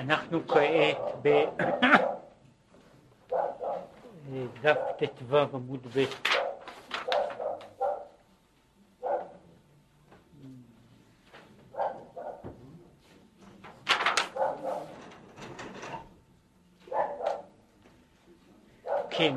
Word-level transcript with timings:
אנחנו 0.00 0.48
כעת 0.48 0.96
בדף 4.32 4.78
ט"ו 4.98 5.36
עמוד 5.36 5.86
ב' 5.94 6.04
כן, 19.10 19.36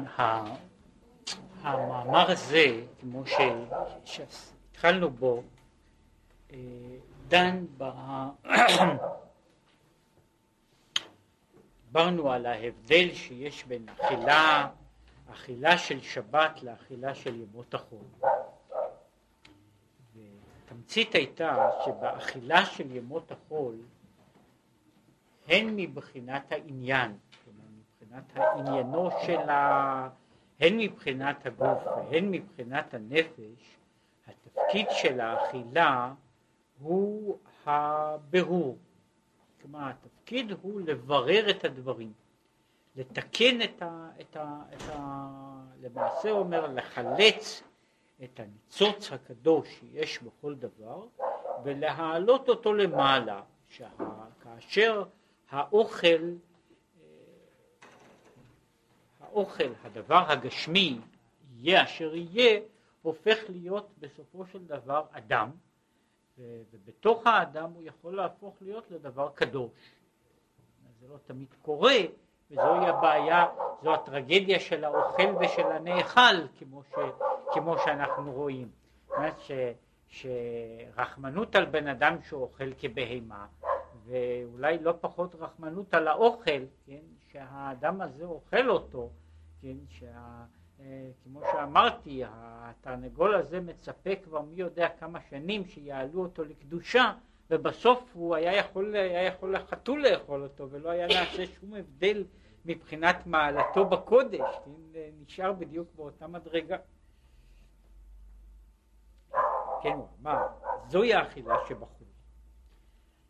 המאמר 1.61 2.31
הזה, 2.31 2.65
כמו 3.01 3.23
שהתחלנו 4.05 5.09
בו, 5.09 5.43
אה, 6.53 6.57
דן 7.27 7.65
ב... 7.77 7.83
דיברנו 11.93 12.31
על 12.31 12.45
ההבדל 12.45 13.13
שיש 13.13 13.63
בין 13.63 13.85
אכילה, 13.89 14.69
אכילה 15.31 15.77
של 15.77 16.01
שבת 16.01 16.63
לאכילה 16.63 17.15
של 17.15 17.41
ימות 17.41 17.73
החול. 17.73 18.05
התמצית 20.65 21.15
הייתה 21.15 21.69
שבאכילה 21.85 22.65
של 22.65 22.95
ימות 22.95 23.31
החול 23.31 23.75
הן 25.47 25.75
מבחינת 25.75 26.51
העניין, 26.51 27.17
כלומר 27.43 27.69
מבחינת 27.79 28.23
העניינו 28.35 29.09
של 29.25 29.49
ה... 29.49 30.09
הן 30.59 30.77
מבחינת 30.77 31.45
הגוף 31.45 31.83
והן 31.85 32.31
מבחינת 32.31 32.93
הנפש, 32.93 33.77
התפקיד 34.27 34.87
של 34.89 35.21
האכילה 35.21 36.13
הוא 36.79 37.37
הבירור. 37.65 38.77
כלומר 39.63 39.89
התפקיד 39.89 40.51
הוא 40.61 40.81
לברר 40.81 41.49
את 41.49 41.65
הדברים, 41.65 42.13
לתקן 42.95 43.61
את 43.61 43.81
ה... 43.81 44.09
את 44.21 44.35
ה, 44.35 44.61
את 44.73 44.89
ה 44.89 45.27
למעשה 45.81 46.31
אומר 46.31 46.67
לחלץ 46.67 47.63
את 48.23 48.39
הניצוץ 48.39 49.11
הקדוש 49.11 49.67
שיש 49.79 50.23
בכל 50.23 50.55
דבר 50.55 51.05
ולהעלות 51.63 52.49
אותו 52.49 52.73
למעלה, 52.73 53.41
שה, 53.69 53.89
כאשר 54.43 55.03
האוכל, 55.49 56.07
אה, 56.07 57.07
האוכל, 59.21 59.73
הדבר 59.83 60.23
הגשמי, 60.27 60.99
יהיה 61.55 61.83
אשר 61.83 62.15
יהיה, 62.15 62.59
הופך 63.01 63.37
להיות 63.49 63.89
בסופו 63.99 64.45
של 64.45 64.65
דבר 64.65 65.05
אדם, 65.11 65.49
ובתוך 66.37 67.27
האדם 67.27 67.71
הוא 67.71 67.83
יכול 67.83 68.15
להפוך 68.15 68.55
להיות 68.61 68.91
לדבר 68.91 69.29
קדוש. 69.35 69.71
זה 70.99 71.07
לא 71.07 71.17
תמיד 71.25 71.47
קורה, 71.61 71.95
וזוהי 72.51 72.87
הבעיה, 72.87 73.45
זו 73.83 73.93
הטרגדיה 73.93 74.59
של 74.59 74.83
האוכל 74.83 75.35
ושל 75.39 75.71
הנאכל, 75.71 76.47
כמו, 76.59 76.83
ש, 76.83 76.93
כמו 77.53 77.75
שאנחנו 77.85 78.31
רואים. 78.31 78.69
זאת 79.07 79.17
אומרת 79.17 79.35
שרחמנות 80.07 81.55
על 81.55 81.65
בן 81.65 81.87
אדם 81.87 82.21
שאוכל 82.21 82.73
כבהמה, 82.77 83.47
ואולי 84.05 84.77
לא 84.79 84.93
פחות 85.01 85.35
רחמנות 85.35 85.93
על 85.93 86.07
האוכל, 86.07 86.65
כן, 86.85 87.01
שהאדם 87.31 88.01
הזה 88.01 88.23
אוכל 88.25 88.69
אותו, 88.69 89.09
כן, 89.61 89.77
שה... 89.89 90.43
אה, 90.79 91.09
כמו 91.23 91.41
שאמרתי, 91.51 92.21
התרנגול 92.27 93.35
הזה 93.35 93.59
מצפה 93.61 94.15
כבר 94.23 94.41
מי 94.41 94.55
יודע 94.55 94.89
כמה 94.99 95.19
שנים 95.29 95.65
שיעלו 95.65 96.23
אותו 96.23 96.43
לקדושה, 96.43 97.13
ובסוף 97.49 98.11
הוא 98.13 98.35
היה 98.35 98.55
יכול, 98.55 98.95
היה 98.95 99.23
יכול 99.23 99.55
לחתול 99.55 100.07
לאכול 100.07 100.43
אותו, 100.43 100.69
ולא 100.69 100.89
היה 100.89 101.07
נעשה 101.07 101.45
שום 101.45 101.73
הבדל 101.73 102.23
מבחינת 102.65 103.27
מעלתו 103.27 103.85
בקודש, 103.85 104.39
כן, 104.65 104.71
נשאר 105.21 105.53
בדיוק 105.53 105.87
באותה 105.95 106.27
מדרגה. 106.27 106.77
כן, 109.81 109.93
הוא 109.93 110.07
אמר, 110.21 110.47
זוהי 110.87 111.13
האכילה 111.13 111.55
שבחוץ. 111.67 112.07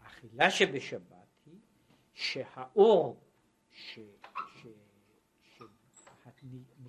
האכילה 0.01 0.51
שבשבת 0.51 1.13
היא 1.45 1.59
שהאור 2.13 3.19
ש... 3.71 3.99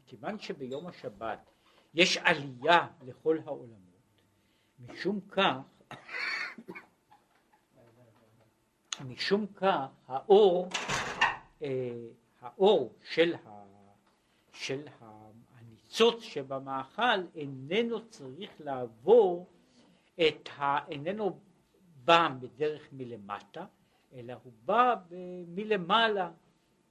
מכיוון 0.05 0.39
שביום 0.39 0.87
השבת 0.87 1.51
יש 1.95 2.17
עלייה 2.17 2.87
לכל 3.03 3.39
העולמות, 3.45 4.23
משום 4.79 5.21
כך, 5.21 5.59
משום 9.05 9.47
כך 9.47 9.87
האור, 10.07 10.69
אה, 11.63 11.69
האור 12.41 12.95
של, 13.03 13.35
ה, 13.35 13.65
של 14.53 14.87
הניצוץ 15.55 16.23
שבמאכל 16.23 17.27
איננו 17.35 18.09
צריך 18.09 18.51
לעבור 18.61 19.51
את 20.21 20.49
ה... 20.59 20.87
איננו 20.89 21.39
בא 22.05 22.29
בדרך 22.41 22.89
מלמטה, 22.93 23.67
אלא 24.13 24.35
הוא 24.43 24.53
בא 24.65 24.95
מלמעלה. 25.47 26.31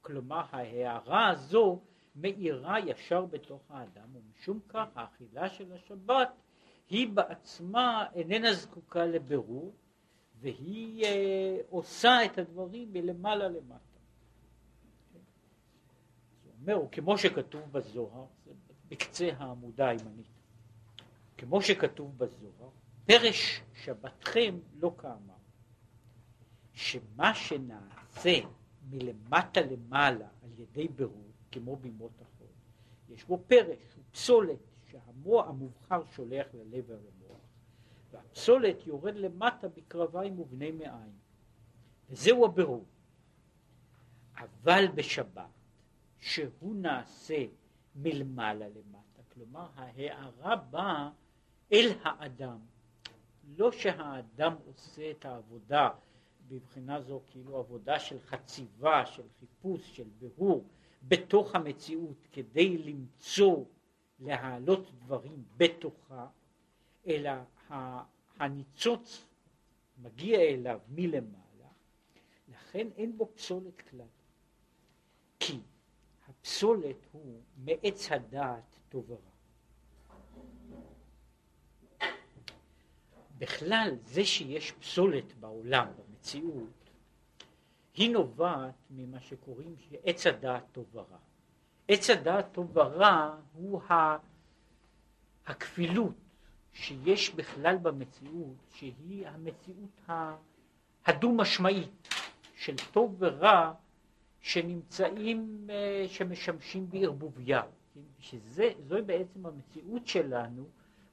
כלומר 0.02 0.44
ההערה 0.52 1.28
הזו 1.28 1.79
מאירה 2.16 2.79
ישר 2.79 3.25
בתוך 3.25 3.62
האדם, 3.69 4.07
ומשום 4.13 4.59
כך 4.69 4.85
האכילה 4.96 5.50
של 5.50 5.74
השבת 5.74 6.29
היא 6.90 7.09
בעצמה 7.09 8.07
איננה 8.16 8.53
זקוקה 8.53 9.06
לבירור, 9.06 9.74
והיא 10.40 11.06
אה, 11.06 11.57
עושה 11.69 12.25
את 12.25 12.38
הדברים 12.38 12.94
מלמעלה 12.94 13.47
למטה. 13.47 14.00
זה 16.44 16.50
אומר, 16.62 16.88
כמו 16.91 17.18
שכתוב 17.18 17.72
בזוהר, 17.72 18.25
בקצה 18.88 19.29
העמודה 19.38 19.90
הימנית, 19.90 20.28
כמו 21.38 21.62
שכתוב 21.62 22.18
בזוהר, 22.18 22.69
פרש 23.06 23.62
שבתכם 23.73 24.59
לא 24.75 24.91
כאמר, 24.97 25.34
שמה 26.73 27.34
שנעשה 27.34 28.40
מלמטה 28.90 29.62
למעלה 29.62 30.28
על 30.44 30.50
ידי 30.59 30.88
בירור 30.88 31.33
כמו 31.53 31.75
בימות 31.75 32.12
החול. 32.22 32.47
יש 33.09 33.24
בו 33.25 33.44
פרש, 33.47 33.96
הוא 33.96 34.03
פסולת 34.12 34.59
שהמוח 34.86 35.47
המובחר 35.47 36.06
שולח 36.06 36.47
ללב 36.53 36.86
ולמוח, 36.88 37.41
והפסולת 38.12 38.88
יורד 38.88 39.16
למטה 39.16 39.68
בקרביים 39.68 40.40
ובני 40.40 40.72
מעיים. 40.72 41.14
וזהו 42.09 42.46
הבירור. 42.46 42.86
אבל 44.38 44.88
בשבת, 44.96 45.44
שהוא 46.19 46.75
נעשה 46.75 47.46
מלמעלה 47.96 48.68
למטה, 48.68 49.22
כלומר 49.34 49.68
ההערה 49.75 50.56
באה 50.56 51.09
אל 51.74 51.91
האדם, 52.03 52.59
לא 53.58 53.72
שהאדם 53.72 54.56
עושה 54.66 55.12
את 55.12 55.25
העבודה 55.25 55.90
בבחינה 56.47 57.02
זו 57.02 57.22
כאילו 57.28 57.58
עבודה 57.58 58.00
של 58.00 58.20
חציבה, 58.20 59.06
של 59.06 59.24
חיפוש, 59.40 59.97
של 59.97 60.08
בירור, 60.20 60.66
בתוך 61.03 61.56
המציאות 61.56 62.28
כדי 62.31 62.78
למצוא, 62.78 63.66
להעלות 64.19 64.91
דברים 65.00 65.44
בתוכה, 65.58 66.28
אלא 67.08 67.31
הניצוץ 68.40 69.25
מגיע 69.97 70.40
אליו 70.40 70.80
מלמעלה, 70.90 71.69
לכן 72.47 72.88
אין 72.96 73.18
בו 73.18 73.31
פסולת 73.36 73.81
כלל. 73.81 74.08
כי 75.40 75.59
הפסולת 76.28 76.97
הוא 77.12 77.41
מעץ 77.58 78.12
הדעת 78.12 78.64
טוב 78.90 79.12
ורע. 79.12 79.34
בכלל, 83.38 83.97
זה 84.03 84.25
שיש 84.25 84.72
פסולת 84.72 85.34
בעולם, 85.34 85.88
במציאות, 85.97 86.83
היא 87.94 88.12
נובעת 88.12 88.74
ממה 88.90 89.20
שקוראים 89.20 89.76
עץ 90.03 90.28
הדעת 90.28 90.64
טוב 90.72 90.85
ורע. 90.94 91.17
עץ 91.88 92.09
הדעת 92.09 92.46
טוב 92.52 92.78
ורע 92.78 93.35
הוא 93.53 93.82
הכפילות 95.46 96.16
שיש 96.73 97.35
בכלל 97.35 97.78
במציאות, 97.78 98.56
שהיא 98.73 99.28
המציאות 99.28 100.09
הדו-משמעית 101.06 102.08
של 102.56 102.76
טוב 102.91 103.16
ורע 103.20 103.73
שנמצאים, 104.40 105.67
אה, 105.70 106.06
שמשמשים 106.08 106.90
בערבוביה. 106.90 107.62
שזוהי 108.20 109.02
בעצם 109.06 109.46
המציאות 109.46 110.08
שלנו, 110.08 110.66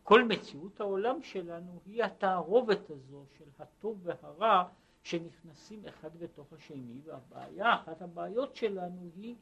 כל 0.02 0.24
מציאות 0.24 0.80
העולם 0.80 1.22
שלנו 1.22 1.80
היא 1.86 2.04
התערובת 2.04 2.90
הזו 2.90 3.24
של 3.38 3.44
הטוב 3.58 4.00
והרע 4.02 4.64
שנכנסים 5.02 5.86
אחד 5.86 6.16
בתוך 6.18 6.52
השני, 6.52 7.00
והבעיה, 7.04 7.74
אחת 7.74 8.02
הבעיות 8.02 8.56
שלנו 8.56 9.10
היא 9.16 9.34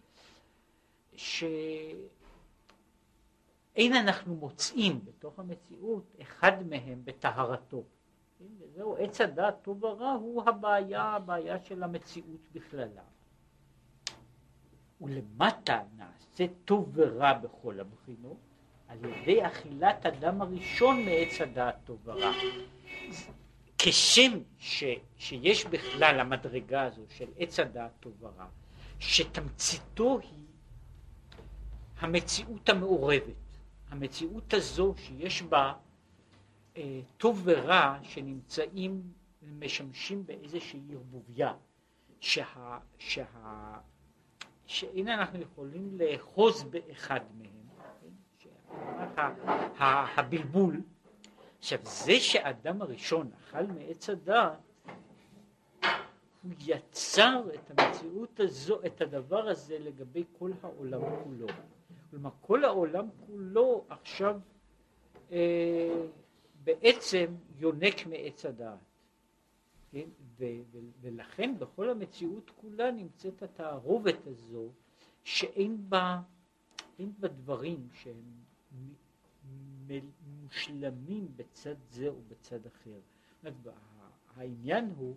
שאין 1.13 1.87
אנחנו 3.77 4.35
מוצאים 4.35 5.05
בתוך 5.05 5.39
המציאות 5.39 6.15
אחד 6.23 6.67
מהם 6.67 7.05
בטהרתו. 7.05 7.85
זהו, 8.75 8.97
עץ 8.97 9.21
הדעת 9.21 9.63
טוב 9.63 9.85
ורע 9.85 10.11
הוא 10.11 10.43
הבעיה, 10.47 11.03
הבעיה 11.03 11.65
של 11.65 11.83
המציאות 11.83 12.49
בכללה. 12.53 13.03
ולמטה 15.01 15.83
נעשה 15.97 16.45
טוב 16.65 16.91
ורע 16.95 17.33
בכל 17.33 17.81
הבחינות, 17.81 18.37
על 18.89 18.99
ידי 19.05 19.47
אכילת 19.47 20.07
אדם 20.07 20.43
הראשון 20.43 21.05
מעץ 21.05 21.41
הדעת 21.41 21.77
טוב 21.85 21.99
ורע. 22.05 22.33
כשם 23.79 24.39
ש, 24.59 24.85
שיש 25.17 25.65
בכלל 25.65 26.21
המדרגה 26.21 26.83
הזו 26.83 27.03
של 27.09 27.27
עץ 27.39 27.61
הדעת 27.61 27.91
טוב 28.01 28.13
ורע, 28.21 28.47
שתמציתו 28.99 30.19
היא 30.19 30.47
המציאות 31.99 32.69
המעורבת, 32.69 33.35
המציאות 33.89 34.55
הזו 34.55 34.95
שיש 34.97 35.43
בה 35.43 35.73
אה, 36.77 37.01
טוב 37.17 37.43
ורע 37.45 37.99
שנמצאים, 38.03 39.03
משמשים 39.43 40.27
באיזושהי 40.27 40.81
ערבוביה, 40.93 41.53
שה, 42.21 42.79
שה, 42.99 43.25
שהנה 44.67 45.15
אנחנו 45.15 45.41
יכולים 45.41 45.99
לאחוז 45.99 46.63
באחד 46.63 47.21
מהם, 47.39 47.51
כן? 48.39 48.49
הבלבול, 49.79 50.81
עכשיו 51.59 51.79
זה 51.83 52.21
שאדם 52.21 52.83
הראשון 52.83 53.31
אכל 53.41 53.67
מעץ 53.67 54.11
הדעת, 54.11 54.59
הוא 56.43 56.53
יצר 56.61 57.43
את 57.55 57.71
המציאות 57.71 58.41
הזו, 58.41 58.79
את 58.87 59.01
הדבר 59.01 59.49
הזה 59.49 59.79
לגבי 59.79 60.25
כל 60.39 60.51
העולם 60.63 61.01
כולו. 61.25 61.47
כלומר 62.11 62.31
כל 62.41 62.65
העולם 62.65 63.07
כולו 63.27 63.85
עכשיו 63.89 64.41
אה, 65.33 66.07
בעצם 66.65 67.35
יונק 67.59 68.07
מעץ 68.07 68.47
הדעת. 68.47 68.79
כן? 69.93 70.09
ו- 70.39 70.45
ו- 70.73 70.79
ולכן 71.01 71.59
בכל 71.59 71.91
המציאות 71.91 72.51
כולה 72.61 72.91
נמצאת 72.91 73.43
התערובת 73.43 74.27
הזו 74.27 74.69
שאין 75.25 75.77
בה, 75.89 76.21
אין 76.99 77.13
בה 77.19 77.29
דברים 77.29 77.89
שהם 77.93 78.23
מושלמים 80.49 81.29
בצד 81.37 81.75
זה 81.91 82.09
או 82.09 82.21
בצד 82.29 82.67
אחר. 82.67 83.01
העניין 84.37 84.91
הוא, 84.97 85.17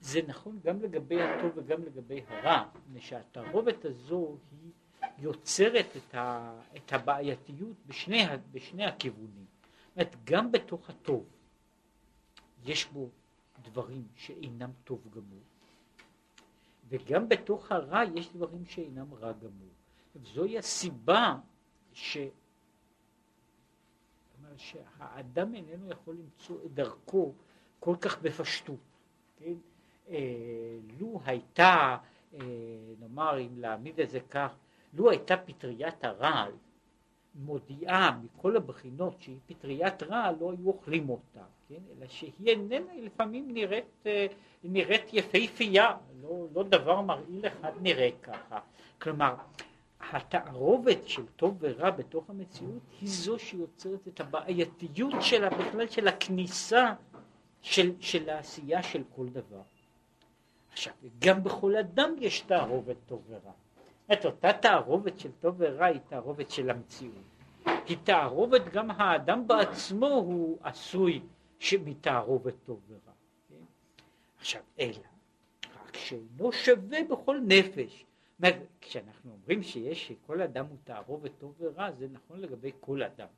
זה 0.00 0.20
נכון 0.26 0.60
גם 0.64 0.82
לגבי 0.82 1.22
הטוב 1.22 1.52
וגם 1.54 1.82
לגבי 1.82 2.20
הרע, 2.28 2.64
מפני 2.74 3.00
שהתערובת 3.00 3.84
הזו 3.84 4.36
היא 4.50 4.70
יוצרת 5.18 5.86
את, 5.96 6.14
ה, 6.14 6.52
את 6.76 6.92
הבעייתיות 6.92 7.76
בשני, 7.86 8.22
בשני 8.52 8.84
הכיוונים. 8.84 9.46
זאת 9.88 9.96
אומרת, 9.96 10.16
גם 10.24 10.52
בתוך 10.52 10.90
הטוב 10.90 11.26
יש 12.64 12.86
בו 12.86 13.08
דברים 13.62 14.06
שאינם 14.16 14.70
טוב 14.84 15.08
גמור, 15.10 15.42
וגם 16.88 17.28
בתוך 17.28 17.72
הרע 17.72 18.00
יש 18.14 18.32
דברים 18.32 18.66
שאינם 18.66 19.14
רע 19.14 19.32
גמור. 19.32 19.72
זוהי 20.22 20.58
הסיבה 20.58 21.36
ש... 21.92 22.18
שהאדם 24.56 25.54
איננו 25.54 25.90
יכול 25.90 26.16
למצוא 26.16 26.56
את 26.66 26.74
דרכו 26.74 27.32
כל 27.80 27.96
כך 28.00 28.22
בפשטות. 28.22 28.76
כן? 29.36 29.54
אה, 30.08 30.78
לו 31.00 31.20
הייתה, 31.24 31.96
אה, 32.34 32.40
נאמר, 33.00 33.40
אם 33.40 33.58
להעמיד 33.58 34.00
את 34.00 34.10
זה 34.10 34.20
כך, 34.20 34.54
לו 34.92 35.10
הייתה 35.10 35.36
פטריית 35.36 36.04
הרעל 36.04 36.52
מודיעה 37.34 38.18
מכל 38.22 38.56
הבחינות 38.56 39.14
שהיא 39.20 39.38
פטריית 39.46 40.02
רעל, 40.02 40.34
לא 40.40 40.52
היו 40.52 40.66
אוכלים 40.66 41.08
אותה, 41.08 41.44
כן? 41.68 41.80
אלא 41.96 42.06
שהיא 42.08 42.32
איננה, 42.46 42.92
לפעמים 43.02 43.54
נראית, 43.54 44.06
אה, 44.06 44.26
נראית 44.64 45.04
יפהפייה, 45.12 45.96
לא, 46.22 46.46
לא 46.54 46.62
דבר 46.62 47.00
מרעיל 47.00 47.46
אחד 47.46 47.72
נראה 47.80 48.10
ככה. 48.22 48.58
כלומר, 48.98 49.34
התערובת 50.12 51.08
של 51.08 51.26
טוב 51.26 51.56
ורע 51.60 51.90
בתוך 51.90 52.30
המציאות 52.30 52.82
היא 53.00 53.08
זו 53.08 53.38
שיוצרת 53.38 54.08
את 54.08 54.20
הבעייתיות 54.20 55.14
שלה 55.20 55.50
בכלל 55.50 55.88
של 55.88 56.08
הכניסה 56.08 56.94
של, 57.62 57.92
של 58.00 58.28
העשייה 58.30 58.82
של 58.82 59.02
כל 59.16 59.26
דבר. 59.28 59.62
עכשיו, 60.72 60.92
גם 61.18 61.42
בכל 61.44 61.76
אדם 61.76 62.14
יש 62.18 62.40
תערובת 62.40 62.96
טוב 63.06 63.22
ורע. 63.28 63.52
את 64.12 64.24
אותה 64.24 64.52
תערובת 64.52 65.18
של 65.18 65.30
טוב 65.40 65.54
ורע 65.58 65.86
היא 65.86 66.00
תערובת 66.08 66.50
של 66.50 66.70
המציאות. 66.70 67.32
כי 67.86 67.96
תערובת 67.96 68.62
גם 68.72 68.90
האדם 68.90 69.46
בעצמו 69.46 70.06
הוא 70.06 70.58
עשוי 70.62 71.20
מתערובת 71.84 72.54
טוב 72.64 72.80
ורע. 72.88 73.12
כן? 73.48 73.64
עכשיו, 74.38 74.62
אלא, 74.80 74.98
רק 75.86 75.96
שאינו 75.96 76.52
שווה 76.52 76.98
בכל 77.10 77.40
נפש. 77.46 78.04
כשאנחנו 78.80 79.32
אומרים 79.32 79.62
שיש 79.62 80.08
שכל 80.08 80.42
אדם 80.42 80.66
הוא 80.66 80.76
תערובת 80.84 81.30
טוב 81.38 81.54
ורע, 81.58 81.92
זה 81.92 82.08
נכון 82.08 82.40
לגבי 82.40 82.70
כל 82.80 83.02
אדם. 83.02 83.28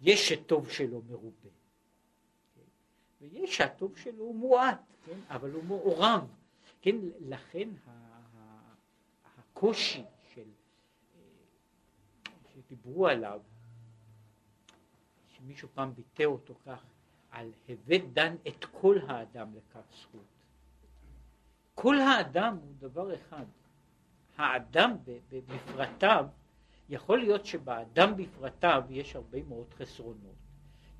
יש 0.00 0.28
שטוב 0.28 0.70
שלו 0.70 1.02
מרובה, 1.08 1.50
כן? 2.54 2.60
ויש 3.20 3.56
שהטוב 3.56 3.96
שלו 3.96 4.24
הוא 4.24 4.34
מועט, 4.34 4.80
כן? 5.06 5.18
אבל 5.28 5.50
הוא 5.50 5.64
מעורב. 5.64 6.26
כן? 6.80 6.96
לכן 7.20 7.68
הקושי 9.36 10.04
של, 10.34 10.48
שדיברו 12.54 13.08
עליו, 13.08 13.40
שמישהו 15.28 15.68
פעם 15.74 15.94
ביטא 15.94 16.22
אותו 16.22 16.54
כך, 16.66 16.84
על 17.30 17.52
הווה 17.68 17.98
דן 18.12 18.34
את 18.48 18.64
כל 18.64 18.98
האדם 19.08 19.54
לכף 19.54 19.94
זכות. 20.00 20.24
כל 21.74 22.00
האדם 22.00 22.56
הוא 22.56 22.74
דבר 22.78 23.14
אחד. 23.14 23.44
האדם 24.36 24.96
בפרטיו, 25.30 26.26
יכול 26.88 27.18
להיות 27.18 27.46
שבאדם 27.46 28.16
בפרטיו 28.16 28.82
יש 28.90 29.16
הרבה 29.16 29.42
מאוד 29.42 29.74
חסרונות. 29.74 30.34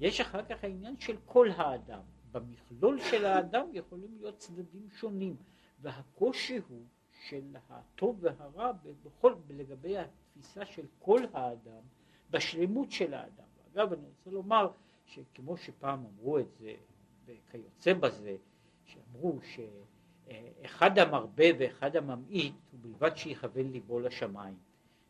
יש 0.00 0.20
אחר 0.20 0.44
כך 0.44 0.64
העניין 0.64 0.96
של 1.00 1.16
כל 1.26 1.50
האדם. 1.56 2.00
במכלול 2.32 3.00
של 3.00 3.24
האדם 3.24 3.66
יכולים 3.72 4.16
להיות 4.16 4.38
צדדים 4.38 4.88
שונים, 4.90 5.36
והקושי 5.80 6.60
הוא 6.68 6.82
של 7.28 7.56
הטוב 7.70 8.18
והרע 8.20 8.72
בכל, 9.02 9.34
לגבי 9.50 9.98
התפיסה 9.98 10.64
של 10.64 10.86
כל 10.98 11.20
האדם 11.32 11.82
בשלמות 12.30 12.90
של 12.90 13.14
האדם. 13.14 13.44
אגב, 13.72 13.92
אני 13.92 14.06
רוצה 14.06 14.30
לומר 14.30 14.70
שכמו 15.06 15.56
שפעם 15.56 16.06
אמרו 16.06 16.38
את 16.38 16.52
זה, 16.58 16.74
וכיוצא 17.26 17.94
בזה, 17.94 18.36
שאמרו 18.84 19.38
שאחד 20.28 20.98
המרבה 20.98 21.44
ואחד 21.58 21.96
הממעיט, 21.96 22.54
ובלבד 22.74 23.16
שיכוון 23.16 23.70
ליבו 23.72 24.00
לשמיים. 24.00 24.54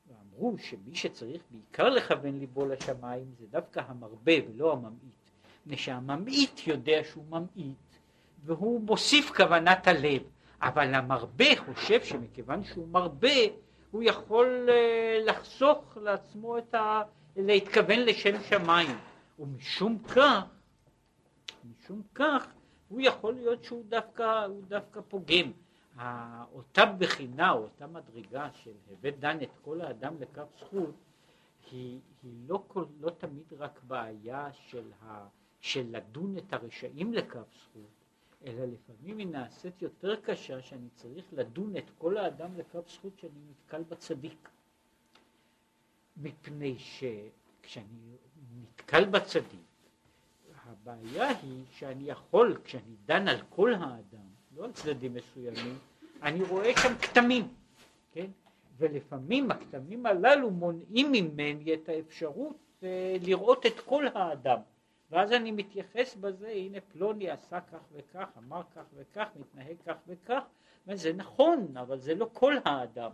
ואמרו 0.08 0.58
שמי 0.58 0.94
שצריך 0.94 1.42
בעיקר 1.50 1.88
לכוון 1.88 2.38
ליבו 2.38 2.66
לשמיים 2.66 3.24
זה 3.38 3.46
דווקא 3.50 3.82
המרבה 3.86 4.32
ולא 4.48 4.72
הממעיט. 4.72 5.24
מפני 5.60 5.76
שהממעיט 5.76 6.66
יודע 6.66 7.00
שהוא 7.04 7.24
ממעיט, 7.30 7.76
והוא 8.44 8.80
מוסיף 8.80 9.30
כוונת 9.36 9.86
הלב. 9.88 10.22
אבל 10.62 10.94
המרבה 10.94 11.56
חושב 11.56 12.04
שמכיוון 12.04 12.64
שהוא 12.64 12.88
מרבה, 12.88 13.28
הוא 13.90 14.02
יכול 14.02 14.68
אה, 14.70 15.18
לחסוך 15.26 15.98
לעצמו 16.00 16.58
את 16.58 16.74
ה... 16.74 17.02
להתכוון 17.36 17.98
לשם 17.98 18.42
שמיים. 18.42 18.98
ומשום 19.38 19.98
כך, 19.98 20.44
משום 21.64 22.02
כך, 22.14 22.46
הוא 22.88 23.00
יכול 23.00 23.34
להיות 23.34 23.64
שהוא 23.64 23.84
דווקא, 23.88 24.46
דווקא 24.68 25.00
פוגם. 25.08 25.52
אותה 26.52 26.86
בחינה, 26.98 27.52
אותה 27.52 27.86
מדרגה 27.86 28.48
של 28.52 28.72
הווה 28.90 29.10
דן 29.10 29.42
את 29.42 29.50
כל 29.62 29.80
האדם 29.80 30.14
לכף 30.20 30.46
זכות, 30.58 30.94
היא, 31.70 32.00
היא 32.22 32.32
לא, 32.48 32.62
כל, 32.68 32.84
לא 33.00 33.10
תמיד 33.10 33.52
רק 33.58 33.80
בעיה 33.82 34.52
של, 34.52 34.92
ה, 35.02 35.26
של 35.60 35.86
לדון 35.90 36.38
את 36.38 36.52
הרשעים 36.52 37.14
לכף 37.14 37.46
זכות, 37.62 37.90
אלא 38.46 38.64
לפעמים 38.64 39.18
היא 39.18 39.26
נעשית 39.26 39.82
יותר 39.82 40.16
קשה 40.20 40.62
שאני 40.62 40.88
צריך 40.94 41.24
לדון 41.32 41.76
את 41.76 41.90
כל 41.98 42.16
האדם 42.16 42.58
לכף 42.58 42.88
זכות 42.88 43.18
שאני 43.18 43.40
נתקל 43.50 43.82
בצדיק. 43.82 44.48
מפני 46.16 46.78
שכשאני 46.78 48.16
נתקל 48.62 49.04
בצדיק, 49.04 49.73
הבעיה 50.66 51.28
היא 51.28 51.64
שאני 51.70 52.10
יכול, 52.10 52.56
כשאני 52.64 52.94
דן 53.06 53.28
על 53.28 53.40
כל 53.50 53.74
האדם, 53.74 54.28
לא 54.56 54.64
על 54.64 54.72
צדדים 54.72 55.14
מסוימים, 55.14 55.78
אני 56.22 56.42
רואה 56.42 56.72
שם 56.76 56.94
כתמים, 57.02 57.48
כן? 58.12 58.26
ולפעמים 58.76 59.50
הכתמים 59.50 60.06
הללו 60.06 60.50
מונעים 60.50 61.12
ממני 61.12 61.74
את 61.74 61.88
האפשרות 61.88 62.56
אה, 62.82 63.16
לראות 63.22 63.66
את 63.66 63.80
כל 63.80 64.06
האדם. 64.14 64.58
ואז 65.10 65.32
אני 65.32 65.52
מתייחס 65.52 66.16
בזה, 66.20 66.48
הנה 66.48 66.78
פלוני 66.80 67.30
עשה 67.30 67.60
כך 67.60 67.78
וכך, 67.92 68.28
אמר 68.38 68.62
כך 68.76 68.82
וכך, 68.94 69.28
מתנהג 69.40 69.76
כך 69.86 69.96
וכך, 70.08 70.42
וזה 70.86 71.12
נכון, 71.12 71.76
אבל 71.76 71.98
זה 71.98 72.14
לא 72.14 72.28
כל 72.32 72.54
האדם. 72.64 73.10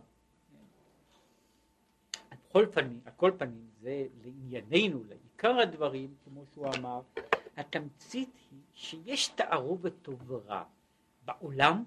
על 2.30 2.38
כל 2.52 2.66
פנים, 2.72 3.00
על 3.04 3.12
כל 3.16 3.30
פנים, 3.38 3.66
זה 3.80 4.06
לענייננו, 4.24 5.04
לעיקר 5.08 5.60
הדברים, 5.60 6.14
כמו 6.24 6.42
שהוא 6.54 6.66
אמר, 6.78 7.00
התמצית 7.56 8.30
היא 8.50 8.60
שיש 8.74 9.28
תערובת 9.28 9.92
טוב 10.02 10.30
ורע 10.30 10.62
בעולם, 11.24 11.84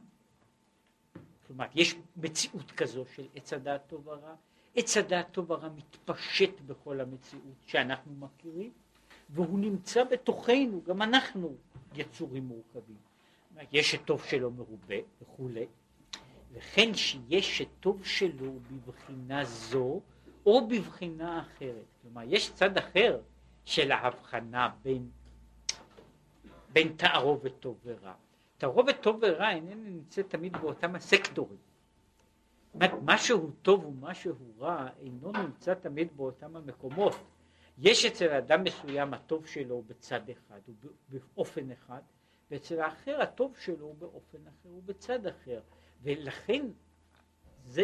כלומר 1.47 1.65
יש 1.75 1.95
מציאות 2.17 2.71
כזו 2.71 3.05
של 3.15 3.27
עץ 3.35 3.53
הדעת 3.53 3.81
טוב 3.87 4.07
ורע, 4.07 4.35
עץ 4.75 4.97
הדעת 4.97 5.31
טוב 5.31 5.51
ורע 5.51 5.69
מתפשט 5.69 6.61
בכל 6.65 7.01
המציאות 7.01 7.55
שאנחנו 7.65 8.13
מכירים, 8.15 8.71
והוא 9.29 9.59
נמצא 9.59 10.03
בתוכנו, 10.03 10.81
גם 10.83 11.01
אנחנו 11.01 11.55
יצורים 11.95 12.43
מורכבים. 12.43 12.97
יש 13.71 13.93
הטוב 13.93 14.23
שלו 14.23 14.51
מרובה 14.51 14.95
וכולי, 15.21 15.65
וכן 16.53 16.93
שיש 16.93 17.61
הטוב 17.61 18.05
שלו 18.05 18.53
בבחינה 18.71 19.45
זו 19.45 20.01
או 20.45 20.67
בבחינה 20.67 21.41
אחרת. 21.41 21.85
כלומר, 22.01 22.21
יש 22.27 22.53
צד 22.53 22.77
אחר 22.77 23.19
של 23.65 23.91
ההבחנה 23.91 24.69
בין, 24.81 25.09
בין 26.73 26.93
תערובת 26.97 27.51
טוב 27.59 27.79
ורע. 27.85 28.13
תערובת 28.57 29.01
טוב 29.01 29.19
ורע 29.21 29.49
איננה 29.49 29.89
נמצאת 29.89 30.29
תמיד 30.29 30.57
באותם 30.57 30.95
הסקטורים. 30.95 31.59
משהו 33.01 33.51
טוב 33.61 33.85
ומשהו 33.85 34.35
רע 34.59 34.87
אינו 34.99 35.31
נמצא 35.31 35.73
תמיד 35.73 36.17
באותם 36.17 36.55
המקומות. 36.55 37.15
יש 37.77 38.05
אצל 38.05 38.29
אדם 38.29 38.63
מסוים 38.63 39.13
הטוב 39.13 39.45
שלו 39.45 39.81
בצד 39.87 40.29
אחד, 40.29 40.59
ובאופן 41.09 41.71
אחד, 41.71 42.01
ואצל 42.51 42.81
האחר 42.81 43.21
הטוב 43.21 43.57
שלו 43.57 43.85
הוא 43.85 43.95
באופן 43.95 44.37
אחר, 44.47 44.69
הוא 44.69 44.83
בצד 44.85 45.27
אחר. 45.27 45.61
ולכן 46.01 46.65
זה, 47.63 47.83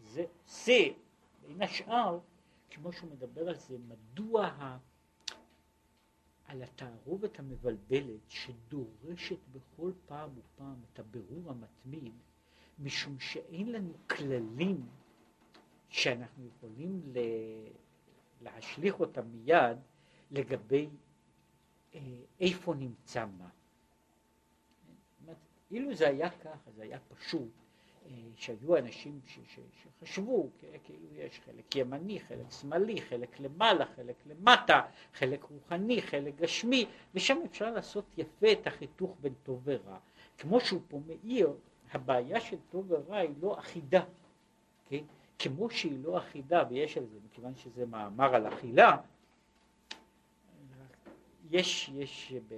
זה, 0.00 0.24
זה 0.46 0.78
בין 1.46 1.62
השאר, 1.62 2.18
כמו 2.70 2.92
שהוא 2.92 3.10
מדבר 3.10 3.48
על 3.48 3.54
זה, 3.54 3.76
מדוע 3.88 4.46
ה... 4.46 4.78
על 6.48 6.62
התערובת 6.62 7.38
המבלבלת 7.38 8.20
שדורשת 8.28 9.38
בכל 9.52 9.92
פעם 10.06 10.30
ופעם 10.38 10.76
את 10.92 10.98
הבירור 10.98 11.50
המתמיד, 11.50 12.14
משום 12.78 13.18
שאין 13.20 13.72
לנו 13.72 13.92
כללים 14.06 14.86
שאנחנו 15.88 16.46
יכולים 16.46 17.02
ל... 17.14 17.18
להשליך 18.40 19.00
אותם 19.00 19.26
מיד 19.28 19.78
לגבי 20.30 20.88
אה, 21.94 22.00
איפה 22.40 22.74
נמצא 22.74 23.26
מה. 23.26 23.48
אילו 25.70 25.94
זה 25.94 26.08
היה 26.08 26.30
ככה, 26.30 26.70
זה 26.70 26.82
היה 26.82 26.98
פשוט, 27.08 27.52
שהיו 28.36 28.76
אנשים 28.76 29.20
ש, 29.26 29.38
ש, 29.54 29.58
שחשבו 29.82 30.48
כאילו 30.84 31.06
יש 31.14 31.40
חלק 31.46 31.76
ימני, 31.76 32.20
חלק 32.20 32.50
שמאלי, 32.60 33.00
חלק 33.00 33.40
למעלה, 33.40 33.84
חלק 33.96 34.16
למטה, 34.26 34.80
חלק 35.14 35.42
רוחני, 35.42 36.02
חלק 36.02 36.36
גשמי, 36.36 36.86
ושם 37.14 37.38
אפשר 37.46 37.70
לעשות 37.70 38.04
יפה 38.16 38.52
את 38.52 38.66
החיתוך 38.66 39.16
בין 39.20 39.34
טוב 39.42 39.60
ורע. 39.64 39.98
כמו 40.38 40.60
שהוא 40.60 40.80
פה 40.88 41.00
מאיר, 41.06 41.52
הבעיה 41.92 42.40
של 42.40 42.56
טוב 42.70 42.86
ורע 42.88 43.16
היא 43.16 43.34
לא 43.40 43.58
אחידה, 43.58 44.04
כן? 44.88 45.04
כמו 45.38 45.70
שהיא 45.70 45.98
לא 46.02 46.18
אחידה, 46.18 46.64
ויש 46.70 46.98
על 46.98 47.06
זה, 47.06 47.18
מכיוון 47.26 47.56
שזה 47.56 47.86
מאמר 47.86 48.34
על 48.34 48.48
אכילה, 48.48 48.96
יש, 51.50 51.90
יש, 51.94 52.32
ב, 52.48 52.54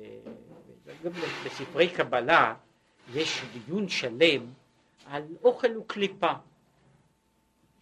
גם 1.04 1.12
בספרי 1.45 1.88
קבלה, 1.88 2.54
יש 3.14 3.42
דיון 3.52 3.88
שלם 3.88 4.52
על 5.04 5.23
אוכל 5.45 5.76
וקליפה, 5.76 6.33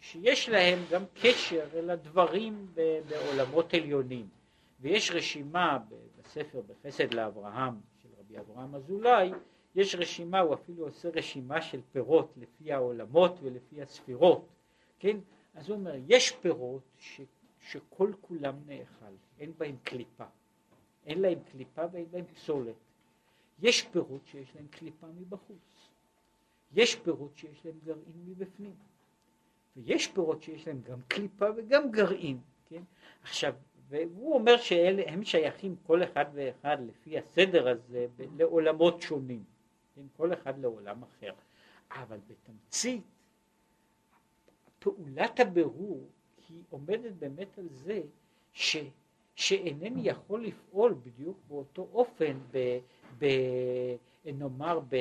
שיש 0.01 0.49
להם 0.49 0.79
גם 0.91 1.03
קשר 1.23 1.67
אל 1.75 1.91
הדברים 1.91 2.67
בעולמות 3.09 3.75
עליונים. 3.75 4.29
ויש 4.81 5.11
רשימה 5.11 5.79
בספר 6.19 6.61
בחסד 6.67 7.15
לאברהם 7.15 7.75
של 8.03 8.09
רבי 8.19 8.39
אברהם 8.39 8.75
אזולאי, 8.75 9.33
יש 9.75 9.95
רשימה, 9.95 10.41
הוא 10.41 10.55
אפילו 10.55 10.85
עושה 10.85 11.09
רשימה 11.15 11.63
של 11.63 11.81
פירות 11.93 12.33
לפי 12.37 12.73
העולמות 12.73 13.39
ולפי 13.43 13.83
הספירות, 13.83 14.49
כן? 14.99 15.17
אז 15.55 15.69
הוא 15.69 15.77
אומר, 15.79 15.95
יש 16.07 16.31
פירות 16.31 16.83
ש, 16.99 17.21
שכל 17.61 18.13
כולם 18.21 18.55
נאכל, 18.67 19.15
אין 19.39 19.53
בהם 19.59 19.77
קליפה, 19.83 20.25
אין 21.07 21.21
להם 21.21 21.39
קליפה 21.53 21.83
ואין 21.93 22.07
בהם 22.11 22.25
פסולת. 22.25 22.75
יש 23.63 23.83
פירות 23.83 24.21
שיש 24.27 24.57
להם 24.57 24.67
קליפה 24.71 25.07
מבחוץ, 25.07 25.78
יש 26.73 26.95
פירות 26.95 27.37
שיש 27.37 27.67
להם 27.67 27.79
גרעין 27.85 28.25
מבפנים, 28.27 28.75
ויש 29.77 30.07
פירות 30.07 30.43
שיש 30.43 30.69
להם 30.69 30.81
גם 30.83 31.01
קליפה 31.09 31.47
וגם 31.57 31.91
גרעין, 31.91 32.39
כן? 32.69 32.83
עכשיו, 33.23 33.55
והוא 33.89 34.35
אומר 34.35 34.57
שהם 34.57 35.25
שייכים 35.25 35.77
כל 35.83 36.03
אחד 36.03 36.25
ואחד 36.35 36.77
לפי 36.87 37.19
הסדר 37.19 37.69
הזה 37.69 38.07
לעולמות 38.37 39.03
שונים, 39.03 39.45
כן? 39.95 40.03
כל 40.17 40.33
אחד 40.33 40.59
לעולם 40.59 41.03
אחר, 41.03 41.33
אבל 41.91 42.19
בתמצית 42.29 43.03
פעולת 44.79 45.41
הבירור 45.41 46.07
היא 46.49 46.63
עומדת 46.71 47.13
באמת 47.13 47.59
על 47.59 47.69
זה 47.71 48.01
ש, 48.53 48.77
שאינני 49.35 50.01
יכול 50.05 50.45
לפעול 50.45 50.95
בדיוק 51.03 51.39
באותו 51.49 51.89
אופן 51.93 52.39
ב, 52.51 52.79
ב, 53.19 53.27
נאמר 54.25 54.81
ב, 54.89 54.97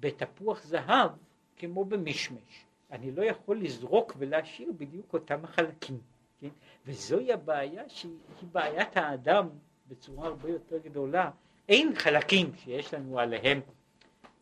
בתפוח 0.00 0.62
זהב 0.62 1.10
כמו 1.56 1.84
במשמש. 1.84 2.64
אני 2.90 3.10
לא 3.10 3.22
יכול 3.22 3.60
לזרוק 3.60 4.12
ולהשאיר 4.18 4.72
בדיוק 4.76 5.12
אותם 5.12 5.44
החלקים, 5.44 5.98
כן? 6.40 6.48
וזוהי 6.86 7.32
הבעיה 7.32 7.88
שהיא 7.88 8.12
בעיית 8.52 8.96
האדם 8.96 9.48
בצורה 9.88 10.26
הרבה 10.26 10.48
יותר 10.48 10.78
גדולה. 10.78 11.30
אין 11.68 11.94
חלקים 11.94 12.52
שיש 12.56 12.94
לנו 12.94 13.18
עליהם 13.18 13.60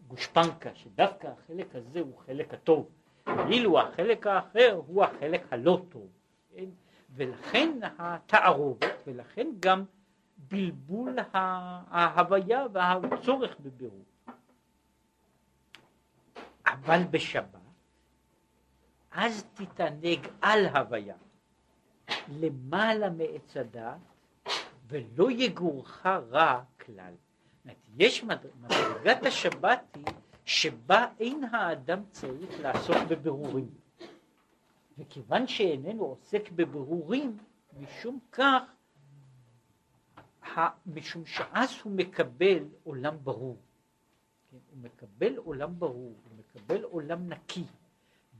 גושפנקה, 0.09 0.75
שדווקא 0.75 1.27
החלק 1.27 1.75
הזה 1.75 2.01
הוא 2.01 2.19
חלק 2.27 2.55
הטוב, 2.55 2.89
ואילו 3.27 3.81
החלק 3.81 4.27
האחר 4.27 4.81
הוא 4.87 5.05
החלק 5.05 5.53
הלא 5.53 5.83
טוב. 5.89 6.09
כן? 6.57 6.65
ולכן 7.15 7.79
התערובת, 7.99 9.03
ולכן 9.07 9.47
גם 9.61 9.85
בלבול 10.37 11.17
ההוויה 11.33 12.67
והצורך 12.73 13.57
בבירור. 13.61 14.05
אבל 16.67 17.05
בשבת, 17.11 17.61
אז 19.11 19.45
תתענג 19.55 20.29
על 20.43 20.67
הוויה, 20.67 21.17
למעלה 22.29 23.11
מעץ 23.11 23.57
הדת, 23.57 23.99
ולא 24.87 25.31
יגורך 25.31 26.07
רע 26.07 26.63
כלל. 26.81 27.15
יש 27.99 28.25
מדרגת 28.25 29.27
השבת 29.27 29.81
היא 29.95 30.05
שבה 30.45 31.07
אין 31.21 31.45
האדם 31.45 32.03
צריך 32.11 32.61
לעסוק 32.61 32.97
בבירורים. 33.09 33.71
וכיוון 34.99 35.47
שאיננו 35.47 36.05
עוסק 36.05 36.51
בבירורים, 36.51 37.37
משום 37.81 38.19
כך 38.33 38.63
משום 40.87 41.27
שאז 41.27 41.81
הוא 41.83 41.93
מקבל 41.93 42.65
עולם 42.85 43.17
ברור. 43.23 43.59
כן? 44.51 44.57
הוא 44.71 44.79
מקבל 44.83 45.37
עולם 45.37 45.79
ברור, 45.79 46.15
מקבל 46.55 46.83
עולם 46.83 47.29
נקי, 47.29 47.65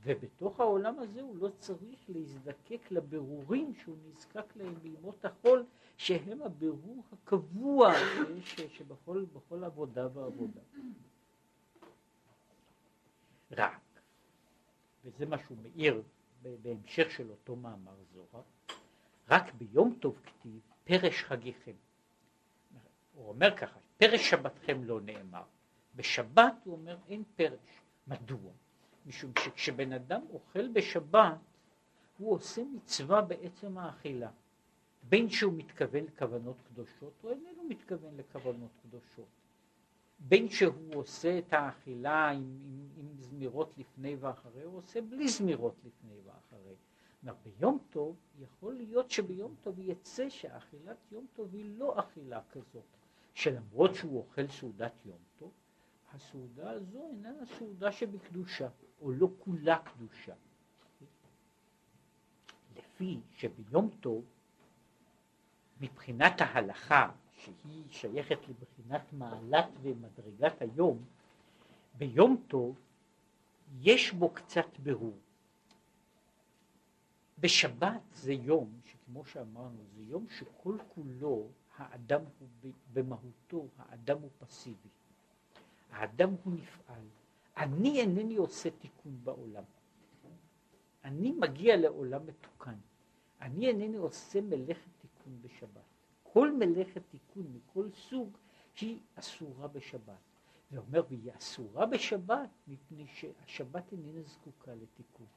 ובתוך 0.03 0.59
העולם 0.59 0.99
הזה 0.99 1.21
הוא 1.21 1.37
לא 1.37 1.49
צריך 1.59 1.99
להזדקק 2.09 2.91
לבירורים 2.91 3.73
שהוא 3.75 3.97
נזקק 4.07 4.55
להם 4.55 4.75
בימות 4.81 5.25
החול, 5.25 5.65
שהם 5.97 6.41
הבירור 6.41 7.03
הקבוע 7.11 7.93
שיש 8.41 8.77
שבכל 8.77 9.25
בכל 9.33 9.63
עבודה 9.63 10.07
ועבודה. 10.13 10.61
רק, 13.51 13.99
וזה 15.03 15.25
מה 15.25 15.37
שהוא 15.37 15.57
מאיר 15.63 16.01
בהמשך 16.61 17.11
של 17.11 17.29
אותו 17.29 17.55
מאמר 17.55 17.95
זוהר, 18.13 18.43
רק 19.29 19.53
ביום 19.53 19.97
טוב 19.99 20.19
כתיב 20.23 20.59
פרש 20.83 21.23
חגיכם. 21.23 21.75
הוא 23.13 23.27
אומר 23.27 23.57
ככה, 23.57 23.79
פרש 23.97 24.29
שבתכם 24.29 24.83
לא 24.83 25.01
נאמר. 25.01 25.43
בשבת 25.95 26.53
הוא 26.63 26.73
אומר 26.73 26.97
אין 27.07 27.23
פרש. 27.35 27.84
מדוע? 28.07 28.51
משום 29.05 29.31
שכשבן 29.39 29.93
אדם 29.93 30.21
אוכל 30.29 30.67
בשבת, 30.67 31.37
הוא 32.17 32.33
עושה 32.33 32.63
מצווה 32.63 33.21
בעצם 33.21 33.77
האכילה. 33.77 34.31
בין 35.09 35.29
שהוא 35.29 35.53
מתכוון 35.53 36.03
לכוונות 36.03 36.55
קדושות, 36.67 37.13
או 37.23 37.29
איננו 37.29 37.63
מתכוון 37.69 38.17
לכוונות 38.17 38.71
קדושות. 38.83 39.27
בין 40.19 40.49
שהוא 40.49 40.95
עושה 40.95 41.39
את 41.39 41.53
האכילה 41.53 42.29
עם, 42.29 42.59
עם, 42.65 42.87
עם 42.97 43.07
זמירות 43.17 43.77
לפני 43.77 44.15
ואחרי, 44.15 44.63
הוא 44.63 44.77
עושה 44.77 45.01
בלי 45.01 45.27
זמירות 45.27 45.75
לפני 45.83 46.15
ואחרי. 46.25 46.75
ביום 47.43 47.79
טוב, 47.89 48.15
יכול 48.39 48.73
להיות 48.73 49.11
שביום 49.11 49.55
טוב 49.61 49.79
יצא 49.79 50.29
שאכילת 50.29 50.97
יום 51.11 51.25
טוב 51.33 51.53
היא 51.53 51.65
לא 51.77 51.99
אכילה 51.99 52.41
כזאת. 52.51 52.83
שלמרות 53.33 53.95
שהוא 53.95 54.17
אוכל 54.17 54.47
סעודת 54.47 54.93
יום 55.05 55.17
טוב, 55.37 55.51
הסעודה 56.15 56.71
הזו 56.71 57.07
איננה 57.07 57.45
סעודה 57.45 57.91
שבקדושה, 57.91 58.69
או 59.01 59.11
לא 59.11 59.27
כולה 59.39 59.79
קדושה. 59.79 60.33
לפי 62.75 63.19
שביום 63.31 63.89
טוב, 63.99 64.25
מבחינת 65.81 66.41
ההלכה 66.41 67.11
שהיא 67.31 67.83
שייכת 67.89 68.39
לבחינת 68.49 69.13
מעלת 69.13 69.69
ומדרגת 69.81 70.61
היום, 70.61 71.05
ביום 71.97 72.43
טוב 72.47 72.79
יש 73.79 74.11
בו 74.11 74.29
קצת 74.29 74.79
ברור. 74.83 75.17
בשבת 77.39 78.01
זה 78.13 78.33
יום 78.33 78.79
שכמו 78.83 79.25
שאמרנו 79.25 79.83
זה 79.95 80.01
יום 80.01 80.25
שכל 80.29 80.77
כולו 80.87 81.47
האדם 81.77 82.21
הוא 82.39 82.71
במהותו, 82.93 83.67
האדם 83.77 84.21
הוא 84.21 84.29
פסיבי. 84.39 84.89
האדם 85.95 86.35
הוא 86.43 86.53
נפעל. 86.53 87.07
אני 87.57 87.99
אינני 88.01 88.35
עושה 88.35 88.69
תיקון 88.69 89.19
בעולם. 89.23 89.63
אני 91.03 91.31
מגיע 91.31 91.77
לעולם 91.77 92.25
מתוקן. 92.25 92.77
אני 93.41 93.67
אינני 93.67 93.97
עושה 93.97 94.41
מלאכת 94.41 94.89
תיקון 95.01 95.41
בשבת. 95.41 95.83
כל 96.23 96.51
מלאכת 96.51 97.01
תיקון 97.09 97.53
מכל 97.53 97.89
סוג 97.91 98.37
היא 98.81 98.99
אסורה 99.15 99.67
בשבת. 99.67 100.21
ואומר, 100.71 101.03
והיא 101.09 101.31
אסורה 101.37 101.85
בשבת 101.85 102.49
מפני 102.67 103.07
שהשבת 103.07 103.91
איננה 103.91 104.21
זקוקה 104.23 104.71
לתיקון. 104.75 105.27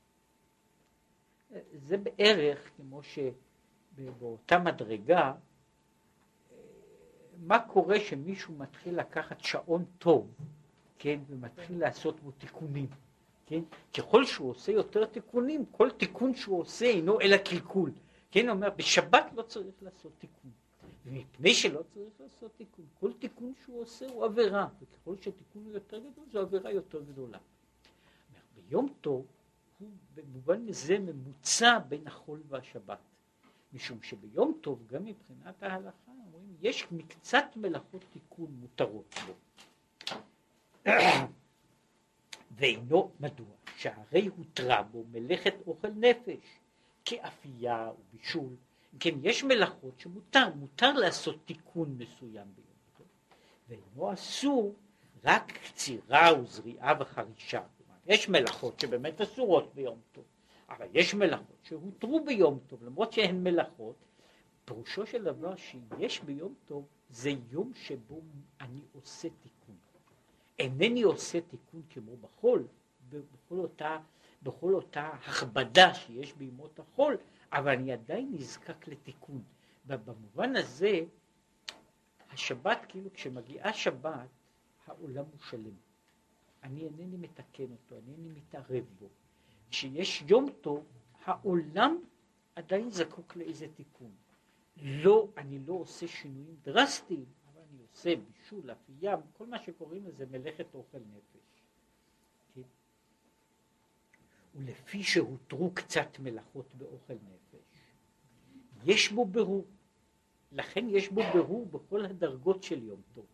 זה 1.72 1.96
בערך 1.96 2.70
כמו 2.76 3.00
שבאותה 3.02 4.58
מדרגה, 4.58 5.34
מה 7.42 7.58
קורה 7.58 8.00
שמישהו 8.00 8.54
מתחיל 8.54 8.98
לקחת 8.98 9.40
שעון 9.40 9.84
טוב, 9.98 10.34
כן, 10.98 11.20
ומתחיל 11.28 11.80
לעשות 11.80 12.20
בו 12.20 12.30
תיקונים, 12.30 12.86
כן? 13.46 13.60
ככל 13.96 14.24
שהוא 14.24 14.50
עושה 14.50 14.72
יותר 14.72 15.04
תיקונים, 15.04 15.64
כל 15.70 15.90
תיקון 15.90 16.34
שהוא 16.34 16.60
עושה 16.60 16.86
אינו 16.86 17.20
אלא 17.20 17.36
קלקול. 17.36 17.92
כן, 18.30 18.48
הוא 18.48 18.50
אומר, 18.50 18.70
בשבת 18.76 19.32
לא 19.34 19.42
צריך 19.42 19.74
לעשות 19.82 20.12
תיקון. 20.18 20.50
ומפני 21.04 21.54
שלא 21.54 21.82
צריך 21.94 22.20
לעשות 22.20 22.50
תיקון, 22.56 22.84
כל 23.00 23.12
תיקון 23.12 23.52
שהוא 23.64 23.82
עושה 23.82 24.06
הוא 24.08 24.24
עבירה, 24.24 24.68
וככל 24.80 25.16
שתיקון 25.16 25.64
הוא 25.64 25.72
יותר 25.72 25.98
גדול, 25.98 26.24
זו 26.32 26.40
עבירה 26.40 26.72
יותר 26.72 27.02
גדולה. 27.02 27.38
ביום 28.54 28.94
טוב 29.00 29.26
הוא 29.78 29.88
במובן 30.14 30.64
מזה 30.64 30.98
ממוצע 30.98 31.78
בין 31.78 32.06
החול 32.06 32.42
והשבת. 32.48 32.98
משום 33.72 34.02
שביום 34.02 34.58
טוב, 34.60 34.86
גם 34.86 35.04
מבחינת 35.04 35.62
ההלכה, 35.62 36.12
יש 36.62 36.86
מקצת 36.92 37.44
מלאכות 37.56 38.04
תיקון 38.12 38.46
מותרות 38.60 39.14
בו. 39.26 39.32
ואינו 42.56 43.10
מדוע, 43.20 43.46
שהרי 43.76 44.28
הותרה 44.36 44.82
בו 44.82 45.04
מלאכת 45.12 45.54
אוכל 45.66 45.88
נפש, 45.88 46.60
כאפייה 47.04 47.90
ובישול. 47.98 48.56
כן, 49.00 49.14
יש 49.22 49.44
מלאכות 49.44 50.00
שמותר, 50.00 50.54
מותר 50.54 50.92
לעשות 50.92 51.36
תיקון 51.44 51.98
מסוים 51.98 52.46
ביום 52.54 52.76
טוב, 52.96 53.06
ואינו 53.68 54.12
אסור 54.12 54.74
רק 55.24 55.52
קצירה 55.52 56.40
וזריעה 56.42 56.94
וחרישה. 57.00 57.62
יש 58.06 58.28
מלאכות 58.28 58.80
שבאמת 58.80 59.20
אסורות 59.20 59.74
ביום 59.74 60.00
טוב, 60.12 60.24
אבל 60.68 60.86
יש 60.94 61.14
מלאכות 61.14 61.58
שהותרו 61.62 62.24
ביום 62.24 62.58
טוב, 62.66 62.84
למרות 62.84 63.12
שהן 63.12 63.42
מלאכות, 63.42 63.96
פירושו 64.68 65.06
של 65.06 65.24
דבר 65.24 65.56
שיש 65.56 66.20
ביום 66.20 66.54
טוב 66.66 66.86
זה 67.10 67.30
יום 67.50 67.72
שבו 67.74 68.20
אני 68.60 68.80
עושה 68.92 69.28
תיקון. 69.42 69.76
אינני 70.58 71.02
עושה 71.02 71.40
תיקון 71.40 71.82
כמו 71.90 72.16
בחול, 72.16 72.66
בכל 73.08 73.58
אותה, 73.58 73.98
בכל 74.42 74.74
אותה 74.74 75.06
הכבדה 75.06 75.94
שיש 75.94 76.32
בימות 76.32 76.78
החול, 76.78 77.16
אבל 77.52 77.72
אני 77.72 77.92
עדיין 77.92 78.32
נזקק 78.32 78.88
לתיקון. 78.88 79.42
ובמובן 79.86 80.56
הזה, 80.56 81.00
השבת, 82.30 82.78
כאילו 82.88 83.12
כשמגיעה 83.12 83.72
שבת, 83.72 84.28
העולם 84.86 85.24
הוא 85.24 85.40
שלם. 85.50 85.76
אני 86.62 86.84
אינני 86.84 87.16
מתקן 87.16 87.72
אותו, 87.72 87.96
אני 87.96 88.12
אינני 88.12 88.28
מתערב 88.28 88.84
בו. 89.00 89.08
כשיש 89.70 90.24
יום 90.26 90.46
טוב, 90.60 90.84
העולם 91.24 91.98
עדיין 92.54 92.90
זקוק 92.90 93.36
לאיזה 93.36 93.66
תיקון. 93.74 94.10
לא, 94.82 95.28
אני 95.36 95.58
לא 95.58 95.72
עושה 95.72 96.08
שינויים 96.08 96.56
דרסטיים, 96.62 97.24
אבל 97.52 97.60
אני 97.70 97.82
עושה 97.90 98.14
בישול, 98.16 98.72
אפייה, 98.72 99.16
כל 99.32 99.46
מה 99.46 99.58
שקוראים 99.58 100.06
לזה 100.06 100.26
מלאכת 100.30 100.74
אוכל 100.74 100.98
נפש. 100.98 101.62
כן? 102.54 102.62
ולפי 104.54 105.02
שהותרו 105.02 105.70
קצת 105.74 106.18
מלאכות 106.18 106.74
באוכל 106.74 107.14
נפש, 107.14 107.58
יש 108.84 109.12
בו 109.12 109.24
ברור. 109.24 109.66
לכן 110.52 110.86
יש 110.88 111.08
בו 111.08 111.20
ברור 111.34 111.66
בכל 111.66 112.04
הדרגות 112.04 112.62
של 112.62 112.82
יום 112.82 113.02
טוב. 113.14 113.26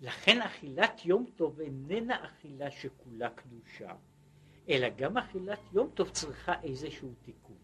לכן 0.00 0.42
אכילת 0.42 1.04
יום 1.04 1.26
טוב 1.36 1.60
איננה 1.60 2.24
אכילה 2.24 2.70
שכולה 2.70 3.30
קדושה, 3.30 3.94
אלא 4.68 4.88
גם 4.88 5.16
אכילת 5.16 5.58
יום 5.72 5.90
טוב 5.94 6.10
צריכה 6.10 6.62
איזשהו 6.62 7.14
תיקון. 7.22 7.61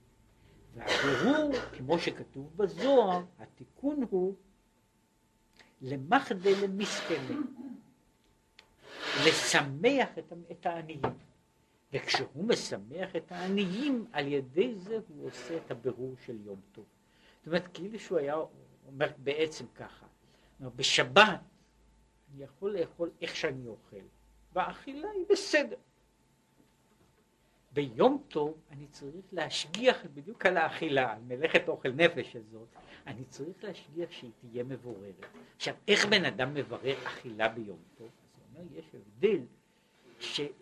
והבירור, 0.78 1.52
כמו 1.78 1.98
שכתוב 1.98 2.56
בזוהר, 2.56 3.22
התיקון 3.38 4.04
הוא 4.10 4.34
למחדה 5.80 6.50
למסכנה, 6.62 7.38
לשמח 9.26 10.18
את, 10.18 10.32
את 10.50 10.66
העניים. 10.66 11.02
וכשהוא 11.92 12.44
משמח 12.44 13.16
את 13.16 13.32
העניים, 13.32 14.06
על 14.12 14.26
ידי 14.26 14.74
זה 14.74 14.98
הוא 15.08 15.26
עושה 15.26 15.56
את 15.56 15.70
הבירור 15.70 16.14
של 16.26 16.36
יום 16.44 16.60
טוב. 16.72 16.84
זאת 17.38 17.46
אומרת, 17.46 17.68
כאילו 17.74 17.98
שהוא 17.98 18.18
היה 18.18 18.34
אומר 18.86 19.08
בעצם 19.18 19.64
ככה, 19.74 20.06
בשבת 20.60 21.40
אני 22.34 22.44
יכול 22.44 22.78
לאכול 22.78 23.10
איך 23.20 23.36
שאני 23.36 23.68
אוכל, 23.68 23.96
והאכילה 24.52 25.10
היא 25.10 25.24
בסדר. 25.30 25.76
ביום 27.72 28.22
טוב 28.28 28.58
אני 28.70 28.86
צריך 28.86 29.24
להשגיח 29.32 29.96
בדיוק 30.14 30.46
על 30.46 30.56
האכילה, 30.56 31.12
על 31.12 31.18
מלאכת 31.22 31.68
אוכל 31.68 31.92
נפש 31.92 32.36
הזאת, 32.36 32.68
אני 33.06 33.24
צריך 33.24 33.64
להשגיח 33.64 34.10
שהיא 34.10 34.30
תהיה 34.40 34.64
מבוררת. 34.64 35.26
עכשיו, 35.56 35.74
איך 35.88 36.06
בן 36.06 36.24
אדם 36.24 36.54
מברר 36.54 37.06
אכילה 37.06 37.48
ביום 37.48 37.78
טוב? 37.98 38.06
אז 38.06 38.40
הוא 38.40 38.62
אומר, 38.62 38.78
יש 38.78 38.84
הבדל, 38.94 39.40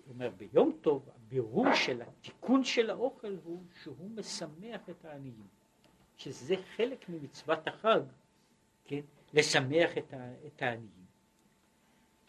אומר, 0.08 0.30
ביום 0.36 0.76
טוב 0.80 1.08
הבירור 1.16 1.74
של 1.74 2.02
התיקון 2.02 2.64
של 2.64 2.90
האוכל 2.90 3.36
הוא 3.44 3.62
שהוא 3.82 4.10
משמח 4.10 4.80
את 4.90 5.04
העניים, 5.04 5.46
שזה 6.16 6.54
חלק 6.76 7.08
ממצוות 7.08 7.68
החג, 7.68 8.00
כן, 8.84 9.00
לשמח 9.34 9.98
את, 9.98 10.62
העניים. 10.62 11.06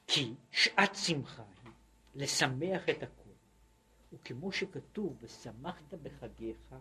כי 0.07 0.33
שעת 0.51 0.95
שמחה 0.95 1.43
היא 1.63 1.71
לשמח 2.15 2.89
את 2.89 3.03
הכל. 3.03 3.26
וכמו 4.13 4.51
שכתוב, 4.51 5.17
ושמחת 5.21 5.93
בחגיך, 6.03 6.75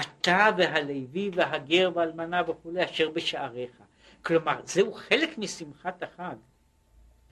אתה 0.00 0.48
והלוי 0.58 1.30
והגר 1.34 1.90
והאלמנה 1.94 2.50
וכולי 2.50 2.84
אשר 2.84 3.10
בשעריך. 3.10 3.82
כלומר, 4.22 4.60
זהו 4.64 4.92
חלק 4.94 5.38
משמחת 5.38 6.02
החג. 6.02 6.36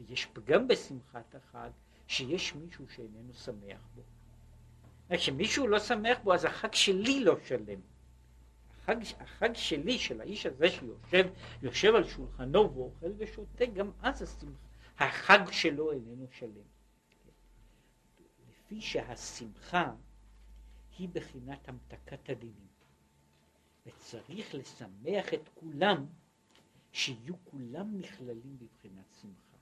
ויש 0.00 0.26
פגם 0.26 0.68
בשמחת 0.68 1.34
החג, 1.34 1.70
שיש 2.06 2.54
מישהו 2.54 2.84
שאיננו 2.88 3.34
שמח 3.34 3.80
בו. 3.94 4.02
כשמישהו 5.10 5.68
לא 5.68 5.78
שמח 5.78 6.18
בו, 6.24 6.34
אז 6.34 6.44
החג 6.44 6.72
שלי 6.72 7.24
לא 7.24 7.36
שלם. 7.46 7.80
החג, 8.82 8.96
החג 9.20 9.50
שלי, 9.54 9.98
של 9.98 10.20
האיש 10.20 10.46
הזה 10.46 10.70
שיושב 10.70 11.28
יושב 11.62 11.94
על 11.94 12.04
שולחנו 12.04 12.74
ואוכל 12.74 13.12
ושותה, 13.18 13.66
גם 13.66 13.90
אז 14.02 14.22
השמחה. 14.22 14.64
החג 14.98 15.50
שלו 15.50 15.92
איננו 15.92 16.26
שלם. 16.38 16.73
לפי 18.74 18.82
שהשמחה 18.82 19.94
היא 20.98 21.08
בחינת 21.12 21.68
המתקת 21.68 22.30
הדינים, 22.30 22.68
וצריך 23.87 24.54
לשמח 24.54 25.34
את 25.34 25.48
כולם, 25.54 26.06
שיהיו 26.92 27.34
כולם 27.44 27.98
נכללים 27.98 28.58
בבחינת 28.58 29.04
שמחה. 29.20 29.58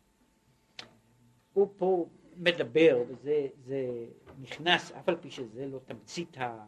הוא 1.52 1.68
פה 1.76 2.08
מדבר, 2.36 3.02
וזה 3.08 3.48
זה 3.64 4.06
נכנס, 4.40 4.92
אף 4.92 5.08
על 5.08 5.16
פי 5.16 5.30
שזה 5.30 5.66
לא 5.66 5.78
תמצית, 5.84 6.38
ה, 6.38 6.66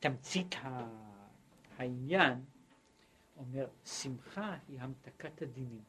תמצית 0.00 0.54
ה, 0.54 0.88
העניין, 1.76 2.44
אומר, 3.36 3.68
שמחה 3.84 4.58
היא 4.68 4.80
המתקת 4.80 5.42
הדינים. 5.42 5.84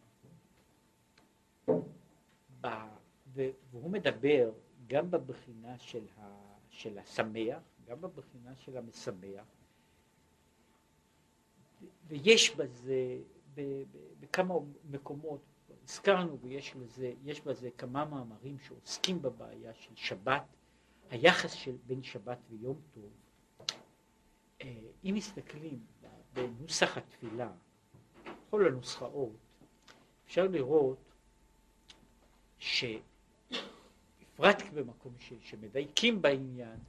והוא 3.71 3.91
מדבר 3.91 4.51
גם 4.87 5.11
בבחינה 5.11 5.79
של, 5.79 6.05
ה, 6.17 6.37
של 6.69 6.99
השמח, 6.99 7.59
גם 7.87 8.01
בבחינה 8.01 8.55
של 8.55 8.77
המשמח, 8.77 9.45
ויש 12.07 12.55
בזה, 12.55 13.19
ב, 13.55 13.61
ב, 13.91 13.97
בכמה 14.19 14.53
מקומות, 14.89 15.41
הזכרנו 15.83 16.39
ויש 16.39 16.75
יש 17.23 17.41
בזה 17.41 17.69
כמה 17.77 18.05
מאמרים 18.05 18.59
שעוסקים 18.59 19.21
בבעיה 19.21 19.73
של 19.73 19.95
שבת, 19.95 20.43
היחס 21.09 21.51
של 21.51 21.75
בין 21.87 22.03
שבת 22.03 22.37
ויום 22.49 22.81
טוב. 22.93 23.11
אה, 24.61 24.79
אם 25.05 25.13
מסתכלים 25.15 25.79
בנוסח 26.33 26.97
התפילה, 26.97 27.51
כל 28.49 28.67
הנוסחאות, 28.67 29.35
אפשר 30.25 30.47
לראות 30.47 30.97
שבפרט 34.37 34.73
במקום 34.73 35.13
ש, 35.19 35.33
שמדייקים 35.41 36.21
בעניין, 36.21 36.79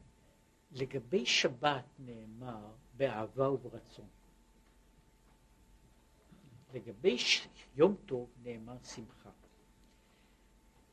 לגבי 0.72 1.26
שבת 1.26 1.84
נאמר 1.98 2.72
באהבה 2.96 3.50
וברצון. 3.50 4.08
לגבי 6.74 7.16
יום 7.76 7.96
טוב 8.06 8.30
נאמר 8.42 8.76
שמחה. 8.84 9.30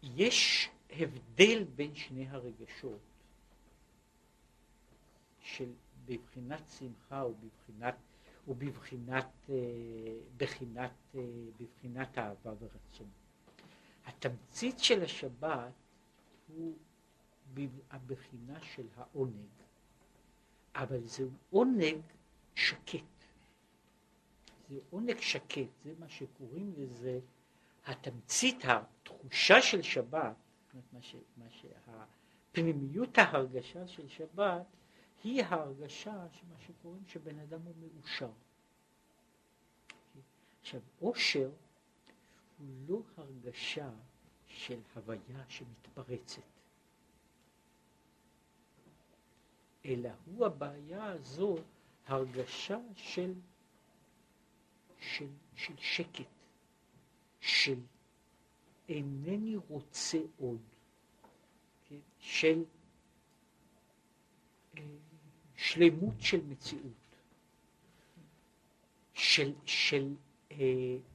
יש 0.04 0.70
הבדל 0.90 1.64
בין 1.64 1.96
שני 1.96 2.30
הרגשות 2.30 3.00
של 5.40 5.72
בבחינת 6.06 6.62
שמחה 6.80 7.26
ובבחינת, 7.26 7.96
ובבחינת 8.48 9.30
אה, 9.50 9.56
בחינת, 10.38 10.92
אה, 11.16 11.22
בבחינת 11.60 12.18
אהבה 12.18 12.54
ורצון. 12.60 13.10
התמצית 14.06 14.80
של 14.80 15.04
השבת 15.04 15.85
הוא 16.48 16.76
הבחינה 17.92 18.62
של 18.62 18.88
העונג, 18.96 19.50
אבל 20.76 21.08
זהו 21.08 21.30
עונג 21.50 22.02
שקט. 22.56 23.04
זה 24.70 24.80
עונג 24.90 25.20
שקט, 25.20 25.70
זה 25.84 25.94
מה 26.00 26.10
שקוראים 26.10 26.74
לזה 26.78 27.20
התמצית, 27.86 28.58
התחושה 28.64 29.62
של 29.62 29.82
שבת, 29.82 30.36
מה 30.94 31.02
ש, 31.02 31.16
מה 31.38 31.50
שה, 31.50 31.68
פנימיות 32.52 33.18
ההרגשה 33.18 33.88
של 33.88 34.08
שבת 34.08 34.66
היא 35.24 35.44
ההרגשה 35.44 36.26
שמה 36.32 36.56
שקוראים 36.60 37.04
שבן 37.08 37.40
אדם 37.40 37.62
הוא 37.62 37.74
מאושר. 37.80 38.32
עכשיו, 40.62 40.82
עושר 41.00 41.52
הוא 42.58 42.68
לא 42.88 43.02
הרגשה 43.18 43.90
של 44.56 44.80
הוויה 44.96 45.44
שמתפרצת, 45.50 46.42
אלא 49.86 50.10
הוא 50.26 50.46
הבעיה 50.46 51.06
הזו 51.06 51.56
הרגשה 52.08 52.78
של, 52.96 53.34
של, 55.00 55.28
של 55.56 55.74
שקט, 55.78 56.26
של 57.40 57.80
אינני 58.90 59.56
רוצה 59.70 60.18
עוד, 60.38 60.62
כן? 61.86 62.00
של 62.20 62.64
אה, 64.78 64.84
שלמות 65.56 66.14
של 66.20 66.46
מציאות, 66.46 67.16
של, 69.14 69.54
של, 69.66 70.16
אה, 70.52 70.58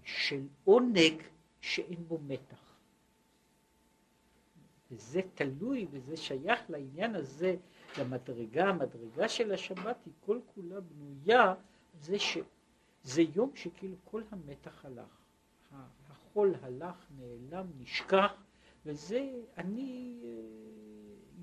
של 0.04 0.46
עונג 0.64 1.22
שאין 1.60 2.08
בו 2.08 2.18
מתח. 2.18 2.69
וזה 4.90 5.20
תלוי 5.34 5.86
וזה 5.90 6.16
שייך 6.16 6.60
לעניין 6.68 7.14
הזה, 7.14 7.56
למדרגה, 7.98 8.68
המדרגה 8.68 9.28
של 9.28 9.52
השבת 9.52 9.96
היא 10.06 10.14
כל 10.20 10.40
כולה 10.54 10.80
בנויה, 10.80 11.54
זה 12.00 12.18
שזה 12.18 13.22
יום 13.34 13.50
שכאילו 13.54 13.96
כל 14.04 14.22
המתח 14.30 14.84
הלך. 14.84 15.20
החול 16.08 16.54
הלך, 16.62 17.06
נעלם, 17.16 17.66
נשכח, 17.78 18.32
וזה 18.86 19.42
אני 19.56 20.20
אה, 20.24 20.28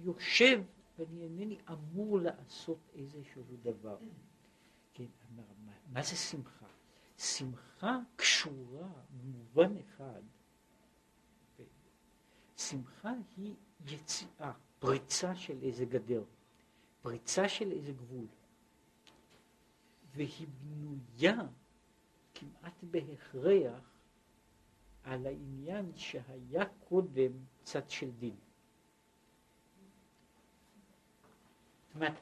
יושב 0.03 0.63
ואני 0.99 1.23
אינני 1.23 1.57
אמור 1.69 2.19
לעשות 2.19 2.89
איזשהו 2.95 3.43
דבר. 3.61 3.97
כן, 4.93 5.05
מה, 5.35 5.43
מה 5.93 6.03
זה 6.03 6.15
שמחה? 6.15 6.65
שמחה 7.17 7.99
קשורה 8.15 8.89
במובן 9.11 9.77
אחד, 9.77 10.21
שמחה 12.57 13.11
היא 13.37 13.53
יציאה, 13.85 14.51
פריצה 14.79 15.35
של 15.35 15.57
איזה 15.61 15.85
גדר, 15.85 16.23
פריצה 17.01 17.49
של 17.49 17.71
איזה 17.71 17.93
גבול, 17.93 18.25
והיא 20.13 20.47
בנויה 20.61 21.37
כמעט 22.33 22.83
בהכרח 22.83 23.97
על 25.03 25.25
העניין 25.25 25.91
שהיה 25.95 26.65
קודם 26.89 27.31
צד 27.63 27.89
של 27.89 28.11
דין. 28.11 28.35
זאת 31.87 31.95
אומרת, 31.95 32.13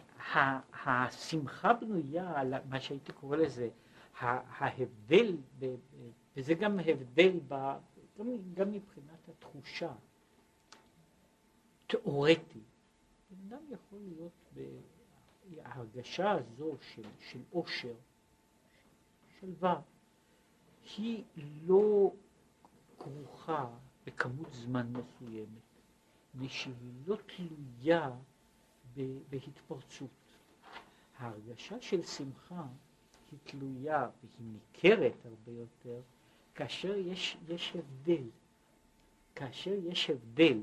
השמחה 0.85 1.73
בנויה 1.73 2.39
על 2.39 2.53
מה 2.69 2.79
שהייתי 2.79 3.13
קורא 3.13 3.37
לזה, 3.37 3.69
ההבדל, 4.19 5.37
וזה 6.37 6.53
גם 6.53 6.79
הבדל 6.79 7.39
ב, 7.47 7.53
גם, 8.19 8.27
גם 8.53 8.71
מבחינת 8.71 9.29
התחושה, 9.29 9.93
תיאורטי. 12.03 12.59
בן 13.29 13.53
אדם 13.53 13.63
יכול 13.71 13.99
להיות 13.99 14.53
בהרגשה 15.49 16.31
הזו 16.31 16.71
של, 16.81 17.01
של 17.19 17.39
עושר, 17.49 17.93
שלווה, 19.39 19.81
היא 20.97 21.23
לא 21.65 22.13
כרוכה 22.99 23.69
בכמות 24.05 24.53
זמן 24.53 24.93
מסוימת, 24.93 25.47
ושהיא 26.35 26.73
לא 27.05 27.17
תלויה 27.25 28.11
בהתפרצות. 29.29 30.09
ההרגשה 31.17 31.81
של 31.81 32.01
שמחה 32.01 32.63
היא 33.31 33.39
תלויה 33.43 34.09
והיא 34.23 34.47
ניכרת 34.53 35.25
הרבה 35.25 35.51
יותר 35.51 36.01
כאשר 36.55 36.97
יש, 36.97 37.37
יש 37.47 37.75
הבדל. 37.75 38.23
כאשר 39.35 39.73
יש 39.83 40.09
הבדל, 40.09 40.59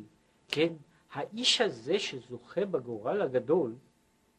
כן, 0.48 0.72
האיש 1.12 1.60
הזה 1.60 1.98
שזוכה 1.98 2.64
בגורל 2.64 3.22
הגדול, 3.22 3.74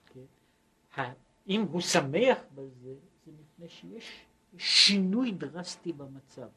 כן, 0.05 1.11
אם 1.47 1.61
הוא 1.61 1.81
שמח 1.81 2.37
בזה, 2.55 2.95
זה 3.25 3.31
מפני 3.31 3.69
שיש 3.69 4.25
שינוי 4.57 5.31
דרסטי 5.31 5.93
במצב. 5.93 6.47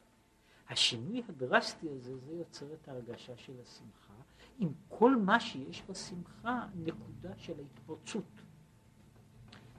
השינוי 0.69 1.23
הדרסטי 1.29 1.89
הזה, 1.89 2.17
זה 2.17 2.31
יוצר 2.31 2.73
את 2.73 2.87
ההרגשה 2.87 3.37
של 3.37 3.53
השמחה, 3.61 4.13
עם 4.59 4.69
כל 4.89 5.15
מה 5.15 5.39
שיש 5.39 5.83
בשמחה, 5.89 6.67
נקודה 6.75 7.37
של 7.37 7.53
ההתפרצות. 7.59 8.41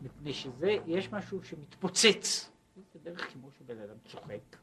מפני 0.02 0.32
שזה, 0.32 0.76
יש 0.86 1.12
משהו 1.12 1.42
שמתפוצץ. 1.42 2.50
זה 2.92 2.98
דרך 3.02 3.32
כמו 3.32 3.50
שבן 3.50 3.78
אדם 3.78 3.96
צוחק, 4.04 4.56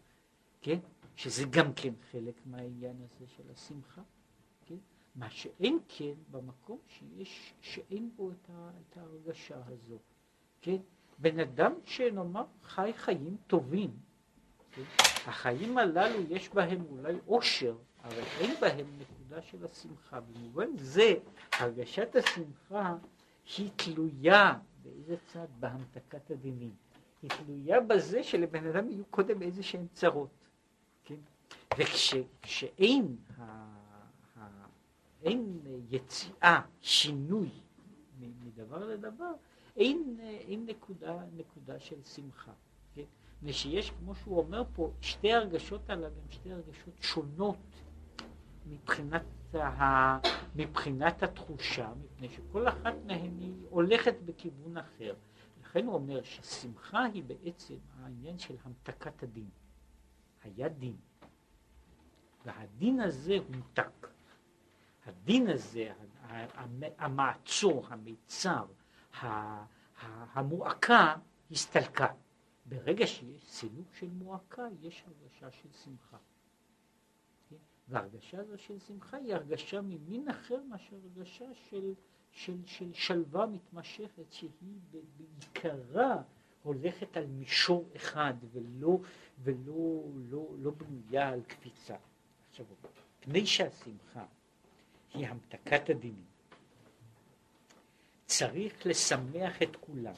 כן? 0.62 0.80
שזה 1.16 1.44
גם 1.50 1.74
כן 1.74 1.94
חלק 2.12 2.36
מהעניין 2.46 2.96
הזה 3.02 3.28
של 3.28 3.44
השמחה? 3.54 4.02
מה 5.16 5.30
שאין 5.30 5.80
כן 5.88 6.14
במקום 6.32 6.78
שיש, 6.88 7.54
שאין 7.62 8.10
בו 8.16 8.32
את, 8.32 8.50
ה, 8.50 8.70
את 8.70 8.98
ההרגשה 8.98 9.58
הזו, 9.68 9.98
כן? 10.62 10.78
בן 11.20 11.40
אדם 11.40 11.74
שנאמר 11.84 12.44
חי 12.64 12.92
חיים 12.96 13.38
טובים, 13.48 13.92
כן? 14.72 14.82
החיים 15.28 15.78
הללו 15.78 16.20
יש 16.30 16.50
בהם 16.50 16.86
אולי 16.90 17.14
עושר, 17.26 17.76
אבל 18.04 18.24
אין 18.40 18.56
בהם 18.62 18.86
נקודה 19.00 19.42
של 19.42 19.66
השמחה. 19.66 20.20
במובן 20.20 20.78
זה, 20.78 21.14
הרגשת 21.54 22.16
השמחה 22.16 22.96
היא 23.58 23.70
תלויה 23.76 24.54
באיזה 24.84 25.16
צד? 25.34 25.48
בהמתקת 25.60 26.32
הדינים. 26.32 26.76
היא 27.22 27.30
תלויה 27.30 27.82
בזה 27.82 28.24
שלבן 28.24 28.68
אדם 28.68 28.90
יהיו 28.90 29.06
קודם 29.06 29.42
איזה 29.42 29.64
שהן 29.64 29.88
צרות. 29.94 30.30
כן? 31.06 31.16
וכשאין 31.78 33.16
אין 35.26 35.60
יציאה, 35.90 36.62
שינוי 36.82 37.50
מדבר 38.20 38.86
לדבר, 38.86 39.32
אין, 39.76 40.18
אין 40.22 40.66
נקודה, 40.66 41.18
נקודה 41.36 41.80
של 41.80 42.04
שמחה. 42.04 42.52
כן? 42.94 43.04
ושיש, 43.44 43.92
כמו 43.92 44.16
שהוא 44.16 44.38
אומר 44.38 44.64
פה, 44.74 44.92
שתי 45.02 45.34
הרגשות 45.34 45.90
הללו 45.90 46.06
הן 46.06 46.32
שתי 46.32 46.52
הרגשות 46.52 46.94
שונות 47.02 47.58
מבחינת, 48.66 49.56
ה, 49.56 50.18
מבחינת 50.56 51.24
התחושה, 51.24 51.94
מפני 52.04 52.30
שכל 52.30 52.68
אחת 52.68 52.94
מהן 53.06 53.40
היא 53.40 53.54
הולכת 53.70 54.16
בכיוון 54.26 54.78
אחר. 54.78 55.16
לכן 55.62 55.86
הוא 55.86 55.94
אומר 55.94 56.24
ששמחה 56.24 57.04
היא 57.04 57.24
בעצם 57.24 57.76
העניין 58.00 58.38
של 58.38 58.56
המתקת 58.64 59.24
הדין. 59.24 59.50
היה 60.44 60.70
דין, 60.70 60.96
והדין 62.46 63.00
הזה 63.00 63.38
הומתק. 63.48 64.15
הדין 65.06 65.50
הזה, 65.50 65.94
המעצור, 66.98 67.86
המיצר, 67.90 68.66
המועקה, 70.34 71.16
הסתלקה. 71.52 72.08
ברגע 72.66 73.08
שיש 73.08 73.46
סילוק 73.46 73.94
של 73.94 74.10
מועקה, 74.10 74.64
יש 74.82 75.04
הרגשה 75.08 75.52
של 75.52 75.70
שמחה. 75.84 76.18
וההרגשה 77.88 78.40
הזו 78.40 78.58
של 78.58 78.80
שמחה 78.80 79.18
היא 79.18 79.36
הרגשה 79.36 79.82
ממין 79.82 80.30
אחר 80.30 80.64
מאשר 80.70 80.96
הרגשה 80.96 81.46
של, 81.70 81.94
של, 82.32 82.66
של 82.66 82.94
שלווה 82.94 83.46
מתמשכת, 83.46 84.32
שהיא 84.32 84.50
בעיקרה 85.18 86.22
הולכת 86.64 87.18
על 87.18 87.26
מישור 87.26 87.90
אחד 87.96 88.34
ולא, 88.52 89.00
ולא 89.44 90.04
לא, 90.30 90.48
לא 90.60 90.72
בנויה 90.72 91.30
על 91.30 91.44
קפיצה. 91.44 91.96
עכשיו, 92.50 92.66
פני 93.20 93.46
שהשמחה 93.46 94.26
היא 95.16 95.28
המתקת 95.28 95.90
הדינים, 95.90 96.26
צריך 98.26 98.86
לשמח 98.86 99.62
את 99.62 99.76
כולם, 99.76 100.14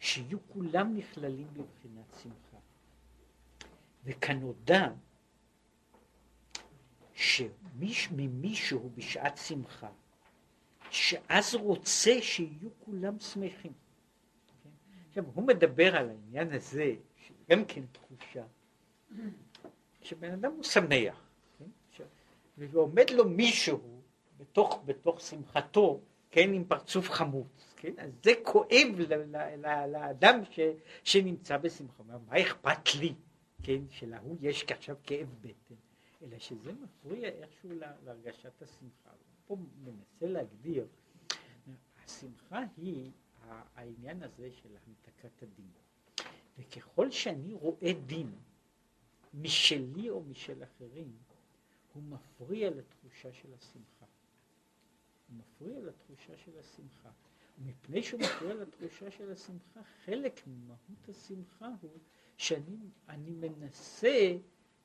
שיהיו 0.00 0.38
כולם 0.48 0.96
נכללים 0.96 1.46
בבחינת 1.54 2.14
שמחה. 2.22 2.56
וכנודע 4.04 4.88
שממישהו 7.14 8.90
בשעת 8.94 9.38
שמחה, 9.38 9.90
שאז 10.90 11.54
רוצה 11.54 12.22
שיהיו 12.22 12.68
כולם 12.84 13.18
שמחים. 13.18 13.72
עכשיו, 15.08 15.24
הוא 15.34 15.46
מדבר 15.46 15.96
על 15.96 16.08
העניין 16.08 16.52
הזה, 16.52 16.94
שגם 17.16 17.64
כן 17.64 17.82
תחושה, 17.92 18.44
שבן 20.02 20.32
אדם 20.32 20.52
הוא 20.52 20.62
שמח, 20.62 21.30
כן? 21.58 22.04
ועומד 22.58 23.10
לו 23.10 23.28
מישהו 23.28 24.01
בתוך, 24.42 24.82
בתוך 24.84 25.20
שמחתו, 25.20 26.00
כן, 26.30 26.52
עם 26.54 26.64
פרצוף 26.64 27.10
חמוץ, 27.10 27.74
כן, 27.76 27.92
אז 27.98 28.10
זה 28.22 28.32
כואב 28.42 28.86
לאדם 29.88 30.40
ש, 30.50 30.60
שנמצא 31.04 31.56
בשמחה, 31.56 32.02
מה 32.02 32.40
אכפת 32.40 32.94
לי, 33.00 33.14
כן, 33.62 33.80
שלהוא 33.90 34.36
יש 34.40 34.64
עכשיו 34.68 34.96
כאב 35.02 35.28
בטן, 35.40 35.74
אלא 36.22 36.38
שזה 36.38 36.72
מפריע 36.72 37.28
איכשהו 37.28 37.70
להרגשת 38.04 38.62
השמחה. 38.62 39.10
פה 39.46 39.56
מנסה 39.84 40.26
להגדיר, 40.26 40.86
השמחה 42.04 42.60
היא 42.76 43.10
העניין 43.74 44.22
הזה 44.22 44.48
של 44.52 44.68
המתקת 44.86 45.42
הדין. 45.42 45.70
וככל 46.58 47.10
שאני 47.10 47.54
רואה 47.54 47.92
דין 48.06 48.32
משלי 49.34 50.10
או 50.10 50.22
משל 50.22 50.62
אחרים, 50.64 51.12
הוא 51.92 52.02
מפריע 52.02 52.70
לתחושה 52.70 53.32
של 53.32 53.48
השמחה. 53.54 54.01
הוא 55.32 55.38
מפריע 55.38 55.80
לתחושה 55.80 56.36
של 56.36 56.58
השמחה. 56.58 57.10
ומפני 57.58 58.02
שהוא 58.02 58.20
מפריע 58.20 58.54
לתחושה 58.54 59.10
של 59.10 59.32
השמחה, 59.32 59.80
חלק 60.04 60.40
ממהות 60.46 61.08
השמחה 61.08 61.68
הוא 61.80 61.98
שאני 62.36 63.30
מנסה 63.30 64.36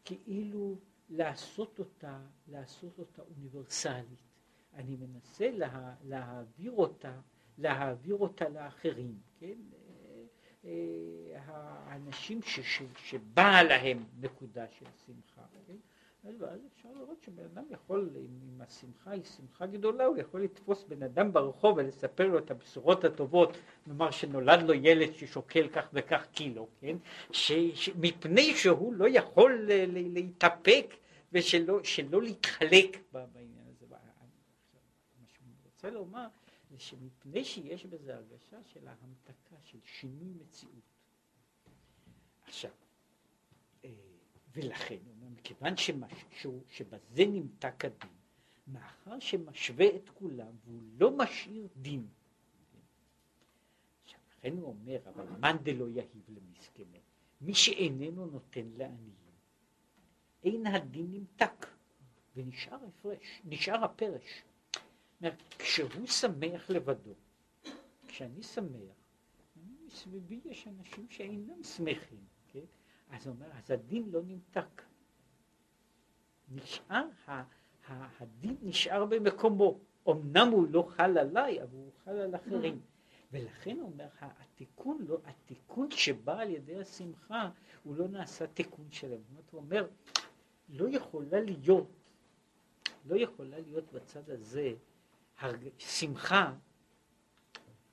כאילו 0.05 0.77
לעשות 1.09 1.79
אותה, 1.79 2.19
לעשות 2.47 2.99
אותה 2.99 3.21
אוניברסלית. 3.21 4.27
אני 4.73 4.95
מנסה 4.95 5.51
לה, 5.51 5.95
להעביר 6.03 6.71
אותה, 6.71 7.19
להעביר 7.57 8.15
אותה 8.15 8.49
לאחרים, 8.49 9.19
כן? 9.39 9.57
אה, 9.73 10.23
אה, 10.65 11.41
האנשים 11.43 12.41
ש, 12.41 12.59
ש, 12.59 12.81
שבאה 12.97 13.63
להם 13.63 14.05
נקודה 14.19 14.65
של 14.69 14.85
שמחה, 15.05 15.45
כן? 15.67 15.75
ואז 16.23 16.59
אפשר 16.73 16.89
לראות 16.93 17.21
שבן 17.21 17.43
אדם 17.43 17.63
יכול, 17.69 18.09
אם 18.15 18.61
השמחה 18.61 19.11
היא 19.11 19.23
שמחה 19.23 19.65
גדולה, 19.65 20.05
הוא 20.05 20.17
יכול 20.17 20.43
לתפוס 20.43 20.83
בן 20.83 21.03
אדם 21.03 21.33
ברחוב 21.33 21.77
ולספר 21.77 22.27
לו 22.27 22.37
את 22.37 22.51
הבשורות 22.51 23.03
הטובות, 23.03 23.57
נאמר 23.87 24.11
שנולד 24.11 24.59
לו 24.63 24.73
ילד 24.73 25.13
ששוקל 25.13 25.67
כך 25.67 25.89
וכך 25.93 26.27
קילו, 26.31 26.67
כן? 26.79 26.97
ש, 27.31 27.51
ש, 27.73 27.89
מפני 27.89 28.55
שהוא 28.55 28.93
לא 28.93 29.05
יכול 29.09 29.69
להתאפק 29.87 30.93
ושלא 31.31 32.21
להתחלק 32.21 32.97
בעניין 33.11 33.67
הזה. 33.69 33.85
מה 35.19 35.27
שהוא 35.27 35.47
רוצה 35.65 35.89
לומר 35.89 36.27
זה 36.69 36.79
שמפני 36.79 37.43
שיש 37.43 37.85
בזה 37.85 38.15
הרגשה 38.15 38.57
של 38.65 38.87
ההמתקה, 38.87 39.55
של 39.63 39.77
שינוי 39.83 40.33
מציאות. 40.41 40.73
עכשיו, 42.47 42.71
ולכן, 44.57 44.97
מכיוון 45.35 45.77
שמש, 45.77 46.13
שהוא, 46.39 46.61
שבזה 46.69 47.25
נמתק 47.27 47.85
הדין, 47.85 48.09
מאחר 48.67 49.19
שמשווה 49.19 49.95
את 49.95 50.09
כולם 50.09 50.51
והוא 50.65 50.81
לא 50.99 51.17
משאיר 51.17 51.67
דין. 51.75 52.07
עכשיו, 54.03 54.19
לכן 54.31 54.57
הוא 54.57 54.67
אומר, 54.67 54.99
אבל 55.09 55.25
מאן 55.39 55.57
דלא 55.63 55.89
יהיב 55.89 56.29
למסכנו, 56.29 56.97
מי 57.41 57.53
שאיננו 57.53 58.25
נותן 58.25 58.69
לעניים, 58.75 59.15
אין 60.43 60.67
הדין 60.67 61.11
נמתק, 61.11 61.67
ונשאר 62.35 62.79
הפרש, 62.87 63.41
נשאר 63.45 63.83
הפרש. 63.83 64.43
כשהוא 65.59 66.07
שמח 66.07 66.69
לבדו, 66.69 67.13
כשאני 68.07 68.43
שמח, 68.43 68.95
מסביבי 69.85 70.41
יש 70.45 70.67
אנשים 70.67 71.09
שאינם 71.09 71.63
שמחים? 71.63 72.36
אז 73.11 73.27
הוא 73.27 73.35
אומר, 73.35 73.47
אז 73.53 73.71
הדין 73.71 74.09
לא 74.11 74.21
נמתק. 74.23 74.81
נשאר, 76.49 77.05
ה, 77.27 77.31
ה, 77.31 77.43
הדין 78.19 78.55
נשאר 78.61 79.05
במקומו. 79.05 79.79
אמנם 80.09 80.47
הוא 80.51 80.67
לא 80.71 80.87
חל 80.89 81.17
עליי, 81.17 81.63
אבל 81.63 81.75
הוא 81.75 81.91
חל 82.03 82.11
על 82.11 82.35
אחרים. 82.35 82.81
ולכן 83.31 83.79
אומר, 83.79 84.07
התיקון, 84.21 85.05
לא, 85.07 85.17
התיקון 85.25 85.91
שבא 85.91 86.39
על 86.39 86.49
ידי 86.49 86.79
השמחה, 86.79 87.49
הוא 87.83 87.95
לא 87.95 88.07
נעשה 88.07 88.47
תיקון 88.47 88.87
שלם. 88.91 89.19
זאת 89.21 89.29
אומרת, 89.29 89.51
הוא 89.51 89.61
אומר, 89.61 89.87
לא 90.69 90.89
יכולה 90.89 91.41
להיות, 91.41 91.87
לא 93.05 93.15
יכולה 93.15 93.59
להיות 93.59 93.93
בצד 93.93 94.29
הזה 94.29 94.73
הרג... 95.39 95.69
שמחה 95.77 96.53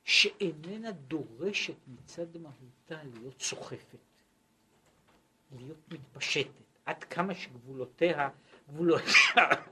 שאיננה 0.04 0.92
דורשת 0.92 1.76
מצד 1.88 2.36
מהותה 2.38 3.02
להיות 3.04 3.40
סוחפת, 3.40 3.98
להיות 5.58 5.88
מתפשטת, 5.90 6.50
עד 6.86 7.04
כמה 7.04 7.34
שגבולותיה, 7.34 8.28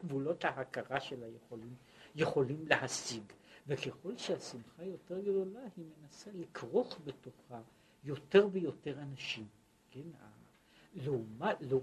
גבולות, 0.04 0.44
ההכרה 0.44 1.00
שלה 1.00 1.26
יכולים, 1.28 1.74
יכולים 2.14 2.66
להשיג. 2.66 3.22
וככל 3.66 4.16
שהשמחה 4.16 4.84
יותר 4.84 5.20
גדולה, 5.20 5.60
היא 5.76 5.84
מנסה 6.00 6.30
לכרוך 6.34 7.00
בתוכה 7.04 7.60
יותר 8.04 8.48
ויותר 8.52 8.98
אנשים. 8.98 9.46
כן? 9.90 10.00
לעומת, 10.94 11.56
לא, 11.60 11.80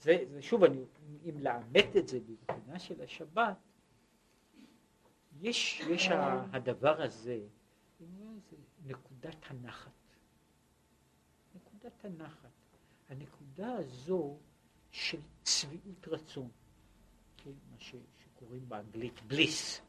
זה, 0.00 0.24
זה 0.30 0.42
שוב, 0.42 0.64
אני, 0.64 0.84
אם 1.28 1.38
לאמת 1.38 1.96
את 1.96 2.08
זה 2.08 2.18
בבחינה 2.20 2.78
של 2.78 3.02
השבת, 3.02 3.56
יש, 5.40 5.80
יש 5.80 6.08
הדבר 6.52 7.02
הזה, 7.02 7.40
זה 7.98 8.06
נקודת 8.86 9.36
הנחת. 9.50 9.90
נקודת 11.54 12.04
הנחת. 12.04 12.51
הנקודה 13.12 13.72
הזו 13.72 14.36
של 14.90 15.20
צביעות 15.42 16.08
רצון, 16.08 16.48
כן, 17.36 17.50
מה 17.70 17.76
ש, 17.78 17.94
שקוראים 18.24 18.68
באנגלית 18.68 19.22
בליס. 19.26 19.80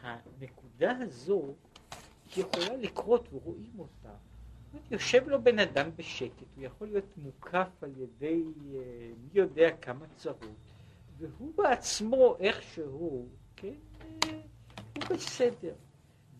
הנקודה 0.00 0.98
הזו 0.98 1.54
יכולה 2.36 2.76
לקרות 2.76 3.28
ורואים 3.32 3.78
אותה. 3.78 4.14
יושב 4.90 5.28
לו 5.28 5.42
בן 5.42 5.58
אדם 5.58 5.90
בשקט, 5.96 6.44
הוא 6.56 6.64
יכול 6.64 6.88
להיות 6.88 7.16
מוקף 7.16 7.82
על 7.82 7.92
ידי 7.96 8.42
אה, 8.74 9.12
מי 9.18 9.30
יודע 9.40 9.76
כמה 9.76 10.06
צרות, 10.16 10.72
והוא 11.18 11.54
בעצמו 11.56 12.36
איכשהו, 12.40 13.28
כן, 13.56 13.74
אה, 14.02 14.40
הוא 14.96 15.04
בסדר. 15.10 15.74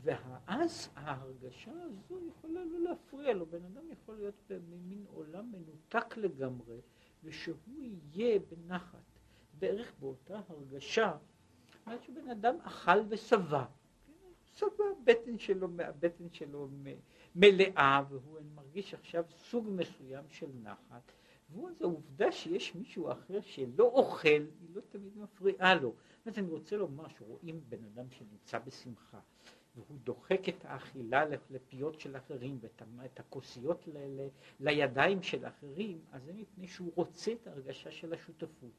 ואז 0.02 0.88
ההרגשה 0.96 1.72
הזו 1.72 2.20
יכולה 2.28 2.64
לא 2.64 2.80
להפריע 2.80 3.34
לו, 3.34 3.46
בן 3.46 3.64
אדם 3.64 3.90
יכול 3.90 4.14
להיות 4.16 4.34
במין 4.48 5.04
עולם 5.14 5.52
מנותק 5.52 6.16
לגמרי, 6.16 6.80
ושהוא 7.24 7.82
יהיה 8.12 8.38
בנחת, 8.38 8.98
בערך 9.58 9.92
באותה 10.00 10.40
הרגשה, 10.48 11.16
זאת 11.86 12.02
שבן 12.04 12.30
אדם 12.30 12.56
אכל 12.62 12.98
ושבע, 13.08 13.64
שבע, 14.44 14.84
הבטן 15.00 15.38
שלו, 15.38 15.68
הבטן 15.78 16.30
שלו 16.32 16.68
מלאה, 17.34 18.02
והוא 18.08 18.38
מרגיש 18.54 18.94
עכשיו 18.94 19.24
סוג 19.30 19.68
מסוים 19.70 20.24
של 20.28 20.48
נחת, 20.62 21.12
והוא 21.50 21.70
אז 21.70 21.82
העובדה 21.82 22.32
שיש 22.32 22.74
מישהו 22.74 23.12
אחר 23.12 23.40
שלא 23.40 23.84
אוכל, 23.84 24.28
היא 24.28 24.68
לא 24.74 24.80
תמיד 24.80 25.18
מפריעה 25.18 25.74
לו. 25.74 25.94
אז 26.26 26.38
אני 26.38 26.50
רוצה 26.50 26.76
לומר 26.76 27.08
שרואים 27.08 27.60
בן 27.68 27.84
אדם 27.84 28.10
שנמצא 28.10 28.58
בשמחה, 28.58 29.20
והוא 29.76 29.98
דוחק 30.04 30.48
את 30.48 30.64
האכילה 30.64 31.24
לפיות 31.50 32.00
של 32.00 32.16
אחרים 32.16 32.58
ואת 32.98 33.20
הכוסיות 33.20 33.88
ל, 33.88 33.98
ל, 33.98 34.28
לידיים 34.60 35.22
של 35.22 35.46
אחרים, 35.46 36.00
אז 36.12 36.22
זה 36.24 36.32
מפני 36.32 36.68
שהוא 36.68 36.92
רוצה 36.94 37.32
את 37.32 37.46
ההרגשה 37.46 37.90
של 37.90 38.12
השותפות. 38.12 38.70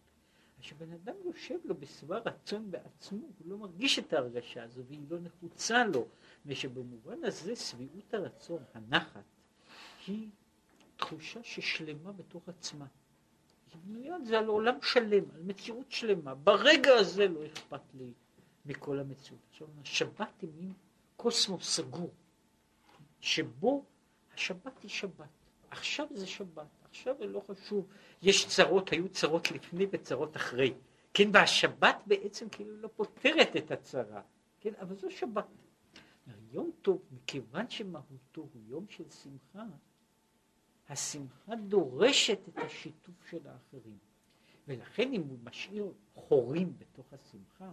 כשבן 0.59 0.91
אדם 0.93 1.15
יושב 1.25 1.59
לו 1.63 1.75
בשבע 1.77 2.17
רצון 2.17 2.71
בעצמו, 2.71 3.19
הוא 3.19 3.47
לא 3.49 3.57
מרגיש 3.57 3.99
את 3.99 4.13
ההרגשה 4.13 4.63
הזו 4.63 4.83
והיא 4.87 5.05
לא 5.09 5.19
נחוצה 5.19 5.85
לו, 5.85 6.07
ושבמובן 6.45 7.23
הזה 7.23 7.55
שביעות 7.55 8.13
הרצון, 8.13 8.63
הנחת, 8.73 9.23
היא 10.07 10.29
תחושה 10.95 11.43
ששלמה 11.43 12.11
בתוך 12.11 12.49
עצמה. 12.49 12.85
היא 13.73 13.81
בנויה 13.83 14.15
על 14.15 14.25
זה 14.25 14.39
על 14.39 14.47
עולם 14.47 14.75
שלם, 14.81 15.23
על 15.35 15.41
מציאות 15.43 15.91
שלמה. 15.91 16.35
ברגע 16.35 16.93
הזה 16.93 17.27
לא 17.27 17.45
אכפת 17.45 17.81
לי 17.93 18.13
מכל 18.65 18.99
המציאות. 18.99 19.41
עכשיו, 19.49 19.67
השבת 19.81 20.41
היא 20.41 20.49
מין 20.57 20.73
קוסמוס 21.17 21.75
סגור. 21.75 22.11
שבו 23.21 23.85
השבת 24.33 24.83
היא 24.83 24.89
שבת. 24.89 25.29
עכשיו 25.71 26.07
זה 26.11 26.27
שבת, 26.27 26.67
עכשיו 26.83 27.15
זה 27.19 27.25
לא 27.25 27.43
חשוב, 27.47 27.87
יש 28.21 28.47
צרות, 28.47 28.89
היו 28.89 29.09
צרות 29.09 29.51
לפני 29.51 29.85
וצרות 29.91 30.37
אחרי, 30.37 30.73
כן, 31.13 31.29
והשבת 31.33 31.95
בעצם 32.05 32.49
כאילו 32.49 32.77
לא 32.77 32.89
פותרת 32.95 33.55
את 33.55 33.71
הצרה, 33.71 34.21
כן, 34.59 34.73
אבל 34.81 34.95
זו 34.95 35.11
שבת. 35.11 35.45
יום 36.51 36.71
טוב, 36.81 37.01
מכיוון 37.11 37.69
שמהותו 37.69 38.41
הוא 38.41 38.61
יום 38.67 38.85
של 38.89 39.09
שמחה, 39.09 39.63
השמחה 40.89 41.55
דורשת 41.55 42.39
את 42.49 42.57
השיתוף 42.57 43.15
של 43.29 43.47
האחרים. 43.47 43.97
ולכן 44.67 45.13
אם 45.13 45.21
הוא 45.21 45.37
משאיר 45.43 45.91
חורים 46.15 46.73
בתוך 46.77 47.05
השמחה, 47.13 47.71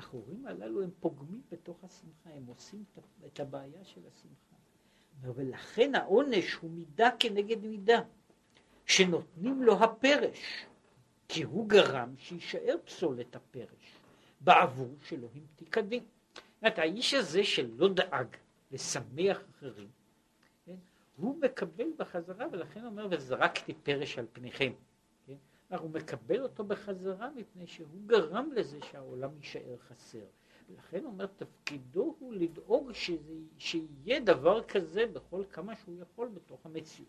החורים 0.00 0.46
הללו 0.46 0.82
הם 0.82 0.90
פוגמים 1.00 1.42
בתוך 1.52 1.84
השמחה, 1.84 2.30
הם 2.30 2.46
עושים 2.46 2.84
את 3.26 3.40
הבעיה 3.40 3.84
של 3.84 4.00
השמחה. 4.12 4.56
ולכן 5.22 5.94
העונש 5.94 6.54
הוא 6.54 6.70
מידה 6.70 7.10
כנגד 7.18 7.66
מידה, 7.66 8.00
שנותנים 8.86 9.62
לו 9.62 9.84
הפרש, 9.84 10.66
כי 11.28 11.42
הוא 11.42 11.68
גרם 11.68 12.14
שיישאר 12.18 12.76
פסולת 12.84 13.36
הפרש, 13.36 13.96
בעבור 14.40 14.94
שלא 15.04 15.28
המתיק 15.34 15.78
הדין. 15.78 16.04
זאת 16.34 16.42
אומרת, 16.62 16.78
האיש 16.78 17.14
הזה 17.14 17.44
שלא 17.44 17.88
דאג 17.88 18.36
לשמח 18.70 19.40
אחרים, 19.50 19.88
כן, 20.66 20.76
הוא 21.16 21.40
מקבל 21.40 21.88
בחזרה, 21.96 22.46
ולכן 22.52 22.84
אומר, 22.84 23.06
וזרקתי 23.10 23.74
פרש 23.74 24.18
על 24.18 24.26
פניכם. 24.32 24.72
הוא 25.78 25.90
מקבל 25.90 26.42
אותו 26.42 26.64
בחזרה 26.64 27.30
מפני 27.30 27.66
שהוא 27.66 28.06
גרם 28.06 28.52
לזה 28.52 28.78
שהעולם 28.90 29.36
יישאר 29.36 29.76
חסר. 29.78 30.24
ולכן 30.70 31.04
אומר, 31.04 31.26
תפקידו 31.26 32.16
הוא 32.18 32.34
לדאוג 32.34 32.92
שזה, 32.92 33.34
שיהיה 33.58 34.20
דבר 34.20 34.64
כזה 34.64 35.06
בכל 35.06 35.44
כמה 35.50 35.76
שהוא 35.76 36.02
יכול 36.02 36.28
בתוך 36.28 36.66
המציאות. 36.66 37.08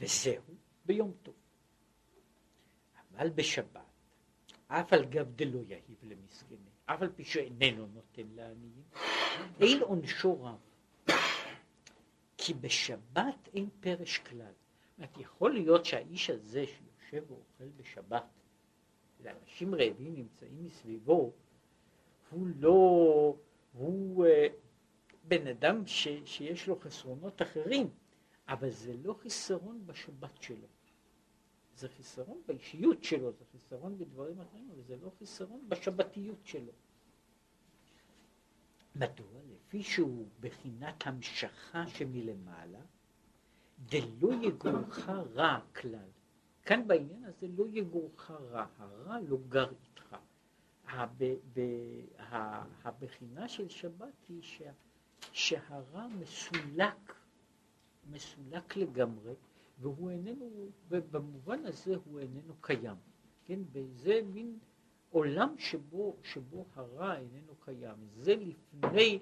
וזהו 0.00 0.42
ביום 0.86 1.12
טוב. 1.22 1.34
אבל 3.10 3.30
בשבת, 3.30 3.80
אף 4.66 4.92
על 4.92 5.04
גב 5.04 5.32
דלא 5.36 5.60
יהיב 5.68 5.98
למסכנים, 6.02 6.72
אף 6.86 7.02
על 7.02 7.12
פי 7.16 7.24
שאיננו 7.24 7.86
נותן 7.86 8.26
לעניים, 8.34 8.82
אין 9.60 9.82
עונשו 9.82 10.42
רב. 10.42 10.58
כי 12.36 12.54
בשבת 12.54 13.48
אין 13.54 13.68
פרש 13.80 14.18
כלל. 14.18 14.52
זאת 15.00 15.18
יכול 15.18 15.52
להיות 15.52 15.84
שהאיש 15.84 16.30
הזה 16.30 16.64
שיושב 16.66 17.30
ואוכל 17.30 17.68
בשבת, 17.76 18.24
לאנשים 19.24 19.74
רעבים 19.74 20.14
נמצאים 20.14 20.64
מסביבו, 20.64 21.32
הוא 22.30 22.46
לא, 22.56 23.36
הוא 23.72 24.26
אה, 24.26 24.46
בן 25.28 25.46
אדם 25.46 25.86
ש, 25.86 26.08
שיש 26.24 26.66
לו 26.66 26.80
חסרונות 26.80 27.42
אחרים, 27.42 27.90
אבל 28.48 28.70
זה 28.70 28.94
לא 29.02 29.14
חיסרון 29.14 29.86
בשבת 29.86 30.42
שלו. 30.42 30.66
זה 31.76 31.88
חיסרון 31.88 32.42
באישיות 32.46 33.04
שלו, 33.04 33.32
זה 33.32 33.44
חיסרון 33.52 33.98
בדברים 33.98 34.40
אחרים, 34.40 34.68
אבל 34.74 34.82
זה 34.82 34.96
לא 34.96 35.10
חיסרון 35.18 35.68
בשבתיות 35.68 36.46
שלו. 36.46 36.72
מדוע? 38.94 39.40
לפי 39.54 39.82
שהוא 39.82 40.26
בחינת 40.40 41.06
המשכה 41.06 41.86
שמלמעלה, 41.86 42.80
דלא 43.86 44.34
יגורך 44.42 45.08
רע 45.08 45.58
כלל. 45.80 46.08
כאן 46.62 46.88
בעניין 46.88 47.24
הזה 47.24 47.46
לא 47.56 47.64
יגורך 47.72 48.30
רע, 48.30 48.66
הרע 48.78 49.20
לא 49.20 49.38
גר 49.48 49.70
איתך. 49.70 50.16
הבחינה 52.84 53.48
של 53.48 53.68
שבת 53.68 54.26
היא 54.28 54.42
שה, 54.42 54.70
שהרע 55.32 56.06
מסולק, 56.20 57.14
מסולק 58.10 58.76
לגמרי, 58.76 59.34
והוא 59.80 60.10
איננו, 60.10 60.50
במובן 60.90 61.66
הזה 61.66 61.94
הוא 62.04 62.20
איננו 62.20 62.54
קיים. 62.60 62.96
כן, 63.44 63.60
וזה 63.72 64.20
מין 64.32 64.58
עולם 65.10 65.54
שבו, 65.58 66.16
שבו 66.22 66.64
הרע 66.74 67.16
איננו 67.16 67.54
קיים. 67.64 67.96
זה 68.16 68.34
לפני, 68.36 69.18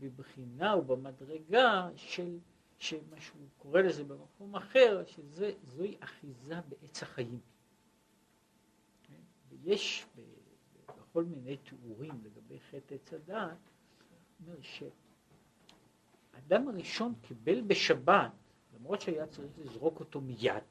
בבחינה 0.00 0.76
ובמדרגה 0.76 1.88
של 1.96 2.38
שמה 2.78 3.20
שהוא 3.20 3.46
קורא 3.58 3.80
לזה 3.80 4.04
במקום 4.04 4.56
אחר, 4.56 5.04
שזוהי 5.06 5.96
אחיזה 6.00 6.60
בעץ 6.68 7.02
החיים. 7.02 7.40
ויש 9.48 10.06
בכל 10.86 11.24
מיני 11.24 11.56
תיאורים 11.56 12.20
לגבי 12.24 12.60
חטא 12.60 12.94
עץ 12.94 13.12
הדעת, 13.12 13.70
שהאדם 14.60 16.68
הראשון 16.68 17.14
קיבל 17.22 17.60
בשבת, 17.60 18.32
למרות 18.74 19.00
שהיה 19.00 19.26
צריך 19.26 19.58
לזרוק 19.58 20.00
אותו 20.00 20.20
מיד, 20.20 20.62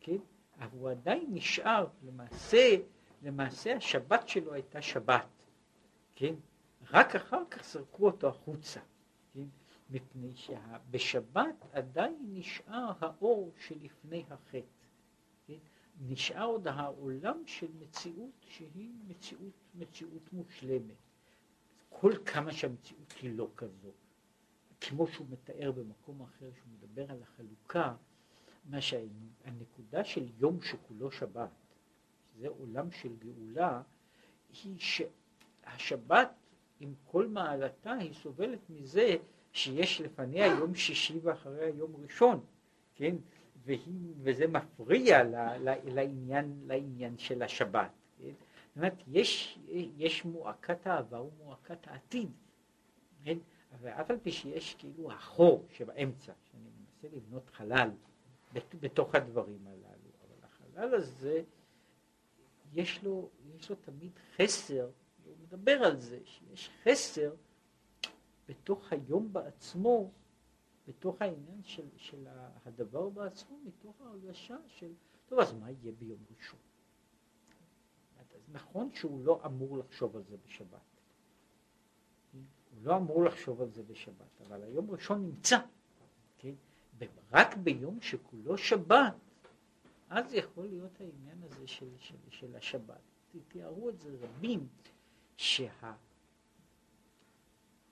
כן? 0.00 0.16
אבל 0.58 0.78
הוא 0.78 0.90
עדיין 0.90 1.26
נשאר, 1.30 1.86
למעשה, 2.02 2.76
למעשה 3.22 3.76
השבת 3.76 4.28
שלו 4.28 4.52
הייתה 4.52 4.82
שבת, 4.82 5.46
כן? 6.14 6.34
רק 6.90 7.16
אחר 7.16 7.42
כך 7.50 7.64
זרקו 7.64 8.06
אותו 8.06 8.28
החוצה. 8.28 8.80
מפני 9.90 10.34
שבשבת 10.34 11.66
עדיין 11.72 12.16
נשאר 12.32 12.92
האור 13.00 13.52
שלפני 13.58 14.24
החטא. 14.30 14.60
כן? 15.46 15.58
נשאר 16.00 16.44
עוד 16.44 16.68
העולם 16.68 17.42
של 17.46 17.68
מציאות 17.80 18.30
שהיא 18.40 18.90
מציאות, 19.06 19.52
מציאות 19.74 20.32
מושלמת. 20.32 20.94
כל 21.88 22.12
כמה 22.26 22.52
שהמציאות 22.52 23.12
היא 23.22 23.36
לא 23.36 23.48
כזו. 23.56 23.90
כמו 24.80 25.06
שהוא 25.06 25.26
מתאר 25.30 25.72
במקום 25.72 26.22
אחר, 26.22 26.50
שהוא 26.54 26.68
מדבר 26.78 27.10
על 27.10 27.22
החלוקה, 27.22 27.94
מה 28.64 28.80
שהנקודה 28.80 30.04
של 30.04 30.28
יום 30.38 30.62
שכולו 30.62 31.10
שבת, 31.10 31.50
שזה 32.24 32.48
עולם 32.48 32.90
של 32.90 33.16
גאולה, 33.16 33.82
היא 34.62 34.78
שהשבת 34.78 36.30
עם 36.80 36.94
כל 37.04 37.26
מעלתה 37.26 37.92
היא 37.92 38.12
סובלת 38.12 38.70
מזה 38.70 39.16
שיש 39.52 40.00
לפניה 40.00 40.46
יום 40.46 40.74
שישי 40.74 41.18
ואחריה 41.22 41.68
יום 41.68 41.96
ראשון, 42.02 42.40
כן? 42.94 43.16
והיא, 43.64 44.14
וזה 44.22 44.46
מפריע 44.46 45.24
ל, 45.24 45.34
ל, 45.34 45.94
לעניין, 45.94 46.60
לעניין 46.66 47.18
של 47.18 47.42
השבת. 47.42 47.90
כן? 48.18 48.32
זאת 48.68 48.76
אומרת, 48.76 49.02
יש, 49.08 49.58
יש 49.96 50.24
מועקת 50.24 50.86
העבר 50.86 51.24
ומועקת 51.24 51.88
העתיד, 51.88 52.30
כן? 53.24 53.38
ואף 53.80 54.10
על 54.10 54.18
פי 54.22 54.32
שיש 54.32 54.74
כאילו 54.78 55.12
החור 55.12 55.66
שבאמצע, 55.70 56.32
שאני 56.44 56.68
מנסה 56.78 57.16
לבנות 57.16 57.50
חלל 57.50 57.90
בתוך 58.80 59.14
הדברים 59.14 59.66
הללו, 59.66 60.10
אבל 60.22 60.36
החלל 60.42 60.94
הזה, 60.94 61.42
יש 62.72 63.04
לו, 63.04 63.28
יש 63.56 63.70
לו 63.70 63.76
תמיד 63.76 64.10
חסר, 64.36 64.88
מדבר 65.50 65.84
על 65.84 66.00
זה, 66.00 66.20
שיש 66.24 66.70
חסר 66.84 67.34
בתוך 68.48 68.92
היום 68.92 69.32
בעצמו, 69.32 70.10
בתוך 70.88 71.22
העניין 71.22 71.62
של, 71.62 71.88
של 71.96 72.26
הדבר 72.66 73.08
בעצמו, 73.08 73.58
מתוך 73.64 74.00
ההרגשה 74.00 74.56
של, 74.66 74.92
טוב, 75.26 75.38
אז 75.38 75.52
מה 75.52 75.70
יהיה 75.70 75.92
ביום 75.92 76.18
ראשון? 76.36 76.60
אז 78.18 78.26
נכון 78.52 78.92
שהוא 78.92 79.24
לא 79.24 79.40
אמור 79.46 79.78
לחשוב 79.78 80.16
על 80.16 80.22
זה 80.22 80.36
בשבת. 80.46 80.80
הוא 82.32 82.42
לא 82.82 82.96
אמור 82.96 83.24
לחשוב 83.24 83.62
על 83.62 83.70
זה 83.70 83.82
בשבת, 83.82 84.40
אבל 84.46 84.62
היום 84.62 84.90
ראשון 84.90 85.22
נמצא, 85.22 85.58
כן? 86.38 86.54
רק 87.32 87.56
ביום 87.56 88.00
שכולו 88.00 88.58
שבת, 88.58 89.14
אז 90.08 90.34
יכול 90.34 90.66
להיות 90.66 91.00
העניין 91.00 91.42
הזה 91.42 91.66
של, 91.66 91.88
של, 91.98 92.16
של 92.28 92.56
השבת. 92.56 93.00
תיארו 93.48 93.88
את 93.88 94.00
זה 94.00 94.16
רבים, 94.20 94.68
שה... 95.40 95.92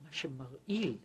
מה 0.00 0.12
שמרעיל, 0.12 0.96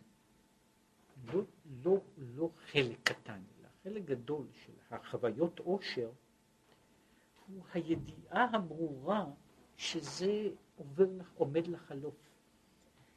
לא, 1.32 1.42
לא, 1.84 2.00
לא 2.36 2.50
חלק 2.70 2.98
קטן, 3.02 3.40
אלא 3.58 3.68
חלק 3.82 4.04
גדול 4.04 4.46
של 4.64 4.72
החוויות 4.90 5.58
עושר, 5.58 6.10
הוא 7.46 7.62
הידיעה 7.72 8.46
הברורה 8.52 9.26
שזה 9.76 10.48
עובר, 10.76 11.08
עומד 11.34 11.66
לחלוף. 11.66 12.14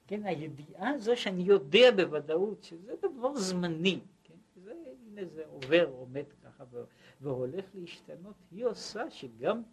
כן, 0.08 0.26
הידיעה 0.26 0.90
הזו 0.90 1.18
שאני 1.18 1.44
יודע 1.44 1.92
בוודאות 1.96 2.64
שזה 2.64 2.96
דבר 3.02 3.36
זמני, 3.36 4.00
כן, 4.24 4.38
זה, 4.64 4.74
הנה 5.08 5.26
זה 5.26 5.46
עובר, 5.46 5.86
עומד 5.86 6.26
ככה 6.44 6.64
והולך 7.22 7.66
להשתנות, 7.74 8.36
היא 8.52 8.66
עושה 8.66 9.10
שגם, 9.10 9.64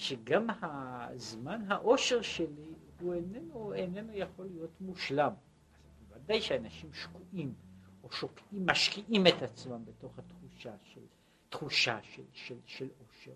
שגם 0.00 0.46
הזמן 0.62 1.60
העושר 1.68 2.22
שלי 2.22 2.74
הוא 3.00 3.14
איננו, 3.14 3.74
איננו 3.74 4.12
יכול 4.12 4.46
להיות 4.46 4.80
מושלם. 4.80 5.32
ודאי 6.08 6.40
שאנשים 6.40 6.92
שקועים 6.92 7.54
או 8.02 8.12
שוקעים, 8.12 8.66
משקיעים 8.66 9.26
את 9.26 9.42
עצמם 9.42 9.84
בתוך 9.84 10.18
התחושה 10.18 10.74
של, 10.82 11.00
תחושה 11.48 11.98
של, 12.02 12.22
של, 12.32 12.56
של 12.66 12.88
עושר, 12.98 13.32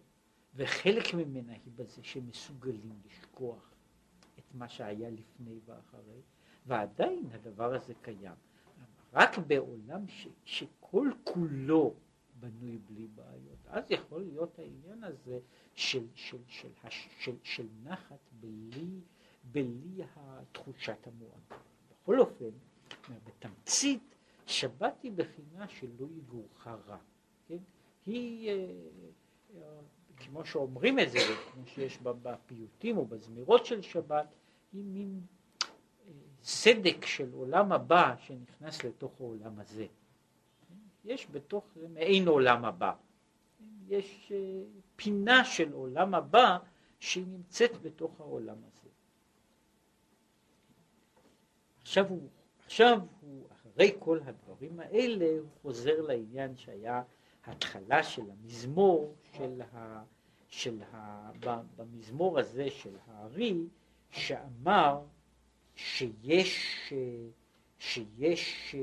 וחלק 0.54 1.14
ממנה 1.14 1.52
היא 1.52 1.72
בזה 1.76 2.02
שהם 2.02 2.28
מסוגלים 2.28 3.00
לשכוח 3.06 3.70
את 4.38 4.54
מה 4.54 4.68
שהיה 4.68 5.10
לפני 5.10 5.58
ואחרי, 5.66 6.20
ועדיין 6.66 7.28
הדבר 7.32 7.74
הזה 7.74 7.92
קיים. 8.02 8.36
רק 9.12 9.38
בעולם 9.38 10.08
ש, 10.08 10.28
שכל 10.44 11.10
כולו 11.24 11.94
בנוי 12.40 12.78
בלי 12.78 13.06
בעיות, 13.14 13.58
אז 13.66 13.90
יכול 13.90 14.22
להיות 14.22 14.58
העניין 14.58 15.04
הזה 15.04 15.38
של, 15.74 16.06
של, 16.14 16.38
של, 16.48 16.68
של, 17.18 17.36
של, 17.42 17.66
נחת 17.84 18.30
בלי, 18.40 19.00
בלי 19.52 20.04
תחושת 20.52 21.06
המועד. 21.06 21.60
בכל 22.02 22.20
אופן, 22.20 22.50
בתמצית, 23.24 24.14
שבת 24.46 25.02
היא 25.02 25.12
בחינה 25.12 25.68
שלא 25.68 26.06
יגורך 26.16 26.66
רע. 26.66 26.98
כן? 27.48 27.56
היא, 28.06 28.50
אה, 28.50 28.66
אה, 29.56 29.80
כמו 30.16 30.44
שאומרים 30.44 30.98
את 30.98 31.10
זה, 31.10 31.18
כמו 31.52 31.66
שיש 31.66 31.98
בפיוטים 32.02 32.96
או 32.96 33.06
בזמירות 33.06 33.66
של 33.66 33.82
שבת, 33.82 34.26
היא 34.72 34.84
מין 34.84 35.20
אה, 35.60 36.12
סדק 36.42 37.04
של 37.04 37.32
עולם 37.32 37.72
הבא 37.72 38.14
שנכנס 38.18 38.84
לתוך 38.84 39.20
העולם 39.20 39.58
הזה. 39.58 39.86
יש 41.04 41.26
בתוך 41.30 41.64
זה 41.74 41.88
מעין 41.88 42.28
עולם 42.28 42.64
הבא. 42.64 42.92
יש 43.88 44.32
פינה 44.96 45.44
של 45.44 45.72
עולם 45.72 46.14
הבא 46.14 46.58
שהיא 47.00 47.26
נמצאת 47.26 47.82
בתוך 47.82 48.20
העולם 48.20 48.56
הזה. 48.56 48.88
עכשיו 51.82 52.08
הוא, 52.08 52.28
עכשיו 52.64 52.98
הוא, 53.20 53.46
אחרי 53.52 53.96
כל 53.98 54.18
הדברים 54.24 54.80
האלה, 54.80 55.38
הוא 55.40 55.50
חוזר 55.62 56.00
לעניין 56.00 56.56
שהיה 56.56 57.02
התחלה 57.44 58.02
של 58.02 58.30
המזמור, 58.30 59.14
של 59.32 59.62
ה, 59.72 60.02
של 60.48 60.82
ה, 60.92 61.30
במזמור 61.76 62.38
הזה 62.38 62.70
של 62.70 62.96
הארי, 63.06 63.56
שאמר 64.10 65.00
שיש, 65.74 66.92
שיש 67.78 68.74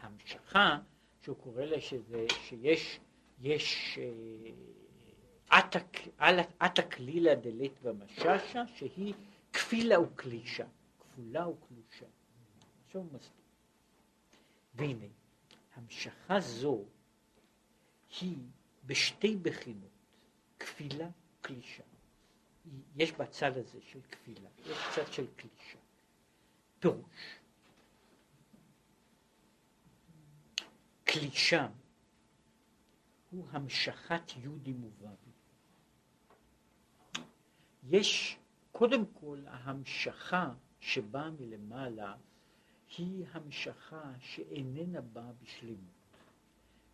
המשכה, 0.00 0.78
שהוא 1.28 1.36
קורא 1.36 1.64
לה 1.64 1.80
שזה, 1.80 2.26
שיש 2.42 3.00
יש 3.40 3.98
עתה 6.60 6.82
כלילה 6.90 7.34
דלית 7.34 7.82
במששה, 7.82 8.66
שהיא 8.66 9.14
כפילה 9.52 10.00
וקלישה, 10.00 10.66
כפולה 10.98 11.48
וקלושה. 11.48 12.06
עכשיו 12.86 13.00
הוא 13.00 13.12
מסביר. 13.12 13.44
והנה, 14.74 15.06
המשכה 15.74 16.40
זו 16.40 16.84
היא 18.20 18.36
בשתי 18.86 19.36
בחינות, 19.36 19.90
כפילה 20.58 21.08
וקלישה. 21.40 21.82
יש 22.96 23.12
בצד 23.12 23.56
הזה 23.56 23.78
של 23.82 24.00
כפילה, 24.10 24.48
יש 24.66 24.78
צד 24.94 25.12
של 25.12 25.26
קלישה. 25.36 25.78
פירוש. 26.80 27.37
קלישה 31.12 31.68
הוא 33.30 33.46
המשכת 33.50 34.22
יהודים 34.36 34.84
ובבים. 34.84 35.32
יש 37.88 38.38
קודם 38.72 39.06
כל 39.06 39.38
ההמשכה 39.46 40.52
שבאה 40.80 41.30
מלמעלה 41.30 42.14
היא 42.98 43.26
המשכה 43.32 44.12
שאיננה 44.20 45.00
באה 45.00 45.32
בשלמות. 45.42 45.98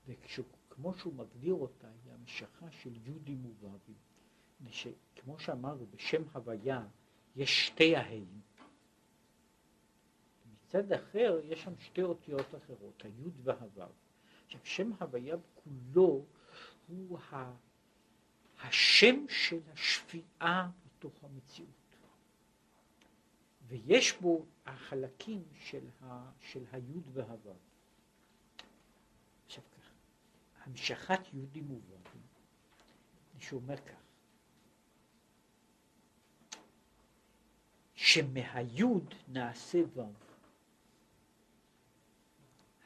וכמו 0.06 0.94
שהוא 0.94 1.14
מגדיר 1.14 1.54
אותה, 1.54 1.88
היא 2.04 2.12
המשכה 2.12 2.70
של 2.70 2.92
יהודים 3.04 3.46
ובבים. 3.46 3.96
כמו 5.16 5.38
שאמרנו, 5.38 5.86
בשם 5.90 6.22
הוויה 6.32 6.86
יש 7.36 7.66
שתי 7.66 7.96
ההיים. 7.96 8.40
מצד 10.74 10.92
אחר 10.92 11.40
יש 11.44 11.62
שם 11.62 11.72
שתי 11.78 12.02
אותיות 12.02 12.54
אחרות, 12.54 13.02
היוד 13.04 13.34
והוו. 13.42 13.92
עכשיו 14.46 14.60
שם 14.64 14.90
הוויה 15.00 15.36
כולו 15.54 16.24
הוא 16.86 17.18
השם 18.62 19.28
של 19.28 19.60
השפיעה 19.72 20.70
בתוך 20.84 21.24
המציאות. 21.24 21.68
ויש 23.66 24.20
בו 24.20 24.46
החלקים 24.66 25.44
של, 25.54 25.86
ה, 26.02 26.30
של 26.40 26.64
היוד 26.72 27.08
והוו. 27.12 27.54
עכשיו 29.46 29.62
ככה, 29.76 29.94
המשכת 30.64 31.20
יהודים 31.34 31.70
ובבים, 31.70 32.22
שאומר 33.38 33.76
כך, 33.76 34.00
שמהיוד 37.94 39.14
נעשה 39.28 39.78
וו. 39.94 40.23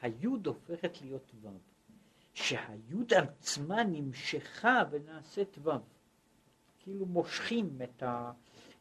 היוד 0.01 0.47
הופכת 0.47 1.01
להיות 1.01 1.31
וו. 1.41 1.59
שהיוד 2.33 3.13
עצמה 3.13 3.83
נמשכה 3.83 4.83
ונעשית 4.91 5.57
וו. 5.57 5.71
כאילו 6.79 7.05
מושכים 7.05 7.79
את, 7.83 8.03
ה, 8.03 8.31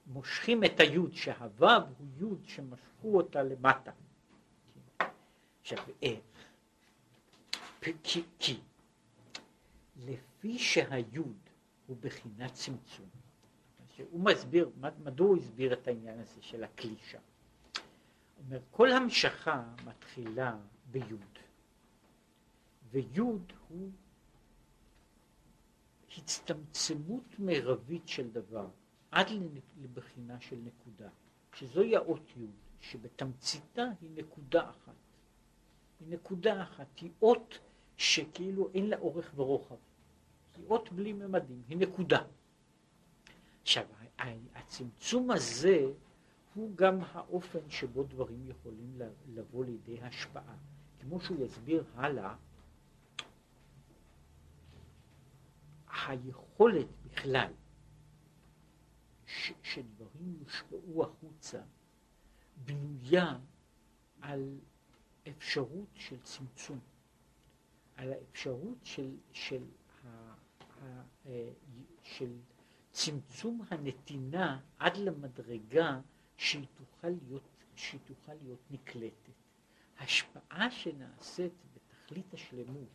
מושכים 0.06 0.64
את 0.64 0.80
היוד, 0.80 1.14
שהוו 1.14 1.66
הוא 1.98 2.06
יוד 2.16 2.42
שמשכו 2.44 3.16
אותה 3.16 3.42
למטה. 3.42 3.92
עכשיו 5.60 5.78
איך? 6.02 6.20
כי, 8.02 8.22
כי 8.38 8.60
לפי 9.96 10.58
שהיוד 10.58 11.36
הוא 11.86 11.96
בחינת 12.00 12.52
צמצום, 12.52 13.08
הוא 14.10 14.20
מסביר, 14.24 14.70
מדוע 15.04 15.28
הוא 15.28 15.36
הסביר 15.36 15.72
את 15.72 15.88
העניין 15.88 16.20
הזה 16.20 16.42
של 16.42 16.64
הקלישה? 16.64 17.18
אומר, 18.38 18.60
כל 18.70 18.92
המשכה 18.92 19.62
מתחילה 19.84 20.56
ביוד, 20.90 21.38
ויוד 22.90 23.52
הוא 23.68 23.90
הצטמצמות 26.18 27.38
מרבית 27.38 28.08
של 28.08 28.30
דבר 28.30 28.66
עד 29.10 29.26
לבחינה 29.82 30.40
של 30.40 30.56
נקודה, 30.56 31.08
שזוהי 31.54 31.96
האות 31.96 32.22
יוד, 32.36 32.50
שבתמציתה 32.80 33.84
היא 34.00 34.10
נקודה 34.14 34.70
אחת. 34.70 34.94
היא 36.00 36.08
נקודה 36.08 36.62
אחת, 36.62 36.98
היא 37.00 37.10
אות 37.22 37.58
שכאילו 37.96 38.70
אין 38.74 38.90
לה 38.90 38.98
אורך 38.98 39.32
ורוחב. 39.36 39.76
היא 40.56 40.66
אות 40.66 40.92
בלי 40.92 41.12
ממדים, 41.12 41.62
היא 41.68 41.78
נקודה. 41.78 42.22
עכשיו, 43.62 43.84
הצמצום 44.54 45.30
הזה 45.30 45.86
הוא 46.54 46.76
גם 46.76 46.98
האופן 47.12 47.70
שבו 47.70 48.02
דברים 48.02 48.46
יכולים 48.46 48.98
לבוא 49.34 49.64
לידי 49.64 50.00
השפעה. 50.02 50.56
כמו 51.00 51.20
שהוא 51.20 51.44
יסביר 51.44 51.84
הלאה, 51.94 52.34
היכולת 56.06 56.86
בכלל 57.04 57.52
ש, 59.26 59.52
שדברים 59.62 60.36
יושפעו 60.40 61.02
החוצה 61.04 61.62
בנויה 62.64 63.38
על 64.20 64.58
אפשרות 65.28 65.88
של 65.94 66.20
צמצום, 66.22 66.80
על 67.96 68.12
האפשרות 68.12 68.78
של, 68.82 69.16
של, 69.32 69.64
ה, 70.04 70.32
אה, 71.26 71.50
של 72.02 72.32
צמצום 72.90 73.62
הנתינה 73.70 74.60
עד 74.78 74.96
למדרגה 74.96 76.00
שהיא 76.36 76.66
תוכל 76.74 77.08
להיות, 77.08 77.42
שהיא 77.76 78.00
תוכל 78.04 78.34
להיות 78.34 78.60
נקלטת. 78.70 79.47
השפעה 79.98 80.70
שנעשית 80.70 81.52
בתכלית 81.74 82.34
השלמות 82.34 82.88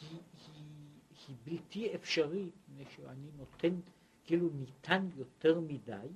היא, 0.00 0.18
היא, 0.46 0.68
היא 1.28 1.36
בלתי 1.44 1.94
אפשרית, 1.94 2.54
מפני 2.68 2.84
שאני 2.96 3.30
נותן, 3.36 3.74
כאילו 4.24 4.48
ניתן 4.54 5.08
יותר 5.16 5.60
מדי, 5.60 6.08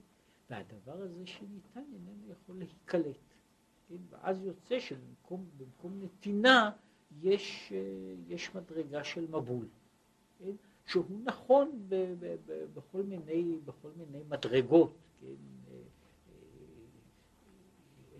והדבר 0.50 0.92
הזה 0.92 1.26
שניתן 1.26 1.82
איננו 1.94 2.32
יכול 2.32 2.58
להיקלט. 2.58 3.16
כן? 3.88 3.96
ואז 4.10 4.44
יוצא 4.44 4.80
שבמקום 4.80 6.00
נתינה 6.02 6.70
יש, 7.20 7.72
יש 8.28 8.54
מדרגה 8.54 9.04
של 9.04 9.26
מבול. 9.30 9.66
כן? 10.38 10.52
שהוא 10.86 11.20
נכון 11.24 11.82
ב, 11.88 11.94
ב, 11.94 12.36
ב, 12.46 12.64
בכל, 12.74 13.02
מיני, 13.02 13.58
בכל 13.64 13.90
מיני 13.96 14.24
מדרגות. 14.28 14.92
כן? 15.20 15.26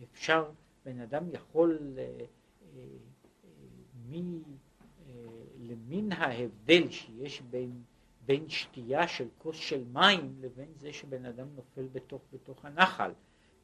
אה, 0.04 0.08
אה, 0.08 0.12
אפשר, 0.12 0.50
בן 0.84 1.00
אדם 1.00 1.24
יכול 1.32 1.98
אה, 1.98 2.26
מי, 4.08 4.22
למין 5.58 6.12
ההבדל 6.12 6.90
שיש 6.90 7.40
בין, 7.40 7.82
בין 8.26 8.48
שתייה 8.48 9.08
של 9.08 9.28
כוס 9.38 9.56
של 9.56 9.84
מים 9.92 10.34
לבין 10.40 10.68
זה 10.76 10.92
שבן 10.92 11.24
אדם 11.24 11.46
נופל 11.54 11.88
בתוך, 11.92 12.22
בתוך 12.32 12.64
הנחל, 12.64 13.10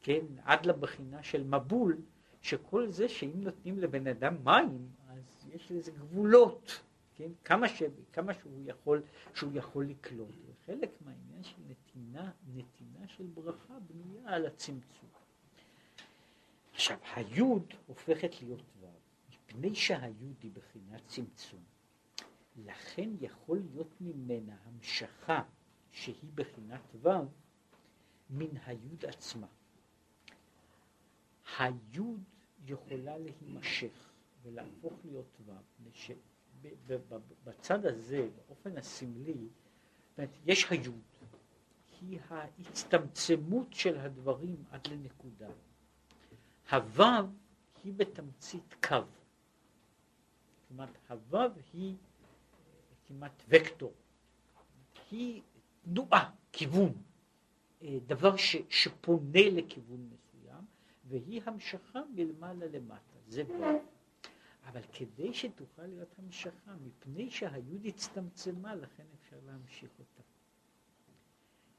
כן, 0.02 0.24
עד 0.44 0.66
לבחינה 0.66 1.22
של 1.22 1.44
מבול, 1.44 1.96
שכל 2.42 2.90
זה 2.90 3.08
שאם 3.08 3.40
נותנים 3.40 3.78
לבן 3.78 4.06
אדם 4.06 4.36
מים, 4.44 4.88
אז 5.08 5.46
יש 5.54 5.72
לזה 5.72 5.90
גבולות, 5.90 6.80
כן? 7.14 7.30
כמה, 7.44 7.68
ש, 7.68 7.82
כמה 8.12 8.34
שהוא, 8.34 8.62
יכול, 8.66 9.02
שהוא 9.34 9.52
יכול 9.54 9.86
לקלוט. 9.86 10.34
וחלק 10.50 10.90
מהעניין 11.04 11.42
של 11.42 11.62
נתינה, 11.68 12.30
נתינה 12.54 13.08
של 13.08 13.24
ברכה 13.34 13.74
בנויה 13.88 14.34
על 14.34 14.46
הצמצום. 14.46 15.09
עכשיו, 16.80 16.98
היוד 17.14 17.74
הופכת 17.86 18.42
להיות 18.42 18.62
ו', 18.80 18.86
מפני 19.30 19.74
שהיוד 19.74 20.36
היא 20.42 20.50
בחינת 20.52 21.06
צמצום. 21.06 21.62
לכן 22.56 23.10
יכול 23.20 23.58
להיות 23.70 23.94
ממנה 24.00 24.56
המשכה 24.64 25.42
שהיא 25.90 26.30
בחינת 26.34 26.80
ו' 27.02 27.08
מן 28.30 28.56
היוד 28.66 29.04
עצמה. 29.04 29.46
היוד 31.58 32.22
יכולה 32.66 33.18
להימשך 33.18 34.10
ולהפוך 34.42 34.92
להיות 35.04 35.40
ו', 35.46 36.94
בצד 37.44 37.86
הזה, 37.86 38.28
באופן 38.36 38.76
הסמלי, 38.76 39.48
יש 40.46 40.70
היוד, 40.70 41.00
היא 42.00 42.18
ההצטמצמות 42.28 43.72
של 43.72 43.98
הדברים 43.98 44.64
עד 44.70 44.86
לנקודה. 44.86 45.48
הוו 46.70 47.28
היא 47.84 47.92
בתמצית 47.96 48.74
קו. 48.88 48.96
אומרת, 50.70 50.96
הוו 51.08 51.50
היא 51.72 51.96
כמעט 53.06 53.42
וקטור. 53.48 53.92
היא 55.10 55.42
תנועה, 55.82 56.30
כיוון, 56.52 56.92
אה, 57.82 57.98
דבר 58.06 58.36
ש, 58.36 58.56
שפונה 58.68 59.50
לכיוון 59.52 60.10
מסוים, 60.10 60.64
והיא 61.08 61.42
המשכה 61.46 62.00
מלמעלה 62.14 62.66
למטה, 62.66 63.16
זה 63.26 63.42
וו. 63.44 63.82
אבל 64.64 64.82
כדי 64.92 65.34
שתוכל 65.34 65.86
להיות 65.86 66.14
המשכה, 66.18 66.74
מפני 66.84 67.30
שהיוד 67.30 67.86
הצטמצמה, 67.86 68.74
לכן 68.74 69.04
אפשר 69.18 69.36
להמשיך 69.46 69.90
אותה. 69.98 70.22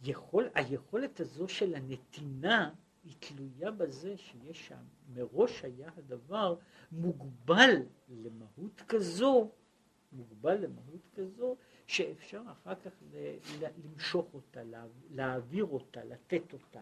יכול, 0.03 0.49
היכולת 0.53 1.19
הזו 1.19 1.47
של 1.47 1.75
הנתינה 1.75 2.73
היא 3.03 3.15
תלויה 3.19 3.71
בזה 3.71 4.17
שיש 4.17 4.67
שם, 4.67 4.83
מראש 5.13 5.63
היה 5.63 5.89
הדבר 5.97 6.55
מוגבל 6.91 7.75
למהות 8.09 8.81
כזו, 8.87 9.51
מוגבל 10.11 10.57
למהות 10.57 11.07
כזו, 11.15 11.55
שאפשר 11.87 12.43
אחר 12.51 12.75
כך 12.75 12.91
למשוך 13.83 14.33
אותה, 14.33 14.63
לה, 14.63 14.85
להעביר 15.11 15.65
אותה, 15.65 16.03
לתת 16.03 16.53
אותה, 16.53 16.81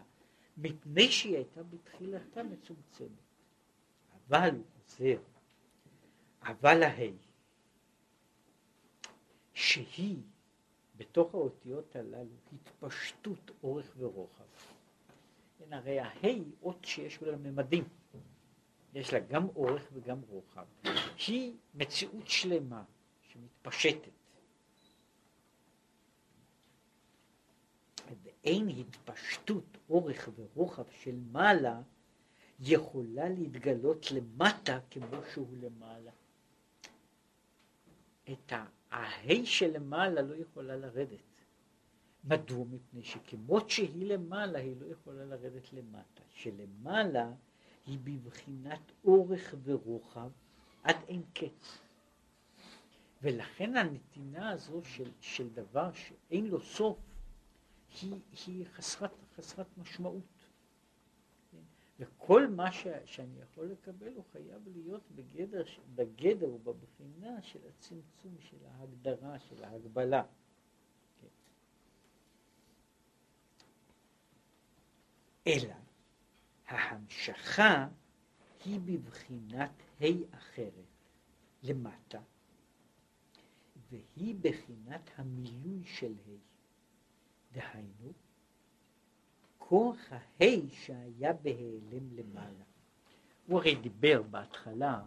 מפני 0.56 1.08
שהיא 1.08 1.36
הייתה 1.36 1.62
בתחילתה 1.62 2.42
מצומצמת. 2.42 3.10
אבל 4.28 4.50
חוזר, 4.76 5.18
אבל 6.42 6.82
ההי, 6.82 7.16
שהיא 9.54 10.22
בתוך 10.96 11.34
האותיות 11.34 11.96
הללו 11.96 12.36
התפשטות 12.52 13.50
אורך 13.62 13.94
ורוחב. 13.98 14.44
כן, 15.70 15.74
הרי 15.74 16.00
ההי 16.00 16.44
אות 16.62 16.84
שיש 16.84 17.22
לה 17.22 17.36
ממדים, 17.36 17.84
יש 18.94 19.12
לה 19.12 19.20
גם 19.20 19.48
אורך 19.48 19.88
וגם 19.92 20.20
רוחב. 20.28 20.64
היא 21.26 21.56
מציאות 21.74 22.28
שלמה 22.28 22.84
שמתפשטת. 23.22 24.10
ואין 28.22 28.68
התפשטות 28.68 29.78
אורך 29.90 30.28
ורוחב 30.36 30.84
של 30.90 31.16
מעלה 31.32 31.82
יכולה 32.60 33.28
להתגלות 33.28 34.10
למטה 34.10 34.78
כמו 34.90 35.16
שהוא 35.32 35.56
למעלה. 35.62 36.10
את 38.32 38.52
ההי 38.90 39.46
שלמעלה 39.46 40.22
לא 40.22 40.34
יכולה 40.34 40.76
לרדת. 40.76 41.29
מדוע? 42.24 42.64
מפני 42.64 43.02
שכמות 43.02 43.70
שהיא 43.70 44.06
למעלה 44.06 44.58
היא 44.58 44.76
לא 44.80 44.86
יכולה 44.86 45.24
לרדת 45.24 45.72
למטה. 45.72 46.22
שלמעלה 46.28 47.32
היא 47.86 47.98
בבחינת 48.04 48.92
אורך 49.04 49.54
ורוחב 49.64 50.30
עד 50.82 50.96
אין 51.08 51.22
קץ. 51.34 51.78
ולכן 53.22 53.76
הנתינה 53.76 54.50
הזו 54.50 54.84
של, 54.84 55.10
של 55.20 55.48
דבר 55.48 55.92
שאין 55.92 56.46
לו 56.46 56.60
סוף 56.60 56.98
היא, 58.02 58.20
היא 58.46 58.66
חסרת, 58.66 59.10
חסרת 59.36 59.78
משמעות. 59.78 60.22
וכל 62.00 62.46
מה 62.46 62.72
ש, 62.72 62.86
שאני 63.04 63.40
יכול 63.40 63.66
לקבל 63.66 64.12
הוא 64.14 64.24
חייב 64.32 64.62
להיות 64.66 65.02
בגדר, 65.14 65.62
בגדר 65.94 66.48
ובבחינה 66.54 67.42
של 67.42 67.58
הצמצום, 67.68 68.36
של 68.40 68.56
ההגדרה, 68.66 69.38
של 69.38 69.64
ההגבלה. 69.64 70.22
אלא 75.46 75.74
ההמשכה 76.66 77.88
היא 78.64 78.80
בבחינת 78.84 79.70
ה' 80.00 80.36
אחרת 80.36 80.72
למטה, 81.62 82.20
והיא 83.90 84.34
בחינת 84.40 85.10
המילוי 85.16 85.84
של 85.84 86.12
ה'. 86.12 86.50
דהיינו, 87.52 88.12
כוח 89.58 89.98
ההי 90.10 90.68
שהיה 90.70 91.32
בהיעלם 91.32 92.16
למעלה. 92.16 92.64
הוא 93.46 93.58
הרי 93.58 93.74
דיבר 93.74 94.22
בהתחלה 94.22 95.02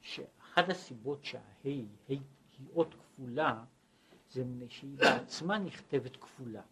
שאחת 0.00 0.68
הסיבות 0.68 1.24
שההי 1.24 1.86
היא 2.08 2.20
אות 2.74 2.94
כפולה 2.94 3.64
זה 4.30 4.44
מפני 4.44 4.70
שהיא 4.70 4.96
בעצמה 4.98 5.58
נכתבת 5.58 6.16
כפולה, 6.16 6.62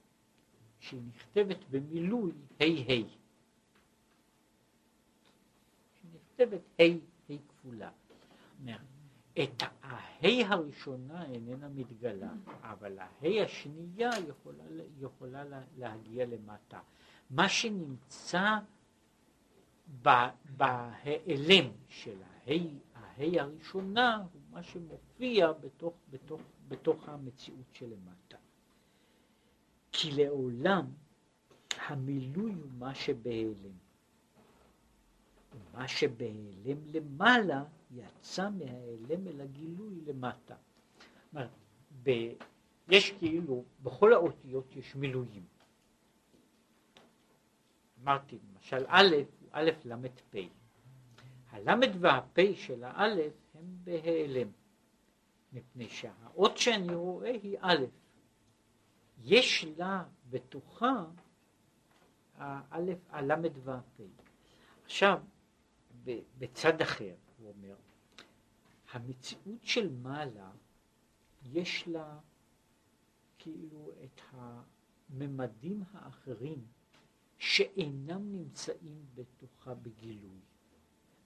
שהיא 0.84 1.00
נכתבת 1.08 1.58
במילוי 1.70 2.32
ה' 2.60 2.64
ה'. 2.64 3.08
שהיא 5.94 6.10
נכתבת 6.14 6.60
ה' 6.80 7.32
ה' 7.32 7.36
כפולה. 7.48 7.90
את 9.42 9.62
ההי 9.82 10.44
הראשונה 10.44 11.24
איננה 11.24 11.68
מתגלה, 11.68 12.32
אבל 12.62 12.98
ההי 12.98 13.42
השנייה 13.42 14.10
יכולה, 14.28 14.64
יכולה 15.00 15.44
להגיע 15.76 16.26
למטה. 16.26 16.80
מה 17.30 17.48
שנמצא 17.48 18.58
בהיעלם 20.56 21.70
של 21.88 22.16
ההי 22.46 23.40
הראשונה 23.40 24.16
הוא 24.16 24.42
מה 24.50 24.62
שמופיע 24.62 25.52
בתוך, 25.52 25.94
בתוך, 26.10 26.40
בתוך 26.68 27.08
המציאות 27.08 27.66
שלמטה. 27.72 28.23
כי 30.04 30.10
לעולם 30.10 30.86
המילוי 31.86 32.52
הוא 32.52 32.70
מה 32.78 32.94
שבהיעלם. 32.94 33.76
מה 35.74 35.88
שבהיעלם 35.88 36.78
למעלה 36.92 37.64
יצא 37.90 38.48
מההיעלם 38.50 39.28
אל 39.28 39.40
הגילוי 39.40 40.00
למטה. 40.06 40.54
יש 42.88 43.10
כאילו, 43.18 43.64
בכל 43.82 44.12
האותיות 44.12 44.76
יש 44.76 44.96
מילואים. 44.96 45.44
אמרתי, 48.02 48.38
למשל 48.54 48.84
א' 48.88 49.16
א' 49.52 49.70
ל' 49.84 49.94
פ'. 50.30 50.36
הל' 51.50 51.80
והפ' 52.00 52.38
של 52.54 52.84
האלף 52.84 53.32
הם 53.54 53.76
בהיעלם, 53.84 54.48
מפני 55.52 55.88
שהאות 55.88 56.58
שאני 56.58 56.94
רואה 56.94 57.30
היא 57.42 57.56
א'. 57.60 57.84
יש 59.24 59.64
לה 59.76 60.04
בתוכה 60.30 61.04
האלף, 62.34 62.98
הל' 63.10 63.32
והפ'. 63.64 64.00
עכשיו, 64.84 65.22
בצד 66.38 66.82
אחר, 66.82 67.14
הוא 67.38 67.48
אומר, 67.48 67.76
המציאות 68.92 69.62
של 69.62 69.92
מעלה, 69.92 70.50
יש 71.42 71.88
לה 71.88 72.18
כאילו 73.38 73.90
את 74.04 74.20
הממדים 74.30 75.82
האחרים 75.92 76.66
שאינם 77.38 78.32
נמצאים 78.32 79.06
בתוכה 79.14 79.74
בגילוי. 79.74 80.40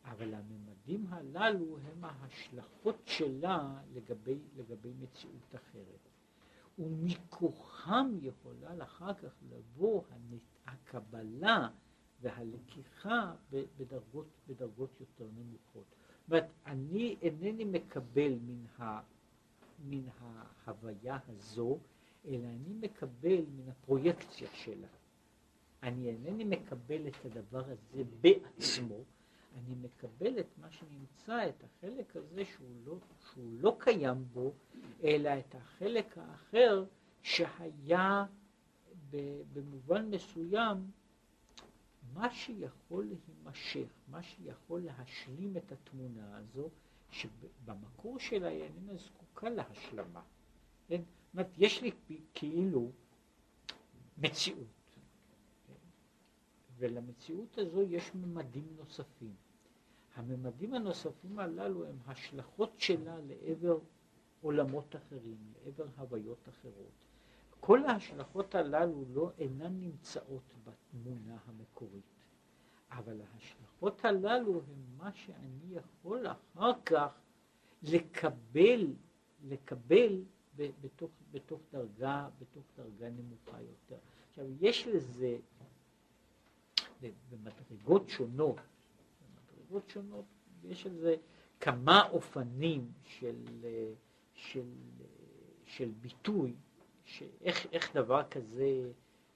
אבל 0.05 0.35
הממדים 0.35 1.07
הללו 1.11 1.79
הם 1.79 2.05
ההשלכות 2.05 3.03
שלה 3.07 3.81
לגבי, 3.95 4.39
לגבי 4.57 4.93
מציאות 5.01 5.55
אחרת. 5.55 6.09
ומכוחם 6.79 8.11
יכולה 8.23 8.83
אחר 8.83 9.15
כך 9.15 9.33
לבוא 9.51 10.03
הקבלה 10.67 11.69
והלקיחה 12.21 13.35
בדרגות, 13.51 14.27
בדרגות 14.49 14.91
יותר 15.01 15.27
נמוכות. 15.37 15.85
זאת 15.85 16.31
אומרת, 16.31 16.51
אני 16.67 17.17
אינני 17.23 17.65
מקבל 17.65 18.39
מן, 18.47 18.65
ה, 18.79 19.01
מן 19.85 20.03
ההוויה 20.21 21.19
הזו, 21.29 21.79
אלא 22.27 22.47
אני 22.47 22.75
מקבל 22.81 23.45
מן 23.57 23.69
הפרויקציה 23.69 24.49
שלה. 24.53 24.89
אני 25.83 26.09
אינני 26.09 26.45
מקבל 26.45 27.09
את 27.09 27.25
הדבר 27.25 27.65
הזה 27.65 28.03
בעצמו, 28.21 29.05
אני 29.59 29.75
מקבל 29.75 30.41
את 30.41 30.59
מה 30.59 30.71
שנמצא, 30.71 31.49
את 31.49 31.65
החלק 31.65 32.17
הזה 32.17 32.45
שהוא 32.45 32.77
לא, 32.85 32.99
שהוא 33.33 33.53
לא 33.61 33.77
קיים 33.81 34.25
בו, 34.33 34.53
אלא 35.03 35.31
את 35.39 35.55
החלק 35.55 36.19
האחר 36.19 36.85
שהיה 37.23 38.25
במובן 39.53 40.11
מסוים 40.11 40.91
מה 42.15 42.31
שיכול 42.31 43.07
להימשך, 43.07 43.89
מה 44.09 44.23
שיכול 44.23 44.81
להשלים 44.81 45.57
את 45.57 45.73
התמונה 45.73 46.37
הזו, 46.37 46.71
שבמקור 47.11 48.19
שלה 48.19 48.49
היא 48.49 48.63
איננה 48.63 48.97
זקוקה 48.97 49.51
להשלמה. 49.51 50.23
כן? 50.89 51.01
זאת 51.03 51.33
אומרת, 51.33 51.51
יש 51.59 51.83
לי 51.83 51.91
כאילו 52.35 52.91
מציאות, 54.19 54.97
כן? 55.67 55.73
ולמציאות 56.77 57.59
הזו 57.59 57.83
יש 57.83 58.15
ממדים 58.15 58.77
נוספים. 58.77 59.48
הממדים 60.19 60.75
הנוספים 60.75 61.39
הללו 61.39 61.87
הם 61.87 61.97
השלכות 62.07 62.81
שלה 62.81 63.17
לעבר 63.27 63.79
עולמות 64.41 64.97
אחרים, 64.97 65.37
לעבר 65.53 65.87
הוויות 65.97 66.49
אחרות. 66.49 67.05
כל 67.61 67.85
ההשלכות 67.85 68.55
הללו 68.55 69.05
לא 69.13 69.31
אינן 69.39 69.81
נמצאות 69.81 70.43
בתמונה 70.65 71.37
המקורית, 71.47 72.05
אבל 72.91 73.21
ההשלכות 73.21 74.05
הללו 74.05 74.61
הן 74.61 74.97
מה 74.97 75.13
שאני 75.15 75.75
יכול 75.75 76.27
אחר 76.27 76.73
כך 76.85 77.21
לקבל, 77.83 78.87
לקבל 79.45 80.23
בתוך, 80.57 81.11
בתוך 81.31 81.61
דרגה, 81.73 82.29
בתוך 82.41 82.65
דרגה 82.77 83.11
נמוכה 83.11 83.61
יותר. 83.63 83.99
עכשיו, 84.29 84.45
יש 84.61 84.87
לזה 84.87 85.37
במדרגות 87.31 88.09
שונות, 88.09 88.57
במדרגות 89.69 89.91
שונות, 89.91 90.25
יש 90.65 90.87
לזה 90.87 91.17
כמה 91.61 92.09
אופנים 92.09 92.93
של, 93.05 93.45
של, 94.35 94.69
של 95.65 95.91
ביטוי 96.01 96.55
שאיך, 97.05 97.67
איך 97.73 97.97
דבר 97.97 98.23
כזה 98.31 98.93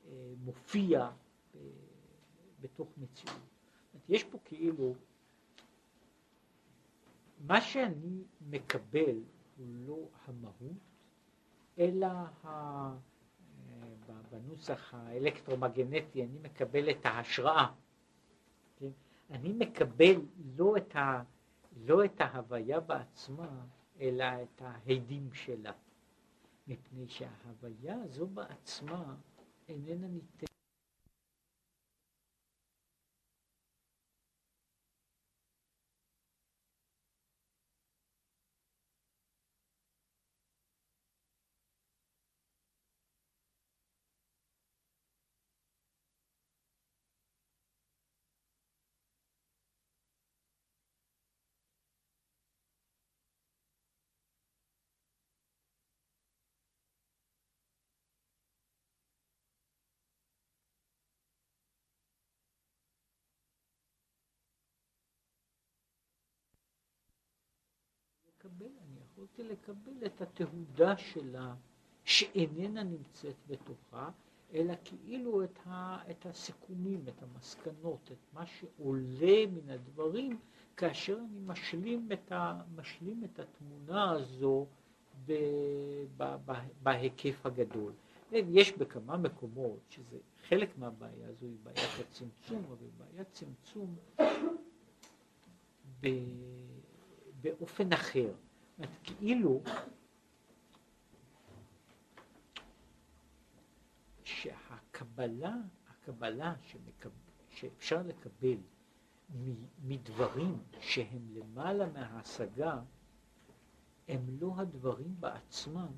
אה, 0.06 0.32
מופיע 0.44 1.00
אה, 1.00 1.60
בתוך 2.60 2.88
מציאות. 2.96 3.40
יש 4.08 4.24
פה 4.24 4.38
כאילו, 4.44 4.94
מה 7.46 7.60
שאני 7.60 8.22
מקבל 8.50 9.22
הוא 9.56 9.66
לא 9.86 10.08
המהות, 10.26 10.78
אלא 11.78 12.06
ה... 12.06 12.46
אה, 12.46 12.96
בנוסח 14.30 14.94
האלקטרומגנטי 14.94 16.22
אני 16.22 16.38
מקבל 16.42 16.90
את 16.90 17.06
ההשראה. 17.06 17.72
כן? 18.76 18.90
אני 19.32 19.52
מקבל 19.52 20.20
לא 20.56 20.76
את, 20.76 20.96
ה, 20.96 21.22
לא 21.76 22.04
את 22.04 22.20
ההוויה 22.20 22.80
בעצמה, 22.80 23.64
אלא 24.00 24.24
את 24.42 24.62
ההדים 24.62 25.32
שלה. 25.32 25.72
מפני 26.66 27.08
שההוויה 27.08 28.02
הזו 28.02 28.26
בעצמה 28.26 29.14
איננה 29.68 30.06
ניתנת. 30.06 30.52
לקבל, 68.44 68.78
אני 68.82 69.01
יכולתי 69.12 69.42
לקבל 69.42 70.06
את 70.06 70.20
התהודה 70.20 70.96
שלה 70.96 71.54
שאיננה 72.04 72.82
נמצאת 72.82 73.34
בתוכה, 73.46 74.10
אלא 74.54 74.74
כאילו 74.84 75.44
את, 75.44 75.58
ה, 75.66 75.98
את 76.10 76.26
הסיכומים, 76.26 77.04
את 77.08 77.22
המסקנות, 77.22 78.10
את 78.12 78.34
מה 78.34 78.46
שעולה 78.46 79.46
מן 79.46 79.70
הדברים, 79.70 80.38
כאשר 80.76 81.18
אני 81.18 81.40
משלים 81.46 82.08
את, 82.12 82.32
ה, 82.32 82.60
משלים 82.76 83.24
את 83.24 83.38
התמונה 83.38 84.10
הזו 84.10 84.66
ב, 85.26 85.32
ב, 86.16 86.36
ב, 86.44 86.52
בהיקף 86.82 87.46
הגדול. 87.46 87.92
יש 88.32 88.72
בכמה 88.72 89.16
מקומות 89.16 89.78
שזה 89.90 90.18
חלק 90.48 90.78
מהבעיה 90.78 91.28
הזו 91.28 91.46
היא 91.46 91.56
בעיית 91.62 91.90
הצמצום, 92.00 92.64
אבל 92.68 92.86
בעיית 92.98 93.28
צמצום 93.32 93.96
ב... 96.00 96.08
באופן 97.40 97.92
אחר. 97.92 98.32
זאת 98.82 98.90
כאילו 99.02 99.62
שהקבלה, 104.24 105.54
הקבלה 105.88 106.54
שמקב... 106.62 107.10
שאפשר 107.50 108.02
לקבל 108.02 108.56
מדברים 109.82 110.58
שהם 110.80 111.28
למעלה 111.30 111.88
מההשגה, 111.88 112.80
הם 114.08 114.26
לא 114.40 114.54
הדברים 114.56 115.14
בעצמם, 115.20 115.92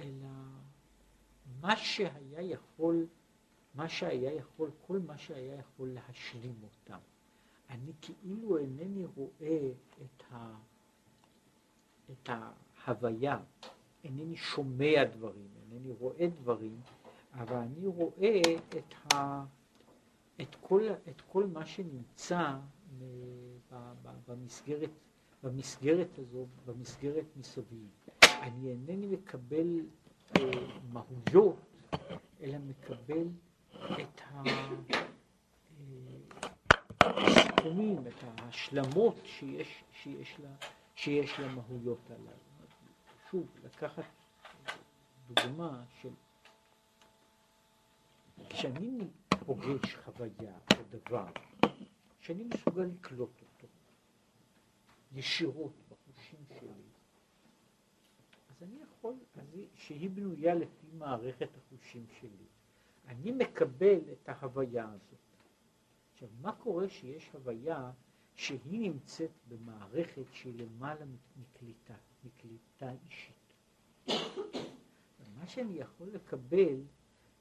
אלא 0.00 0.28
מה 1.60 1.76
שהיה 1.76 2.42
יכול, 2.42 3.06
מה 3.74 3.88
שהיה 3.88 4.32
יכול, 4.32 4.70
כל 4.86 4.98
מה 4.98 5.18
שהיה 5.18 5.54
יכול 5.54 5.88
להשלים 5.88 6.62
אותם. 6.62 6.98
אני 7.70 7.92
כאילו 8.00 8.58
אינני 8.58 9.04
רואה 9.04 9.70
את, 10.02 10.22
ה, 10.32 10.54
את 12.10 12.30
ההוויה, 12.86 13.38
אינני 14.04 14.36
שומע 14.36 15.04
דברים, 15.04 15.48
אינני 15.70 15.92
רואה 15.98 16.26
דברים, 16.28 16.80
אבל 17.32 17.56
אני 17.56 17.86
רואה 17.86 18.40
את, 18.78 19.14
ה, 19.14 19.44
את, 20.40 20.56
כל, 20.60 20.82
את 21.08 21.20
כל 21.32 21.46
מה 21.46 21.66
שנמצא 21.66 22.54
במסגרת, 24.28 24.90
במסגרת 25.42 26.18
הזו, 26.18 26.46
במסגרת 26.66 27.24
מסביב. 27.36 27.88
אני 28.22 28.70
אינני 28.70 29.06
מקבל 29.06 29.80
אה, 30.36 30.50
מהויות, 30.92 31.56
אלא 32.42 32.58
מקבל 32.58 33.26
את 34.00 34.20
ה... 34.32 34.42
הסיכומים, 37.00 37.98
את 38.06 38.24
ההשלמות 38.24 39.14
שיש, 39.24 39.84
שיש, 40.02 40.36
לה, 40.42 40.48
שיש 40.94 41.40
למהויות 41.40 42.10
הללו. 42.10 42.66
שוב, 43.30 43.46
לקחת 43.64 44.04
דוגמה 45.26 45.84
של 46.00 46.10
כשאני 48.48 48.98
פוגש 49.46 49.96
חוויה 49.96 50.54
או 50.78 50.82
דבר 50.90 51.26
שאני 52.20 52.44
מסוגל 52.44 52.82
לקלוט 52.82 53.40
אותו 53.40 53.66
ישירות 55.12 55.72
בחושים 55.88 56.44
שלי, 56.60 56.82
אז 58.50 58.62
אני 58.62 58.82
יכול, 58.82 59.14
אז 59.34 59.46
שהיא 59.74 60.10
בנויה 60.10 60.54
לפי 60.54 60.86
מערכת 60.92 61.48
החושים 61.56 62.06
שלי. 62.20 62.46
אני 63.06 63.32
מקבל 63.32 64.00
את 64.12 64.28
ההוויה 64.28 64.88
הזאת. 64.88 65.18
עכשיו, 66.12 66.28
מה 66.40 66.52
קורה 66.52 66.88
שיש 66.88 67.30
הוויה 67.32 67.90
שהיא 68.34 68.90
נמצאת 68.90 69.30
במערכת 69.48 70.24
שהיא 70.32 70.54
למעלה 70.54 71.04
מקליטה, 71.36 71.94
מקליטה 72.24 72.92
אישית. 73.04 73.34
מה 75.42 75.46
שאני 75.46 75.74
יכול 75.74 76.08
לקבל 76.08 76.82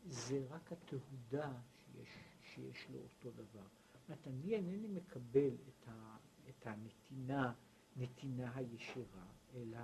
זה 0.07 0.45
רק 0.49 0.71
התהודה 0.71 1.53
שיש, 1.73 2.09
שיש 2.41 2.87
לו 2.89 2.99
אותו 2.99 3.31
דבר. 3.31 3.67
זאת 3.93 4.09
אומרת, 4.09 4.27
אני 4.27 4.55
אינני 4.55 4.87
מקבל 4.87 5.53
את, 5.67 5.87
ה, 5.87 6.17
את 6.49 6.67
הנתינה, 6.67 7.53
נתינה 7.95 8.55
הישירה, 8.55 9.25
אלא 9.53 9.79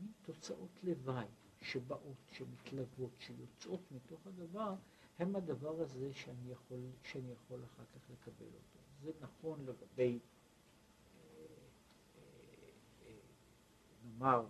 מתוצאות 0.00 0.70
לוואי 0.82 1.26
שבאות, 1.62 2.16
שמתלוות, 2.32 3.10
שיוצאות 3.18 3.92
מתוך 3.92 4.26
הדבר, 4.26 4.74
הם 5.18 5.36
הדבר 5.36 5.80
הזה 5.80 6.12
שאני 6.14 6.50
יכול, 6.50 6.80
שאני 7.02 7.32
יכול 7.32 7.64
אחר 7.64 7.84
כך 7.84 8.10
לקבל 8.10 8.46
אותו. 8.46 8.77
זה 9.02 9.10
נכון 9.20 9.66
לגבי, 9.66 10.18
אה, 10.18 11.44
אה, 12.16 12.70
אה, 13.06 13.12
נאמר, 14.04 14.46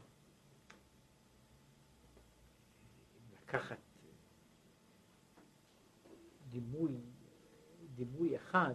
לקחת 3.32 3.78
דימוי, 6.50 6.96
דימוי 7.94 8.36
אחד, 8.36 8.74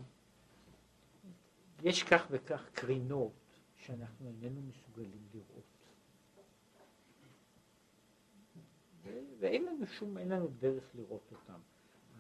יש 1.84 2.04
כך 2.04 2.28
וכך 2.32 2.70
קרינות 2.74 3.32
שאנחנו 3.76 4.28
איננו 4.28 4.62
מסוגלים 4.62 5.28
לראות. 5.34 5.64
ואין 9.40 9.66
לנו 9.66 9.88
שום, 9.88 10.18
אין 10.18 10.30
לנו 10.30 10.48
דרך 10.48 10.96
לראות 10.96 11.32
אותם. 11.32 11.60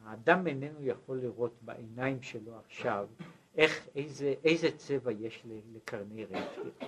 האדם 0.03 0.47
איננו 0.47 0.81
יכול 0.81 1.17
לראות 1.21 1.53
בעיניים 1.61 2.21
שלו 2.21 2.59
עכשיו 2.59 3.09
איך, 3.55 3.87
איזה, 3.95 4.35
איזה 4.43 4.77
צבע 4.77 5.11
יש 5.11 5.45
לקרני 5.73 6.25
רנטגן. 6.25 6.87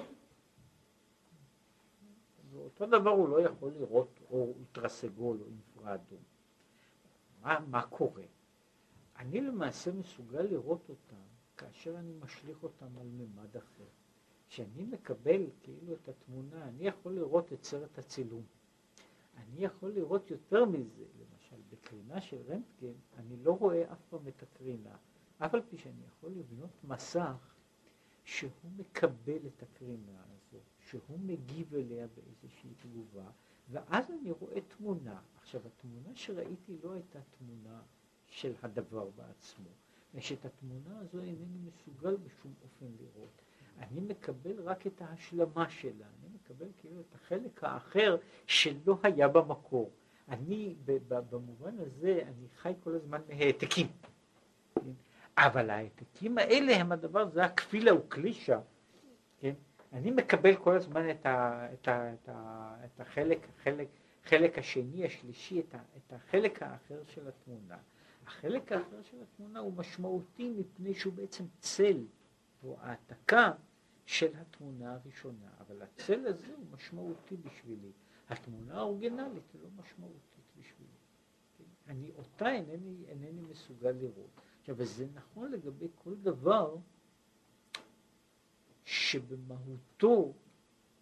אותו 2.56 2.86
דבר 2.86 3.10
הוא 3.10 3.30
לא 3.30 3.42
יכול 3.42 3.72
לראות 3.80 4.20
אור 4.30 4.54
אולטרסגול 4.58 5.38
או 5.42 5.46
אינפרדום. 5.48 6.24
מה, 7.42 7.60
מה 7.60 7.82
קורה? 7.82 8.24
אני 9.18 9.42
למעשה 9.42 9.92
מסוגל 9.92 10.42
לראות 10.42 10.90
אותם 10.90 11.26
כאשר 11.58 12.00
אני 12.00 12.14
משליך 12.20 12.64
אותם 12.64 12.98
על 12.98 13.08
ממד 13.08 13.58
אחר. 13.58 13.84
כשאני 14.50 14.86
מקבל 14.86 15.42
כאילו 15.64 15.94
את 15.94 16.10
התמונה, 16.10 16.68
אני 16.68 16.88
יכול 16.88 17.14
לראות 17.14 17.54
את 17.54 17.64
סרט 17.64 18.00
הצילום. 18.00 18.44
אני 19.38 19.66
יכול 19.66 19.92
לראות 19.92 20.32
יותר 20.32 20.66
מזה, 20.66 21.04
למשל 21.20 21.56
בקרינה 21.70 22.22
של 22.22 22.38
רנטגן, 22.48 22.94
אני 23.18 23.44
לא 23.44 23.52
רואה 23.52 23.92
אף 23.92 24.02
פעם 24.10 24.28
את 24.28 24.44
הקרינה, 24.44 24.96
אף 25.38 25.54
על 25.54 25.62
פי 25.70 25.78
שאני 25.78 26.02
יכול 26.08 26.32
לבנות 26.32 26.84
מסך 26.84 27.56
שהוא 28.24 28.52
מקבל 28.78 29.48
את 29.48 29.64
הקרינה 29.64 30.24
הזו, 30.24 30.58
שהוא 30.80 31.20
מגיב 31.20 31.76
אליה 31.76 32.08
באיזושהי 32.08 32.70
תגובה, 32.82 33.30
ואז 33.72 34.12
אני 34.12 34.32
רואה 34.32 34.62
תמונה. 34.62 35.22
עכשיו, 35.42 35.62
התמונה 35.68 36.16
שראיתי 36.16 36.78
לא 36.84 36.94
הייתה 36.94 37.20
תמונה 37.38 37.82
של 38.28 38.54
הדבר 38.64 39.10
בעצמו, 39.10 39.70
ושאת 40.14 40.46
התמונה 40.46 41.00
הזו 41.00 41.20
אינני 41.20 41.58
מסוגל 41.68 42.16
בשום 42.16 42.54
אופן 42.64 42.86
לראות. 43.00 43.42
אני 43.78 44.00
מקבל 44.00 44.62
רק 44.62 44.88
את 44.88 45.02
ההשלמה 45.02 45.70
שלה, 45.70 46.06
אני 46.20 46.30
מקבל 46.36 46.68
כאילו 46.78 47.02
את 47.02 47.16
החלק 47.16 47.64
האחר 47.64 48.18
שלא 48.48 48.98
היה 49.04 49.28
במקור. 49.28 49.92
אני, 50.30 50.76
במובן 51.10 51.80
הזה, 51.80 52.22
אני 52.28 52.48
חי 52.56 52.74
כל 52.84 52.96
הזמן 52.96 53.22
מהעתקים. 53.30 53.88
אבל 55.38 55.70
ההעתקים 55.70 56.38
האלה 56.38 56.76
הם 56.76 56.92
הדבר, 56.92 57.30
זה 57.30 57.44
הכפילה 57.46 57.96
וקלישה, 57.96 58.60
כן? 59.40 59.54
אני 59.94 60.12
מקבל 60.12 60.56
כל 60.56 60.76
הזמן 60.76 61.10
את, 61.10 61.26
ה, 61.26 61.68
את, 61.74 61.88
ה, 61.88 62.14
את, 62.14 62.30
ה, 62.30 62.76
את 62.86 63.00
החלק, 63.00 63.48
החלק, 63.50 63.88
החלק 64.26 64.58
השני, 64.58 65.06
השלישי, 65.06 65.60
את, 65.60 65.76
ה, 65.76 65.78
את 65.98 66.14
החלק 66.14 66.64
האחר 66.64 67.04
של 67.04 67.28
התמונה. 67.28 67.78
החלק 68.28 68.72
האחר 68.72 69.02
של 69.02 69.18
התמונה 69.22 69.60
הוא 69.60 69.74
משמעותי 69.74 70.50
מפני 70.50 70.94
שהוא 70.94 71.14
בעצם 71.14 71.44
צל 71.60 72.06
או 72.64 72.78
העתקה 72.82 73.52
של 74.06 74.32
התמונה 74.36 74.94
הראשונה, 74.94 75.48
אבל 75.60 75.82
הצל 75.82 76.28
הזה 76.28 76.54
הוא 76.56 76.66
משמעותי 76.72 77.36
בשבילי. 77.38 77.92
התמונה 78.30 78.78
האורגינלית 78.78 79.52
היא 79.54 79.62
לא 79.62 79.70
משמעותית 79.82 80.46
בשבילי. 80.60 80.90
כן? 81.58 81.92
אני 81.92 82.12
אותה 82.18 82.52
אינני, 82.52 83.06
אינני 83.08 83.42
מסוגל 83.42 83.92
לראות. 83.92 84.42
עכשיו, 84.66 84.78
וזה 84.78 85.08
נכון 85.14 85.52
לגבי 85.52 85.88
כל 85.96 86.16
דבר 86.16 86.76
שבמהותו, 88.86 90.34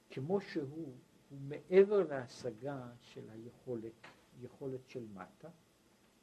כמו 0.09 0.41
שהוא, 0.41 0.93
הוא 1.29 1.39
מעבר 1.41 2.07
להשגה 2.07 2.87
של 2.99 3.29
היכולת, 3.29 3.91
יכולת 4.41 4.89
של 4.89 5.05
מטה, 5.13 5.49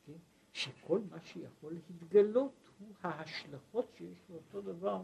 כן? 0.07 0.13
שכל 0.53 1.01
מה 1.11 1.21
שיכול 1.21 1.73
להתגלות 1.73 2.53
הוא 2.79 2.89
ההשלכות 3.03 3.87
שיש 3.97 4.19
לאותו 4.31 4.61
דבר 4.61 5.03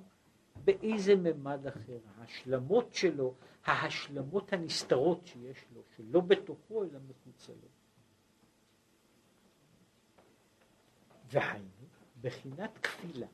באיזה 0.64 1.16
ממד 1.16 1.66
אחר, 1.66 1.98
ההשלמות 2.16 2.94
שלו, 2.94 3.34
ההשלמות 3.64 4.52
הנסתרות 4.52 5.26
שיש 5.26 5.64
לו, 5.74 5.82
שלא 5.96 6.20
בתוכו 6.20 6.84
אלא 6.84 6.98
מחוצה 7.08 7.52
לו. 7.52 7.68
והיינו, 11.30 11.75
בחינת 12.26 12.78
כפילה, 12.78 13.26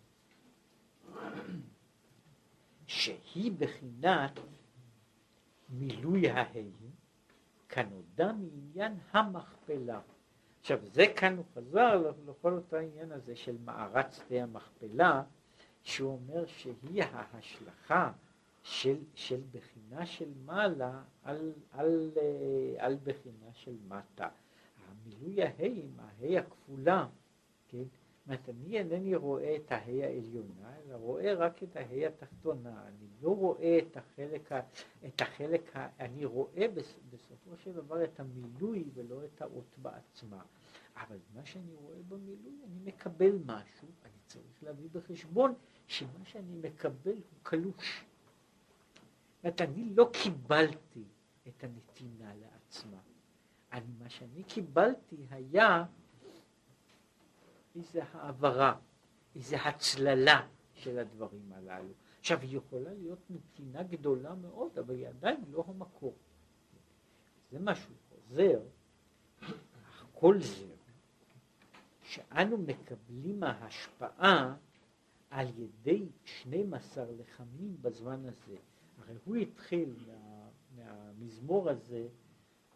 שהיא 2.86 3.52
בחינת 3.58 4.40
מילוי 5.68 6.30
ההי, 6.30 6.70
כנודע 7.68 8.32
מעניין 8.32 8.98
המכפלה. 9.10 10.00
עכשיו 10.60 10.78
זה 10.92 11.04
כאן 11.16 11.36
הוא 11.36 11.44
חזר 11.54 12.12
לכל 12.26 12.52
אותו 12.52 12.76
העניין 12.76 13.12
הזה 13.12 13.36
של 13.36 13.56
מערת 13.64 14.12
שדה 14.12 14.42
המכפלה, 14.42 15.22
שהוא 15.82 16.12
אומר 16.12 16.46
שהיא 16.46 17.02
ההשלכה 17.02 18.12
של, 18.62 18.96
של 19.14 19.40
בחינה 19.52 20.06
של 20.06 20.32
מעלה 20.44 21.02
על, 21.22 21.52
על, 21.70 22.10
אה, 22.16 22.84
על 22.86 22.96
בחינה 23.04 23.52
של 23.52 23.76
מטה. 23.88 24.28
המילוי 24.88 25.42
ההי 25.42 25.82
עם 25.82 26.00
ההי 26.00 26.38
הכפולה, 26.38 27.06
כן? 27.68 27.84
אומרת, 28.26 28.48
אני 28.48 28.78
אינני 28.78 29.14
רואה 29.14 29.56
את 29.56 29.72
ההי 29.72 30.04
העליונה, 30.04 30.76
אלא 30.78 30.96
רואה 30.96 31.34
רק 31.34 31.62
את 31.62 31.76
ההי 31.76 32.06
התחתונה. 32.06 32.84
אני 32.86 33.06
לא 33.22 33.36
רואה 33.36 33.78
את 33.78 33.96
החלק, 33.96 34.52
ה, 34.52 34.60
את 35.06 35.20
החלק 35.20 35.76
ה, 35.76 35.88
אני 36.00 36.24
רואה 36.24 36.66
בסופו 37.10 37.56
של 37.56 37.72
דבר 37.72 38.04
את 38.04 38.20
המילוי 38.20 38.84
ולא 38.94 39.24
את 39.24 39.42
האות 39.42 39.78
בעצמה. 39.78 40.42
אבל 40.96 41.18
מה 41.34 41.44
שאני 41.44 41.74
רואה 41.74 41.96
במילוי, 42.08 42.58
אני 42.64 42.78
מקבל 42.84 43.38
משהו, 43.46 43.88
אני 44.04 44.18
צריך 44.26 44.62
להביא 44.62 44.88
בחשבון 44.92 45.54
שמה 45.86 46.24
שאני 46.24 46.56
מקבל 46.56 47.12
הוא 47.12 47.38
קלוש. 47.42 48.04
זאת 49.42 49.60
אני 49.60 49.94
לא 49.94 50.10
קיבלתי 50.12 51.04
את 51.48 51.64
הנתינה 51.64 52.32
לעצמה. 52.34 53.00
אני, 53.72 53.92
מה 53.98 54.10
שאני 54.10 54.42
קיבלתי 54.42 55.26
היה 55.30 55.84
איזו 57.76 58.00
העברה, 58.12 58.78
איזו 59.34 59.56
הצללה 59.56 60.46
של 60.74 60.98
הדברים 60.98 61.52
הללו. 61.52 61.92
עכשיו, 62.20 62.40
היא 62.40 62.56
יכולה 62.56 62.94
להיות 62.94 63.18
נתינה 63.30 63.82
גדולה 63.82 64.34
מאוד, 64.34 64.78
אבל 64.78 64.94
היא 64.94 65.08
עדיין 65.08 65.44
לא 65.50 65.64
המקור. 65.68 66.14
זה 67.50 67.58
משהו 67.60 67.94
חוזר, 68.08 68.60
כל 70.12 70.40
זה, 70.40 70.66
שאנו 72.02 72.58
מקבלים 72.58 73.42
ההשפעה 73.42 74.56
על 75.30 75.46
ידי 75.58 76.08
12 76.24 77.04
לחמים 77.18 77.76
בזמן 77.82 78.20
הזה. 78.24 78.56
הרי 78.98 79.14
הוא 79.24 79.36
התחיל 79.36 79.94
מה, 80.06 80.48
מהמזמור 80.76 81.70
הזה, 81.70 82.08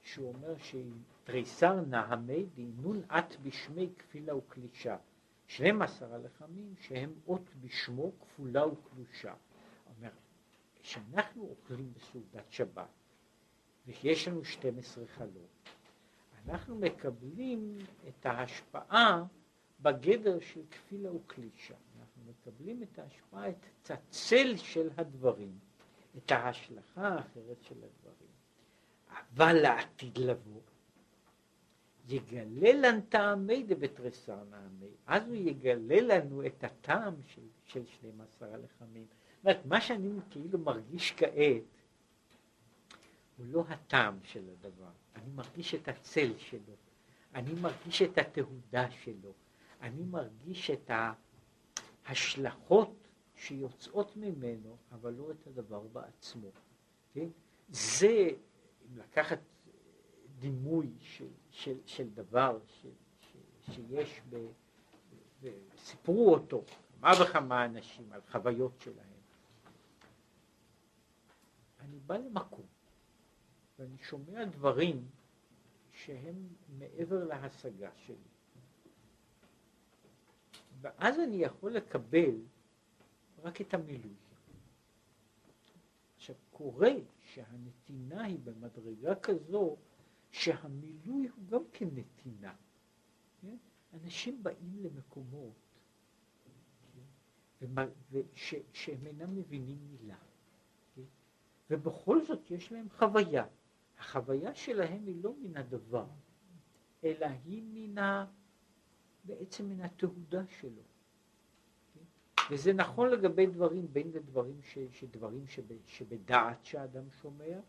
שהוא 0.02 0.28
אומר 0.28 0.56
שתריסר 1.26 1.80
נעמי 1.80 2.46
דינון 2.54 3.02
את 3.10 3.40
בשמי 3.42 3.88
כפילה 3.98 4.36
וקלישה. 4.36 4.96
12 5.46 6.14
הלחמים 6.14 6.74
שהם 6.80 7.12
אות 7.26 7.54
בשמו 7.60 8.12
כפולה 8.20 8.66
וקלושה. 8.66 9.34
אומר, 9.96 10.10
כשאנחנו 10.82 11.42
אוכלים 11.42 11.92
בסעודת 11.94 12.52
שבת, 12.52 12.88
ויש 13.86 14.28
לנו 14.28 14.44
12 14.44 15.06
חלות, 15.06 15.68
אנחנו 16.44 16.76
מקבלים 16.76 17.78
את 18.08 18.26
ההשפעה 18.26 19.24
בגדר 19.80 20.40
של 20.40 20.62
כפילה 20.70 21.12
וקלישה. 21.12 21.74
מקבלים 22.26 22.82
את 22.82 22.98
ההשפעה, 22.98 23.48
את 23.48 23.90
הצל 23.90 24.56
של 24.56 24.90
הדברים, 24.96 25.58
את 26.16 26.32
ההשלכה 26.32 27.08
האחרת 27.08 27.62
של 27.62 27.74
הדברים. 27.74 28.30
אבל 29.10 29.52
לעתיד 29.52 30.18
לבוא, 30.18 30.60
יגלה 32.08 32.72
לנו 32.72 33.00
טעמי 33.08 33.62
דבתרסר 33.62 34.44
נעמי, 34.50 34.90
אז 35.06 35.26
הוא 35.26 35.34
יגלה 35.34 36.00
לנו 36.00 36.46
את 36.46 36.64
הטעם 36.64 37.14
של, 37.26 37.42
של 37.64 37.86
12 37.86 38.54
הלחמים. 38.54 39.06
זאת 39.06 39.44
אומרת, 39.44 39.66
מה 39.66 39.80
שאני 39.80 40.10
כאילו 40.30 40.58
מרגיש 40.58 41.14
כעת, 41.16 41.62
הוא 43.36 43.46
לא 43.46 43.64
הטעם 43.68 44.18
של 44.22 44.44
הדבר, 44.48 44.90
אני 45.16 45.30
מרגיש 45.34 45.74
את 45.74 45.88
הצל 45.88 46.32
שלו, 46.38 46.74
אני 47.34 47.54
מרגיש 47.54 48.02
את 48.02 48.18
התהודה 48.18 48.90
שלו, 48.90 49.32
אני 49.80 50.02
מרגיש 50.02 50.70
את 50.70 50.90
ה... 50.90 51.12
השלכות 52.08 53.08
שיוצאות 53.34 54.16
ממנו, 54.16 54.76
אבל 54.92 55.12
לא 55.12 55.30
את 55.30 55.46
הדבר 55.46 55.80
בעצמו. 55.80 56.50
כן? 57.14 57.28
זה, 57.68 58.30
אם 58.86 58.98
לקחת 58.98 59.38
דימוי 60.38 60.92
של, 61.00 61.28
של, 61.50 61.78
של 61.86 62.10
דבר 62.10 62.58
ש, 62.66 62.86
ש, 63.20 63.36
שיש, 63.72 64.20
ב, 64.30 64.46
וסיפרו 65.42 66.34
אותו 66.34 66.64
כמה 67.00 67.12
וכמה 67.22 67.64
אנשים 67.64 68.12
על 68.12 68.20
חוויות 68.30 68.80
שלהם. 68.80 69.16
אני 71.80 71.98
בא 72.06 72.16
למקום 72.16 72.66
ואני 73.78 73.98
שומע 73.98 74.44
דברים 74.44 75.08
שהם 75.92 76.48
מעבר 76.78 77.24
להשגה 77.24 77.90
שלי. 78.06 78.16
ואז 80.80 81.20
אני 81.20 81.36
יכול 81.36 81.72
לקבל 81.72 82.34
רק 83.42 83.60
את 83.60 83.74
המילוי. 83.74 84.14
עכשיו, 86.16 86.36
קורה 86.50 86.92
שהנתינה 87.20 88.24
היא 88.24 88.38
במדרגה 88.44 89.14
כזו 89.14 89.76
שהמילוי 90.36 91.28
הוא 91.28 91.46
גם 91.48 91.62
כן 91.72 91.88
נתינה. 91.92 92.54
כן? 93.40 93.56
אנשים 93.94 94.42
באים 94.42 94.78
למקומות 94.82 95.52
כן? 97.60 97.88
וש, 98.10 98.54
שהם 98.72 99.06
אינם 99.06 99.34
מבינים 99.34 99.78
מילה, 99.90 100.16
כן? 100.94 101.02
ובכל 101.70 102.24
זאת 102.24 102.50
יש 102.50 102.72
להם 102.72 102.86
חוויה. 102.90 103.44
החוויה 103.98 104.54
שלהם 104.54 105.06
היא 105.06 105.24
לא 105.24 105.34
מן 105.40 105.56
הדבר, 105.56 106.06
אלא 107.04 107.26
היא 107.26 107.62
מן 107.72 107.98
ה... 107.98 108.26
בעצם 109.24 109.68
מן 109.68 109.80
התהודה 109.80 110.46
שלו. 110.46 110.82
וזה 112.50 112.72
נכון 112.72 113.10
לגבי 113.10 113.46
דברים, 113.46 113.92
בין 113.92 114.10
לדברים 114.12 114.62
ש, 114.62 114.78
שדברים 114.90 115.46
שב, 115.46 115.86
שבדעת 115.86 116.64
שהאדם 116.64 117.10
שומע, 117.10 117.60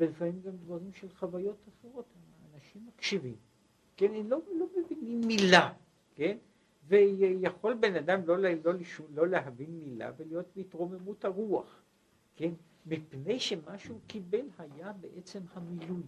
ולפעמים 0.00 0.40
גם 0.40 0.56
דברים 0.56 0.92
של 0.92 1.08
חוויות 1.08 1.68
אחרות, 1.68 2.04
אנשים 2.54 2.86
מקשיבים, 2.86 3.36
כן, 3.96 4.14
הם 4.14 4.30
לא, 4.30 4.40
לא 4.58 4.66
מבינים 4.76 5.20
מילה, 5.26 5.72
כן, 6.14 6.36
ויכול 6.88 7.74
בן 7.74 7.96
אדם 7.96 8.20
לא, 8.26 8.38
לא, 8.38 8.48
לא, 8.64 8.72
לא 9.14 9.28
להבין 9.28 9.80
מילה 9.84 10.10
ולהיות 10.16 10.46
בהתרוממות 10.56 11.24
הרוח, 11.24 11.82
כן, 12.36 12.52
מפני 12.86 13.40
שמה 13.40 13.78
שהוא 13.78 14.00
קיבל 14.06 14.46
היה 14.58 14.92
בעצם 14.92 15.40
המילוי, 15.54 16.02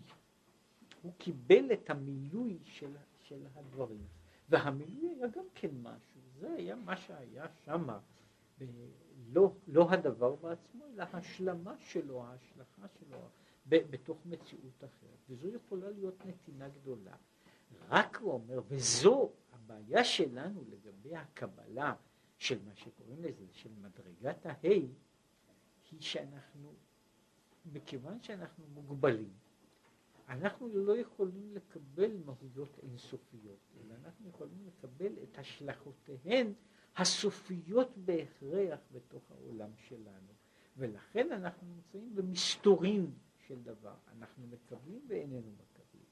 הוא 1.03 1.13
קיבל 1.19 1.73
את 1.73 1.91
המילוי 1.91 2.59
של, 2.65 2.91
של 3.23 3.47
הדברים, 3.55 4.05
והמילוי 4.49 5.15
היה 5.15 5.29
גם 5.29 5.45
כן 5.55 5.71
משהו, 5.83 6.21
זה 6.41 6.53
היה 6.53 6.77
מה 6.77 6.97
שהיה 6.97 7.47
שמה, 7.65 7.99
לא, 9.33 9.53
לא 9.69 9.91
הדבר 9.91 10.35
בעצמו, 10.35 10.85
אלא 10.95 11.05
השלמה 11.13 11.75
שלו, 11.79 12.25
ההשלכה 12.25 12.89
שלו 12.99 13.19
בתוך 13.69 14.19
מציאות 14.27 14.85
אחרת, 14.85 15.19
וזו 15.29 15.49
יכולה 15.49 15.91
להיות 15.91 16.27
נתינה 16.27 16.69
גדולה. 16.69 17.17
רק 17.89 18.17
הוא 18.17 18.33
אומר, 18.33 18.61
וזו 18.69 19.33
הבעיה 19.53 20.05
שלנו 20.05 20.65
לגבי 20.69 21.17
הקבלה 21.17 21.95
של 22.39 22.59
מה 22.65 22.75
שקוראים 22.75 23.23
לזה, 23.23 23.45
של 23.53 23.71
מדרגת 23.83 24.47
ההי, 24.47 24.89
היא 25.91 26.01
שאנחנו, 26.01 26.75
מכיוון 27.73 28.23
שאנחנו 28.23 28.65
מוגבלים, 28.75 29.33
אנחנו 30.29 30.69
לא 30.69 30.99
יכולים 30.99 31.55
לקבל 31.55 32.17
מהויות 32.25 32.79
אינסופיות, 32.83 33.59
אלא 33.81 33.95
אנחנו 34.05 34.29
יכולים 34.29 34.67
לקבל 34.67 35.13
את 35.23 35.39
השלכותיהן 35.39 36.53
הסופיות 36.97 37.91
בהכרח 37.97 38.79
בתוך 38.93 39.23
העולם 39.31 39.71
שלנו. 39.77 40.33
ולכן 40.77 41.33
אנחנו 41.33 41.67
נמצאים 41.69 42.15
במסתורים 42.15 43.15
של 43.49 43.63
דבר. 43.63 43.95
אנחנו 44.19 44.47
מקבלים 44.47 45.01
ואיננו 45.09 45.51
מקבלים. 45.53 46.07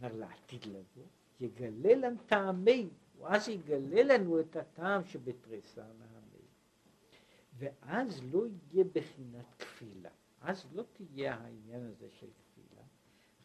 אמר 0.00 0.16
לעתיד 0.16 0.66
לבוא, 0.66 1.06
יגלה 1.40 1.94
לנו 1.94 2.16
טעמי, 2.26 2.88
ואז 3.18 3.48
יגלה 3.48 4.02
לנו 4.02 4.40
את 4.40 4.56
הטעם 4.56 5.04
שבתריסר 5.04 5.92
נעמי. 5.98 6.44
ואז 7.58 8.20
לא 8.32 8.44
יהיה 8.46 8.84
בחינת 8.92 9.54
כפילה. 9.58 10.10
אז 10.40 10.66
לא 10.72 10.84
תהיה 10.92 11.34
העניין 11.34 11.86
הזה 11.86 12.08
של 12.10 12.26
כפילה, 12.26 12.82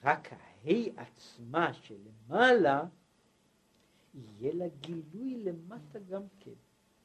רק 0.03 0.33
ההי 0.33 0.91
עצמה 0.97 1.73
שלמעלה 1.73 2.83
יהיה 4.13 4.53
לה 4.53 4.67
גילוי 4.67 5.43
למטה 5.43 5.99
גם 5.99 6.21
כן. 6.39 6.51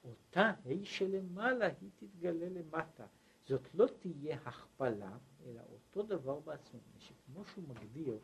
אותה 0.04 0.52
ה' 0.64 0.84
שלמעלה 0.84 1.66
היא 1.80 1.90
תתגלה 1.96 2.48
למטה. 2.48 3.06
זאת 3.46 3.74
לא 3.74 3.86
תהיה 4.00 4.38
הכפלה, 4.44 5.18
אלא 5.46 5.60
אותו 5.72 6.02
דבר 6.02 6.40
בעצמו. 6.40 6.80
שכמו 6.98 7.44
שהוא 7.44 7.64
מגדיר, 7.68 8.18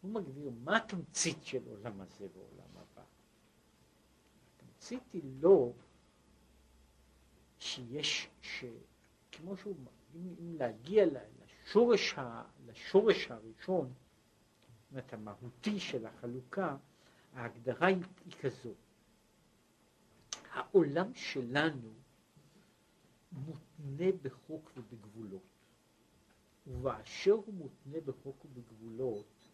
הוא 0.00 0.12
מגדיר 0.12 0.50
מה 0.64 0.76
התמצית 0.76 1.44
של 1.44 1.62
עולם 1.68 2.00
הזה 2.00 2.26
ועולם 2.34 2.68
הבא. 2.76 3.02
התמצית 4.56 5.02
היא 5.12 5.22
לא 5.40 5.72
שיש, 7.58 8.28
ש... 8.40 8.64
כמו 9.32 9.56
שהוא, 9.56 9.76
אם, 10.14 10.34
אם 10.40 10.56
להגיע 10.58 11.06
לשורש, 11.06 12.14
ה, 12.18 12.42
לשורש 12.66 13.30
הראשון, 13.30 13.92
זאת 14.92 15.12
המהותי 15.12 15.80
של 15.80 16.06
החלוקה, 16.06 16.76
ההגדרה 17.32 17.86
היא, 17.86 18.02
כזאת. 18.40 18.76
העולם 20.50 21.14
שלנו 21.14 21.94
מותנה 23.32 24.12
בחוק 24.22 24.72
ובגבולות, 24.76 25.42
ובאשר 26.66 27.32
הוא 27.32 27.54
מותנה 27.54 28.00
בחוק 28.04 28.44
ובגבולות, 28.44 29.48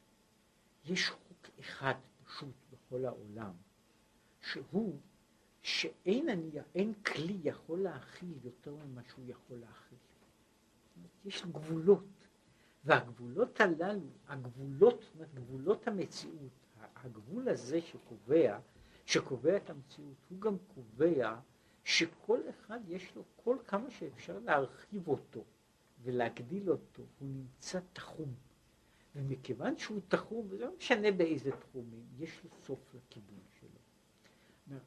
יש 0.84 1.10
חוק 1.10 1.46
אחד 1.60 1.94
פשוט 2.24 2.54
בכל 2.72 3.04
העולם, 3.04 3.52
שהוא 4.40 4.98
שאין 5.62 6.28
אני, 6.28 6.50
אין 6.74 6.94
כלי 6.94 7.38
יכול 7.44 7.78
להכיל 7.78 8.34
יותר 8.44 8.74
ממה 8.74 9.02
שהוא 9.04 9.24
יכול 9.28 9.56
להכיל. 9.56 9.98
יש 11.24 11.42
גבולות, 11.42 12.28
והגבולות 12.84 13.60
הללו, 13.60 14.08
הגבולות, 14.28 15.04
גבולות 15.34 15.88
המציאות, 15.88 16.52
הגבול 16.96 17.48
הזה 17.48 17.80
שקובע 17.80 18.58
שקובע 19.06 19.56
את 19.56 19.70
המציאות, 19.70 20.16
הוא 20.28 20.40
גם 20.40 20.56
קובע 20.74 21.38
שכל 21.84 22.40
אחד 22.50 22.80
יש 22.88 23.16
לו 23.16 23.22
כל 23.44 23.56
כמה 23.66 23.90
שאפשר 23.90 24.38
להרחיב 24.38 25.08
אותו 25.08 25.44
ולהגדיל 26.02 26.70
אותו, 26.70 27.02
הוא 27.18 27.28
נמצא 27.28 27.80
תחום. 27.92 28.34
ומכיוון 29.16 29.78
שהוא 29.78 30.00
תחום, 30.08 30.46
וזה 30.50 30.64
לא 30.64 30.76
משנה 30.76 31.10
באיזה 31.10 31.50
תחומים, 31.50 32.06
יש 32.18 32.44
לו 32.44 32.50
סוף 32.62 32.94
לכיוון 32.94 33.40
שלו. 33.60 33.80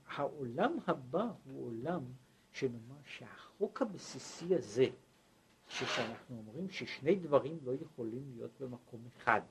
העולם 0.07 0.78
הבא 0.88 1.32
הוא 1.45 1.68
עולם 1.68 2.03
שנאמר 2.51 3.01
שהחוק 3.03 3.82
הבסיסי 3.82 4.55
הזה, 4.55 4.86
שכשאנחנו 5.68 6.38
אומרים 6.38 6.70
ששני 6.70 7.16
דברים 7.16 7.59
לא 7.63 7.72
יכולים 7.82 8.32
להיות 8.36 8.51
במקום 8.59 9.01
אחד, 9.18 9.41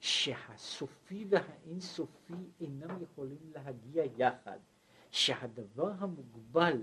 שהסופי 0.00 1.26
והאינסופי 1.28 2.34
אינם 2.60 3.02
יכולים 3.02 3.38
להגיע 3.54 4.04
יחד, 4.16 4.58
שהדבר 5.10 5.92
המוגבל 5.98 6.82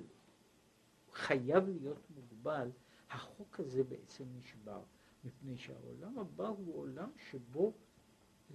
חייב 1.13 1.69
להיות 1.69 2.07
מוגבל, 2.15 2.69
החוק 3.10 3.60
הזה 3.60 3.84
בעצם 3.84 4.24
נשבר, 4.38 4.82
מפני 5.24 5.57
שהעולם 5.57 6.20
הבא 6.20 6.47
הוא 6.47 6.76
עולם 6.80 7.10
שבו 7.30 7.74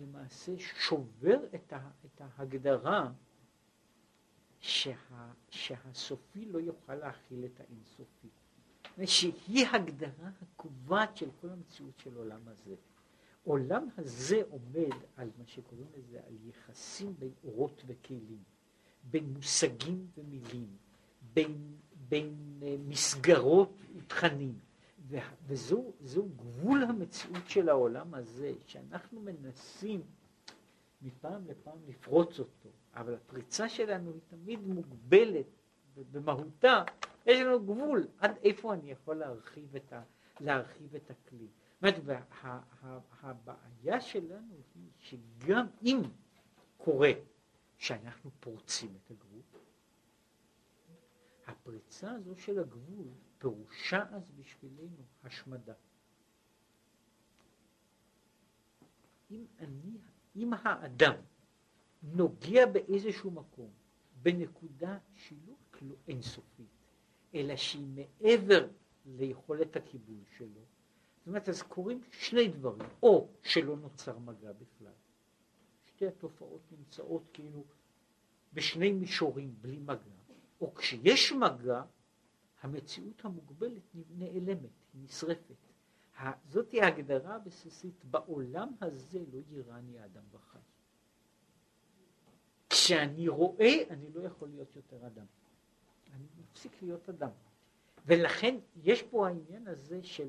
למעשה 0.00 0.52
שובר 0.58 1.38
את, 1.54 1.72
ה, 1.72 1.90
את 2.04 2.20
ההגדרה 2.20 3.12
שה, 4.60 4.94
שהסופי 5.50 6.44
לא 6.44 6.58
יוכל 6.58 6.94
להכיל 6.94 7.44
את 7.44 7.60
האינסופי. 7.60 8.28
שהיא 9.04 9.66
הגדרה 9.72 10.30
הקובעת 10.42 11.16
של 11.16 11.28
כל 11.40 11.50
המציאות 11.50 11.98
של 11.98 12.16
עולם 12.16 12.48
הזה. 12.48 12.74
העולם 13.46 13.88
הזה 13.98 14.42
עומד 14.50 14.94
על 15.16 15.30
מה 15.38 15.46
שקוראים 15.46 15.86
לזה, 15.96 16.20
על 16.26 16.36
יחסים 16.48 17.14
בין 17.18 17.32
אורות 17.44 17.82
וכלים, 17.86 18.42
בין 19.10 19.32
מושגים 19.32 20.06
ומילים, 20.16 20.76
בין, 21.34 21.76
בין 22.08 22.34
uh, 22.60 22.64
מסגרות 22.88 23.72
ותכנים, 23.96 24.58
וזו 25.46 26.28
גבול 26.36 26.84
המציאות 26.84 27.48
של 27.48 27.68
העולם 27.68 28.14
הזה, 28.14 28.52
שאנחנו 28.66 29.20
מנסים 29.20 30.02
מפעם 31.02 31.46
לפעם 31.46 31.78
לפרוץ 31.88 32.38
אותו, 32.38 32.68
אבל 32.94 33.14
הפריצה 33.14 33.68
שלנו 33.68 34.12
היא 34.12 34.20
תמיד 34.28 34.66
מוגבלת 34.66 35.46
במהותה, 36.12 36.82
יש 37.26 37.40
לנו 37.40 37.60
גבול, 37.60 38.06
עד 38.18 38.36
איפה 38.42 38.74
אני 38.74 38.90
יכול 38.90 39.16
להרחיב 39.16 39.76
את, 39.76 39.92
ה, 39.92 40.02
להרחיב 40.40 40.94
את 40.94 41.10
הכלי. 41.10 41.46
אומרת, 41.82 42.00
והבעיה 43.22 44.00
שלנו 44.00 44.54
היא 44.74 44.88
שגם 44.98 45.66
אם 45.82 46.02
קורה 46.76 47.12
שאנחנו 47.76 48.30
פורצים 48.40 48.96
את 49.04 49.10
הגבול, 49.10 49.53
הפריצה 51.46 52.10
הזו 52.12 52.36
של 52.36 52.58
הגבול 52.58 53.06
פירושה 53.38 54.04
אז 54.10 54.30
בשבילנו 54.30 55.02
השמדה. 55.24 55.74
אם 59.30 59.46
אני, 59.58 59.98
אם 60.36 60.52
האדם 60.52 61.14
נוגע 62.02 62.66
באיזשהו 62.66 63.30
מקום 63.30 63.70
בנקודה 64.22 64.98
שהיא 65.14 65.38
לא 65.48 65.94
אינסופית, 66.08 66.66
אלא 67.34 67.56
שהיא 67.56 67.86
מעבר 67.86 68.68
ליכולת 69.06 69.76
הקיבול 69.76 70.24
שלו, 70.36 70.60
זאת 71.18 71.26
אומרת, 71.26 71.48
אז 71.48 71.62
קורים 71.62 72.00
שני 72.10 72.48
דברים, 72.48 72.88
או 73.02 73.28
שלא 73.42 73.76
נוצר 73.76 74.18
מגע 74.18 74.52
בכלל, 74.52 74.92
שתי 75.84 76.06
התופעות 76.06 76.60
נמצאות 76.72 77.22
כאילו 77.32 77.64
בשני 78.52 78.92
מישורים 78.92 79.54
בלי 79.60 79.78
מגע, 79.78 80.23
או 80.64 80.74
כשיש 80.74 81.32
מגע, 81.32 81.82
המציאות 82.62 83.24
המוגבלת 83.24 83.82
נעלמת, 83.94 84.70
היא 84.94 85.02
נשרפת. 85.04 85.54
זאתי 86.48 86.80
ההגדרה 86.80 87.34
הבסיסית, 87.34 88.04
בעולם 88.04 88.72
הזה 88.80 89.18
לא 89.32 89.38
יירני 89.50 89.98
האדם 89.98 90.22
וחי. 90.32 90.58
כשאני 92.70 93.28
רואה, 93.28 93.74
אני 93.90 94.10
לא 94.14 94.20
יכול 94.20 94.48
להיות 94.48 94.76
יותר 94.76 95.06
אדם. 95.06 95.26
אני 96.14 96.26
מפסיק 96.38 96.82
להיות 96.82 97.08
אדם. 97.08 97.30
ולכן 98.06 98.56
יש 98.76 99.02
פה 99.02 99.26
העניין 99.26 99.68
הזה 99.68 100.02
של 100.02 100.28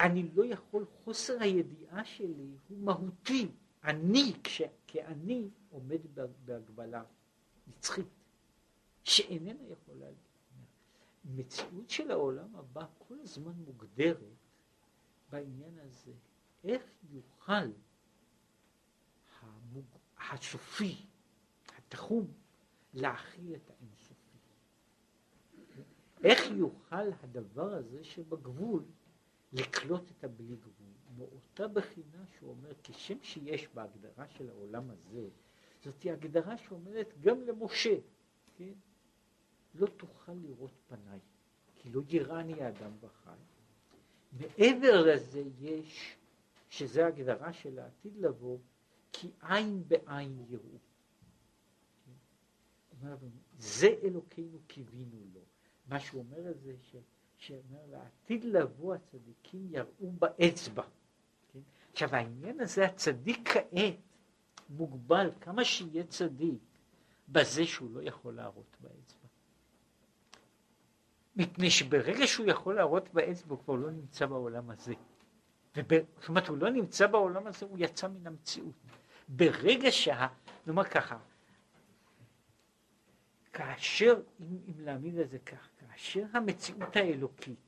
אני 0.00 0.28
לא 0.34 0.44
יכול, 0.44 0.86
חוסר 1.04 1.42
הידיעה 1.42 2.04
שלי 2.04 2.56
הוא 2.68 2.78
מהותי. 2.78 3.48
אני, 3.84 4.32
כש, 4.44 4.62
כאני, 4.86 5.48
עומד 5.70 6.00
בהגבלה 6.44 7.02
נצחית, 7.66 8.06
שאיננה 9.04 9.62
יכולה... 9.68 10.06
מציאות 11.24 11.90
של 11.90 12.10
העולם 12.10 12.56
הבא 12.56 12.86
כל 12.98 13.20
הזמן 13.20 13.52
מוגדרת 13.52 14.16
בעניין 15.30 15.78
הזה, 15.78 16.12
איך 16.64 16.82
יוכל 17.10 17.70
המוג... 19.40 19.84
הסופי, 20.30 21.06
התחום, 21.76 22.26
להכיל 22.94 23.54
את 23.54 23.70
האינסופי. 23.70 24.38
איך 26.24 26.40
יוכל 26.56 27.12
הדבר 27.22 27.72
הזה 27.74 28.04
שבגבול 28.04 28.84
לקלוט 29.52 30.10
את 30.10 30.24
הבלי 30.24 30.56
גבול, 30.56 30.92
מאותה 31.16 31.68
בחינה 31.68 32.24
שהוא 32.38 32.50
אומר, 32.50 32.72
כשם 32.82 33.22
שיש 33.22 33.68
בהגדרה 33.74 34.28
של 34.28 34.48
העולם 34.48 34.90
הזה, 34.90 35.28
זאת 35.80 36.06
הגדרה 36.10 36.58
שאומרת 36.58 37.14
גם 37.20 37.40
למשה, 37.40 37.96
כן? 38.56 38.72
לא 39.74 39.86
תוכל 39.86 40.32
לראות 40.32 40.72
פניי, 40.88 41.18
כי 41.76 41.90
לא 41.90 42.02
יראני 42.08 42.62
האדם 42.62 42.92
וחי. 43.00 43.30
מעבר 44.32 45.06
לזה 45.06 45.42
יש, 45.60 46.16
שזה 46.68 47.06
הגדרה 47.06 47.52
של 47.52 47.78
העתיד 47.78 48.16
לבוא, 48.16 48.58
כי 49.12 49.30
עין 49.42 49.82
בעין 49.88 50.44
יראו. 50.48 50.78
זה 53.58 53.88
אלוקינו 54.02 54.58
קיווינו 54.66 55.18
לו. 55.34 55.40
מה 55.88 56.00
שהוא 56.00 56.20
אומר 56.20 56.52
זה 56.52 56.74
ש... 56.82 56.96
שאומר 57.36 57.86
לעתיד 57.90 58.44
לבוא 58.44 58.94
הצדיקים 58.94 59.68
יראו 59.70 60.12
באצבע. 60.18 60.82
כן? 61.52 61.58
עכשיו 61.92 62.14
העניין 62.14 62.60
הזה 62.60 62.86
הצדיק 62.86 63.48
כעת 63.48 63.94
מוגבל 64.70 65.30
כמה 65.40 65.64
שיהיה 65.64 66.06
צדיק 66.06 66.62
בזה 67.28 67.66
שהוא 67.66 67.90
לא 67.90 68.02
יכול 68.02 68.34
להראות 68.34 68.76
באצבע. 68.80 69.19
מפני 71.36 71.70
שברגע 71.70 72.26
שהוא 72.26 72.46
יכול 72.46 72.74
להראות 72.74 73.14
באצבע 73.14 73.54
הוא 73.54 73.64
כבר 73.64 73.74
לא 73.74 73.90
נמצא 73.90 74.26
בעולם 74.26 74.70
הזה. 74.70 74.94
זאת 75.74 76.28
אומרת 76.28 76.48
הוא 76.48 76.56
לא 76.58 76.70
נמצא 76.70 77.06
בעולם 77.06 77.46
הזה 77.46 77.66
הוא 77.66 77.76
יצא 77.80 78.08
מן 78.08 78.26
המציאות. 78.26 78.74
ברגע 79.28 79.90
שה... 79.90 80.26
נאמר 80.66 80.84
ככה, 80.84 81.18
כאשר, 83.52 84.22
אם, 84.40 84.58
אם 84.68 84.80
להעמיד 84.84 85.18
את 85.18 85.30
זה 85.30 85.38
כך, 85.38 85.68
כאשר 85.78 86.24
המציאות 86.32 86.96
האלוקית 86.96 87.58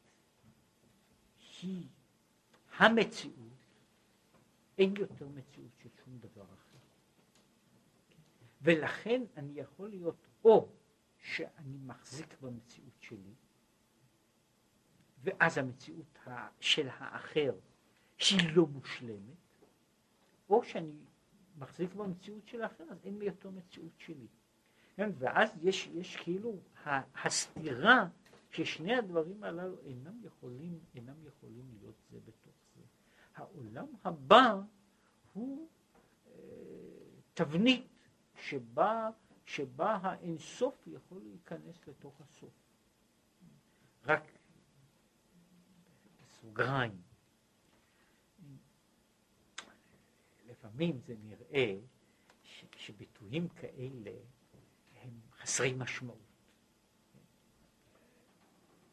היא 1.63 1.87
המציאות, 2.77 3.37
אין 4.79 4.95
יותר 4.99 5.29
מציאות 5.29 5.71
של 5.83 5.89
שום 6.05 6.19
דבר 6.19 6.45
אחר. 6.45 6.79
ולכן 8.63 9.23
אני 9.37 9.61
יכול 9.61 9.89
להיות 9.89 10.17
או 10.45 10.69
שאני 11.19 11.79
מחזיק 11.87 12.41
במציאות 12.41 12.97
שלי, 13.01 13.35
ואז 15.23 15.59
המציאות 15.59 16.19
של 16.61 16.89
האחר 16.89 17.53
שהיא 18.17 18.57
לא 18.57 18.67
מושלמת, 18.67 19.67
או 20.49 20.65
שאני 20.65 20.97
מחזיק 21.59 21.95
במציאות 21.95 22.49
של 22.49 22.63
האחר, 22.63 22.85
אז 22.91 23.05
אין 23.05 23.19
לי 23.19 23.25
יותר 23.25 23.51
מציאות 23.51 23.93
שלי. 23.99 24.27
כן? 24.97 25.11
ואז 25.19 25.51
יש, 25.63 25.87
יש 25.87 26.17
כאילו 26.17 26.57
הסתירה 27.25 28.09
ששני 28.51 28.95
הדברים 28.95 29.45
הללו 29.45 29.77
אינם 29.85 30.25
יכולים, 30.25 30.79
אינם 30.95 31.27
יכולים 31.27 31.65
להיות 31.79 31.95
זה 32.11 32.19
בתוך 32.21 32.55
זה. 32.77 32.83
העולם 33.35 33.87
הבא 34.05 34.61
הוא 35.33 35.69
אה, 36.27 36.33
תבנית 37.35 38.09
שבה, 38.35 39.11
שבה 39.45 39.99
האינסוף 40.03 40.87
יכול 40.87 41.23
להיכנס 41.23 41.87
לתוך 41.89 42.21
הסוף. 42.21 42.53
רק 44.07 44.23
בסוגריים. 46.43 47.03
לפעמים 50.47 50.99
זה 51.07 51.15
נראה 51.25 51.77
ש, 52.43 52.65
שביטויים 52.77 53.49
כאלה 53.49 54.11
הם 55.03 55.11
חסרי 55.33 55.73
משמעות. 55.73 56.19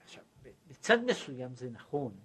עכשיו, 0.04 0.24
בצד 0.68 0.97
מסוים 1.06 1.56
זה 1.56 1.70
נכון, 1.70 2.20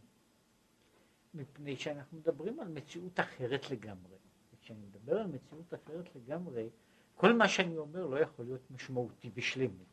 מפני 1.35 1.77
שאנחנו 1.77 2.19
מדברים 2.19 2.61
על 2.61 2.69
מציאות 2.69 3.21
אחרת 3.21 3.71
לגמרי. 3.71 4.17
וכשאני 4.55 4.87
מדבר 4.87 5.19
על 5.19 5.27
מציאות 5.27 5.75
אחרת 5.75 6.17
לגמרי, 6.17 6.69
כל 7.15 7.33
מה 7.33 7.49
שאני 7.49 7.77
אומר 7.77 8.07
לא 8.07 8.21
יכול 8.21 8.45
להיות 8.45 8.71
משמעותי 8.71 9.31
בשלמות. 9.31 9.87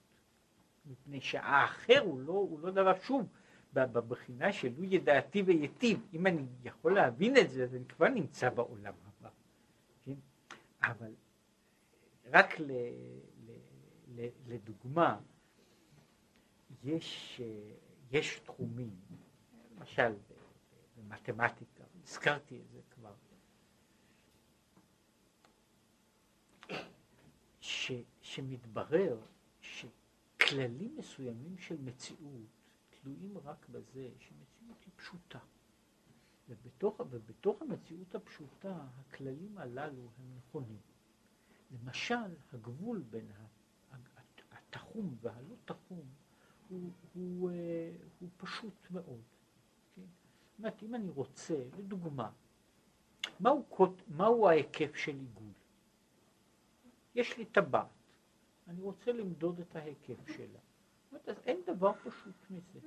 מפני 0.86 1.22
שהאחר 1.22 2.00
הוא 2.00 2.20
לא, 2.20 2.32
הוא 2.32 2.60
לא 2.60 2.72
דבר, 2.72 3.00
שוב, 3.00 3.28
בבחינה 3.74 4.54
של 4.54 4.74
לו 4.78 4.84
ידעתי 4.84 5.42
ויטיב, 5.42 6.08
אם 6.14 6.28
אני 6.28 6.46
יכול 6.64 6.96
להבין 6.96 7.38
את 7.38 7.50
זה, 7.50 7.64
אז 7.64 7.76
אני 7.76 7.86
כבר 7.86 8.08
נמצא 8.08 8.50
בעולם 8.50 8.94
הבא. 9.06 9.30
כן? 10.06 10.16
אבל 10.84 11.14
רק 12.26 12.60
ל, 12.60 12.72
ל, 13.46 13.52
ל, 14.08 14.28
לדוגמה, 14.48 15.20
יש, 16.84 17.42
יש 18.12 18.40
תחומים, 18.40 18.96
למשל 19.78 20.14
במתמטיקה, 20.98 21.84
הזכרתי 22.04 22.60
את 22.60 22.70
זה 22.70 22.80
כבר, 22.90 23.14
ש, 27.60 27.92
שמתברר 28.22 29.18
שכללים 29.62 30.96
מסוימים 30.98 31.58
של 31.58 31.78
מציאות 31.82 32.61
תלויים 33.02 33.38
רק 33.38 33.70
בזה 33.70 34.10
שמציאות 34.20 34.84
היא 34.86 34.94
פשוטה. 34.96 35.40
ובתוך, 36.50 37.00
ובתוך 37.10 37.62
המציאות 37.62 38.16
הפשוטה 38.16 38.88
הכללים 39.00 39.58
הללו 39.58 40.02
הם 40.18 40.38
נכונים. 40.38 40.80
למשל, 41.72 42.36
הגבול 42.54 43.04
בין 43.10 43.32
התחום 44.52 45.16
והלא 45.22 45.56
תחום 45.66 46.06
הוא, 46.70 46.92
הוא, 47.14 47.52
אה, 47.52 47.92
הוא 48.20 48.30
פשוט 48.38 48.92
מאוד. 48.92 49.22
כן? 49.96 50.02
זאת 50.02 50.60
אומרת, 50.60 50.84
אם 50.84 50.96
אני 50.96 51.10
רוצה, 51.10 51.64
לדוגמה, 51.78 52.32
מהו, 53.40 53.66
מהו 54.08 54.48
ההיקף 54.48 54.96
של 54.96 55.16
עיגול? 55.20 55.54
יש 57.16 57.38
לי 57.38 57.46
טבעת, 57.46 57.88
אני 58.68 58.82
רוצה 58.82 59.12
למדוד 59.12 59.60
את 59.60 59.76
ההיקף 59.76 60.28
שלה. 60.28 60.60
אומרת, 61.12 61.30
אז 61.30 61.36
אין 61.46 61.62
דבר 61.66 61.94
פשוט 61.94 62.36
מזה. 62.50 62.80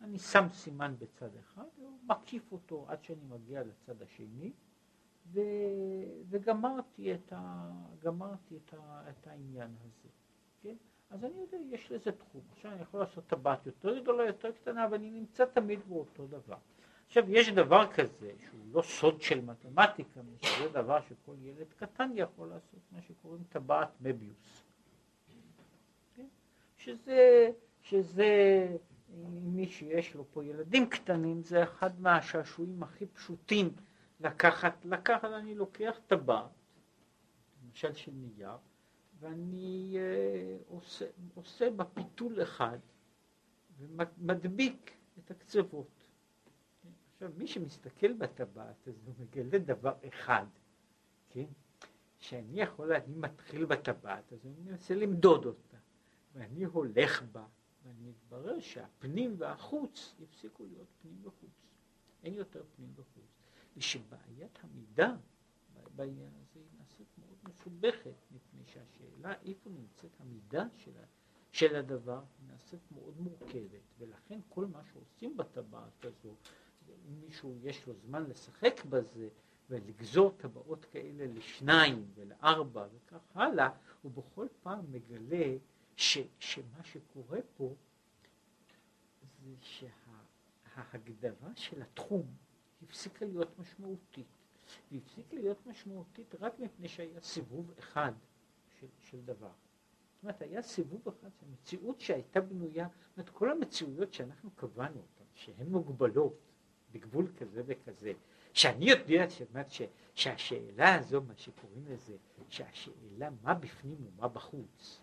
אני 0.00 0.18
שם 0.18 0.46
סימן 0.52 0.94
בצד 0.98 1.36
אחד, 1.36 1.64
ומקיף 1.78 2.52
אותו 2.52 2.84
עד 2.88 3.04
שאני 3.04 3.24
מגיע 3.28 3.62
לצד 3.62 4.02
השני, 4.02 4.52
ו... 5.32 5.40
וגמרתי, 6.28 7.14
את, 7.14 7.32
ה... 7.32 7.70
גמרתי 8.02 8.56
את, 8.56 8.74
ה... 8.74 9.02
את 9.10 9.26
העניין 9.26 9.70
הזה. 9.80 10.08
כן? 10.62 10.74
אז 11.10 11.24
אני 11.24 11.40
יודע, 11.40 11.58
יש 11.70 11.92
לזה 11.92 12.12
תחום. 12.12 12.40
עכשיו 12.52 12.72
אני 12.72 12.82
יכול 12.82 13.00
לעשות 13.00 13.26
טבעת 13.26 13.66
יותר 13.66 13.98
גדולה, 13.98 14.26
יותר 14.26 14.52
קטנה, 14.52 14.86
ואני 14.90 15.10
נמצא 15.10 15.44
תמיד 15.44 15.80
באותו 15.88 16.26
דבר. 16.26 16.56
עכשיו, 17.06 17.30
יש 17.30 17.48
דבר 17.48 17.92
כזה, 17.92 18.32
שהוא 18.50 18.60
לא 18.72 18.82
סוד 18.82 19.20
של 19.20 19.40
מתמטיקה, 19.40 20.20
שזה 20.42 20.68
דבר 20.68 21.00
שכל 21.00 21.34
ילד 21.42 21.66
קטן 21.76 22.10
יכול 22.14 22.48
לעשות, 22.48 22.80
מה 22.92 23.02
שקוראים 23.02 23.42
טבעת 23.48 23.88
מביוס. 24.00 24.69
שזה, 26.80 27.50
שזה 27.80 28.28
מי 29.42 29.66
שיש 29.66 30.14
לו 30.14 30.24
פה 30.32 30.44
ילדים 30.44 30.88
קטנים, 30.88 31.42
זה 31.42 31.62
אחד 31.62 32.00
מהשעשועים 32.00 32.82
הכי 32.82 33.06
פשוטים 33.06 33.72
לקחת, 34.20 34.84
לקחת, 34.84 35.24
אני 35.24 35.54
לוקח 35.54 36.00
טבעת, 36.06 36.50
למשל 37.64 37.92
של 37.92 38.12
נייר, 38.14 38.56
ואני 39.20 39.96
uh, 39.96 40.72
עושה, 40.72 41.06
עושה 41.34 41.70
בפיתול 41.70 42.42
אחד 42.42 42.78
ומדביק 43.78 44.96
את 45.18 45.30
הקצוות. 45.30 46.04
עכשיו, 47.12 47.30
מי 47.36 47.46
שמסתכל 47.46 48.12
בטבעת 48.12 48.88
הוא 49.04 49.14
מגלה 49.18 49.58
דבר 49.58 49.94
אחד, 50.08 50.46
כן? 51.30 51.46
שאני 52.18 52.60
יכול, 52.60 52.92
אני 52.92 53.14
מתחיל 53.16 53.64
בטבעת, 53.64 54.32
אז 54.32 54.46
אני 54.46 54.54
מנסה 54.64 54.94
למדוד 54.94 55.46
אותה. 55.46 55.76
ואני 56.32 56.64
הולך 56.64 57.22
בה, 57.32 57.46
ואני 57.84 58.02
מתברר 58.02 58.60
שהפנים 58.60 59.34
והחוץ 59.38 60.14
יפסיקו 60.20 60.64
להיות 60.64 60.88
פנים 61.02 61.18
וחוץ. 61.22 61.50
אין 62.22 62.34
יותר 62.34 62.62
פנים 62.76 62.92
וחוץ, 62.96 63.42
ושבעיית 63.76 64.58
המידה 64.62 65.16
בעניין 65.96 66.32
הזה 66.40 66.60
היא 66.60 66.78
נעשית 66.78 67.06
מאוד 67.18 67.36
מסובכת, 67.48 68.14
מפני 68.30 68.64
שהשאלה 68.66 69.34
איפה 69.44 69.70
נמצאת 69.70 70.20
המידה 70.20 70.64
של, 70.76 70.92
של 71.52 71.76
הדבר 71.76 72.18
היא 72.38 72.48
נעשית 72.52 72.80
מאוד 72.92 73.20
מורכבת, 73.20 73.82
ולכן 73.98 74.40
כל 74.48 74.66
מה 74.66 74.84
שעושים 74.92 75.36
בטבעת 75.36 76.04
הזו, 76.04 76.34
אם 76.88 77.20
מישהו 77.20 77.54
יש 77.62 77.86
לו 77.86 77.94
זמן 77.94 78.24
לשחק 78.24 78.84
בזה, 78.88 79.28
ולגזור 79.70 80.30
טבעות 80.36 80.84
כאלה 80.84 81.26
לשניים 81.26 82.10
ולארבע 82.14 82.86
וכך 82.92 83.22
הלאה, 83.34 83.68
הוא 84.02 84.12
בכל 84.12 84.46
פעם 84.62 84.92
מגלה 84.92 85.56
ש, 86.00 86.18
שמה 86.38 86.84
שקורה 86.84 87.38
פה 87.56 87.74
זה 89.42 89.54
שההגדרה 89.60 91.56
של 91.56 91.82
התחום 91.82 92.34
הפסיקה 92.82 93.24
להיות 93.24 93.58
משמעותית. 93.58 94.26
היא 94.90 95.00
הפסיקה 95.04 95.36
להיות 95.36 95.66
משמעותית 95.66 96.34
רק 96.40 96.58
מפני 96.58 96.88
שהיה 96.88 97.20
סיבוב 97.20 97.70
אחד 97.78 98.12
של, 98.80 98.86
של 98.98 99.20
דבר. 99.24 99.50
זאת 100.14 100.22
אומרת, 100.22 100.42
היה 100.42 100.62
סיבוב 100.62 101.08
אחד, 101.08 101.28
המציאות 101.42 102.00
שהייתה 102.00 102.40
בנויה, 102.40 102.88
זאת 103.08 103.18
אומרת, 103.18 103.30
כל 103.30 103.50
המציאויות 103.50 104.12
שאנחנו 104.12 104.50
קבענו 104.50 105.00
אותן, 105.00 105.24
שהן 105.34 105.68
מוגבלות 105.68 106.38
בגבול 106.92 107.32
כזה 107.36 107.62
וכזה, 107.66 108.12
שאני 108.52 108.90
יודע 108.90 109.30
שמת, 109.30 109.70
ש, 109.70 109.82
שהשאלה 110.14 110.94
הזו, 110.94 111.22
מה 111.22 111.36
שקוראים 111.36 111.86
לזה, 111.86 112.16
שהשאלה 112.48 113.28
מה 113.42 113.54
בפנים 113.54 113.96
ומה 114.06 114.28
בחוץ, 114.28 115.00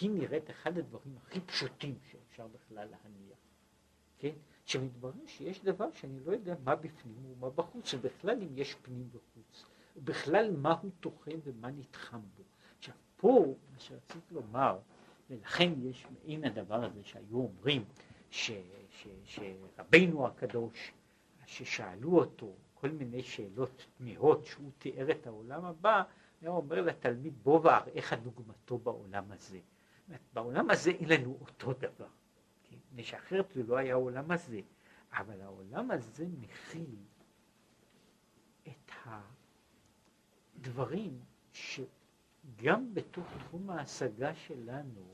היא 0.00 0.10
נראית 0.10 0.50
אחד 0.50 0.78
הדברים 0.78 1.16
הכי 1.22 1.40
פשוטים 1.40 1.98
שאפשר 2.10 2.46
בכלל 2.46 2.88
להניח, 2.88 3.38
כן? 4.18 4.32
שמתברר 4.64 5.12
שיש 5.26 5.64
דבר 5.64 5.92
שאני 5.92 6.20
לא 6.20 6.32
יודע 6.32 6.54
מה 6.64 6.76
בפנים 6.76 7.32
ומה 7.32 7.50
בחוץ, 7.50 7.94
ובכלל 7.94 8.42
אם 8.42 8.58
יש 8.58 8.74
פנים 8.74 9.08
וחוץ, 9.12 9.64
ובכלל 9.96 10.56
מה 10.56 10.72
הוא 10.82 10.90
טוחן 11.00 11.38
ומה 11.44 11.70
נתחם 11.70 12.20
בו. 12.36 12.42
עכשיו 12.78 12.94
פה, 13.16 13.54
מה 13.72 13.78
שרציתי 13.78 14.34
לומר, 14.34 14.78
ולכן 15.30 15.72
יש 15.82 16.06
מעין 16.10 16.44
הדבר 16.44 16.84
הזה 16.84 17.00
שהיו 17.04 17.36
אומרים, 17.36 17.84
ש, 18.30 18.50
ש, 18.90 19.08
שרבנו 19.24 20.26
הקדוש, 20.26 20.92
ששאלו 21.46 22.18
אותו 22.18 22.52
כל 22.74 22.90
מיני 22.90 23.22
שאלות 23.22 23.86
תמיהות 23.98 24.46
שהוא 24.46 24.70
תיאר 24.78 25.10
את 25.10 25.26
העולם 25.26 25.64
הבא, 25.64 26.02
היה 26.40 26.50
אומר 26.50 26.80
לתלמיד 26.80 27.34
בוא 27.42 27.60
ואראך 27.62 28.12
דוגמתו 28.12 28.78
בעולם 28.78 29.32
הזה. 29.32 29.58
בעולם 30.32 30.70
הזה 30.70 30.90
אין 30.90 31.08
לנו 31.08 31.38
אותו 31.40 31.72
דבר. 31.72 32.08
מפני 32.72 33.04
שאחרת 33.04 33.50
זה 33.54 33.62
לא 33.62 33.76
היה 33.76 33.94
העולם 33.94 34.30
הזה. 34.30 34.60
אבל 35.12 35.40
העולם 35.40 35.90
הזה 35.90 36.26
מכיל 36.40 36.96
את 38.68 38.90
הדברים 40.56 41.20
שגם 41.52 42.94
בתוך 42.94 43.26
תחום 43.38 43.70
ההשגה 43.70 44.34
שלנו 44.34 45.10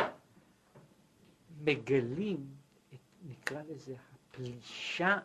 מגלים 1.61 2.55
את, 2.95 2.99
נקרא 3.23 3.63
לזה, 3.63 3.95
הפלישה, 4.13 5.19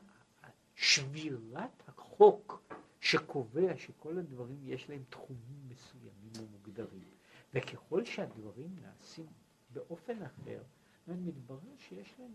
שבירת 0.75 1.83
החוק 1.87 2.61
שקובע 2.99 3.77
שכל 3.77 4.17
הדברים 4.17 4.59
יש 4.63 4.89
להם 4.89 5.03
תחומים 5.09 5.67
מסוימים 5.67 6.31
ומוגדרים. 6.39 7.09
וככל 7.53 8.05
שהדברים 8.05 8.75
נעשים 8.81 9.27
באופן 9.75 10.21
אחר, 10.21 10.61
מתברר 11.07 11.75
שיש 11.77 12.15
להם 12.19 12.31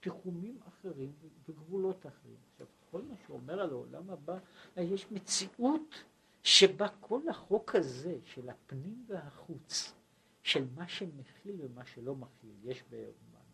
תחומים 0.00 0.58
אחרים 0.68 1.12
וגבולות 1.48 2.06
אחרים. 2.06 2.36
עכשיו, 2.52 2.66
כל 2.90 3.02
מה 3.02 3.14
שאומר 3.26 3.60
על 3.60 3.70
העולם 3.70 4.10
הבא, 4.10 4.38
יש 4.76 5.12
מציאות 5.12 6.04
שבה 6.42 6.88
כל 7.00 7.28
החוק 7.28 7.74
הזה 7.74 8.18
של 8.24 8.48
הפנים 8.48 9.04
והחוץ, 9.08 9.92
של 10.42 10.64
מה 10.74 10.88
שמכיל 10.88 11.56
ומה 11.58 11.84
שלא 11.84 12.14
מכיל, 12.14 12.54
יש 12.64 12.84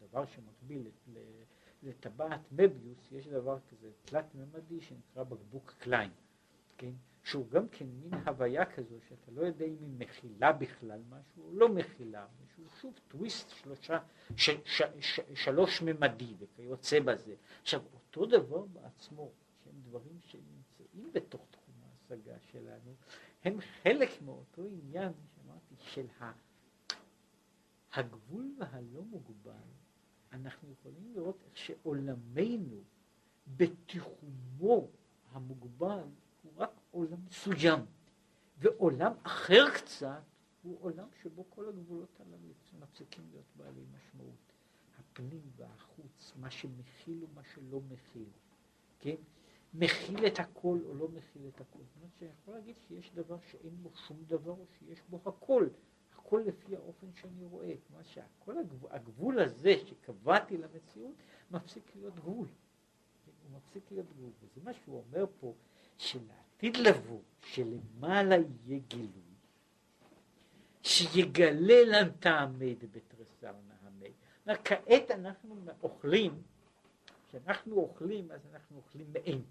דבר 0.01 0.27
שמקביל 0.27 0.91
לטבעת 1.83 2.41
מביוס, 2.53 3.13
יש 3.13 3.29
דבר 3.29 3.59
כזה, 3.71 3.91
תלת 4.05 4.35
ממדי 4.35 4.81
שנקרא 4.81 5.25
בקבוק 5.25 5.75
קליין, 5.79 6.11
כן? 6.79 6.93
שהוא 7.25 7.49
גם 7.51 7.69
כן 7.69 7.87
מין 7.87 8.15
הוויה 8.15 8.67
כזו 8.67 8.97
שאתה 9.09 9.31
לא 9.31 9.43
יודע 9.43 9.65
אם 9.65 9.77
היא 9.81 9.89
מכילה 9.99 10.53
בכלל 10.53 11.01
משהו 11.09 11.43
או 11.45 11.53
לא 11.53 11.69
מכילה, 11.69 12.27
שהוא 12.55 12.67
שוב 12.81 12.99
טוויסט 13.09 13.49
שלושה, 13.51 13.99
ש, 14.37 14.51
ש, 14.65 14.83
ש, 15.01 15.21
שלוש 15.35 15.83
ממדי 15.83 16.35
וכיוצא 16.39 17.01
בזה. 17.01 17.35
עכשיו 17.63 17.83
אותו 17.95 18.27
דבר 18.27 18.65
בעצמו, 18.65 19.33
שהם 19.65 19.81
דברים 19.83 20.19
שנמצאים 20.21 21.13
בתוך 21.13 21.47
תחום 21.51 21.75
ההשגה 21.83 22.39
שלנו, 22.41 22.95
הם 23.45 23.61
חלק 23.83 24.23
מאותו 24.23 24.63
עניין 24.67 25.13
שאמרתי 25.35 25.75
של 25.79 26.07
הגבול 27.93 28.55
והלא 28.59 29.03
מוגבל, 29.03 29.71
אנחנו 30.33 30.73
יכולים 30.73 31.13
לראות 31.15 31.43
איך 31.43 31.57
שעולמנו 31.57 32.83
בתיחומו 33.47 34.89
המוגבל 35.33 36.05
הוא 36.43 36.53
רק 36.57 36.71
עולם 36.95 37.19
מסוים, 37.29 37.81
ועולם 38.59 39.13
אחר 39.23 39.71
קצת 39.75 40.23
הוא 40.63 40.79
עולם 40.81 41.09
שבו 41.23 41.45
כל 41.51 41.69
הגבולות 41.69 42.21
הללו 42.21 42.55
מפסיקים 42.81 43.25
להיות 43.31 43.45
בעלי 43.57 43.85
משמעות. 43.97 44.53
הפנים 44.99 45.51
והחוץ, 45.57 46.33
מה 46.37 46.51
שמכיל 46.51 47.25
ומה 47.25 47.43
שלא 47.45 47.81
מכיל, 47.81 48.29
כן? 48.99 49.15
מכיל 49.75 50.27
את 50.27 50.39
הכל 50.39 50.79
או 50.85 50.95
לא 50.95 51.09
מכיל 51.09 51.43
את 51.49 51.61
הכל. 51.61 51.79
זאת 51.79 51.97
אומרת 51.97 52.11
שאני 52.19 52.31
יכול 52.31 52.55
להגיד 52.55 52.75
שיש 52.89 53.13
דבר 53.15 53.37
שאין 53.51 53.83
בו 53.83 53.91
שום 53.95 54.25
דבר 54.27 54.51
או 54.51 54.67
שיש 54.79 55.03
בו 55.09 55.21
הכל. 55.27 55.69
הכל 56.13 56.43
לפי 56.47 56.77
האופן 56.77 57.07
שאני 57.15 57.45
רואה. 57.45 57.75
כלומר 57.89 58.03
שהכל 58.03 58.59
הגבול, 58.59 58.91
הגבול 58.93 59.41
הזה 59.41 59.75
שקבעתי 59.87 60.57
למציאות 60.57 61.15
מפסיק 61.51 61.97
להיות 61.97 62.15
גבול. 62.15 62.47
הוא 63.27 63.57
מפסיק 63.57 63.91
להיות 63.91 64.07
גבול. 64.07 64.31
וזה 64.41 64.61
מה 64.65 64.75
שהוא 64.75 65.03
אומר 65.07 65.27
פה, 65.41 65.55
שלעתיד 65.99 66.44
לבוא, 66.73 67.21
שלמעלה 67.41 68.37
יהיה 68.37 68.81
גילוי. 68.89 69.25
שיגלה 70.83 71.85
לן 71.85 72.11
תעמד 72.11 72.85
בתרסר 72.93 73.53
נעמי. 73.69 74.13
כעת 74.65 75.11
אנחנו 75.11 75.57
אוכלים, 75.83 76.43
כשאנחנו 77.29 77.77
אוכלים 77.77 78.33
אז 78.33 78.41
אנחנו 78.53 78.77
אוכלים 78.77 79.13
מעין. 79.13 79.43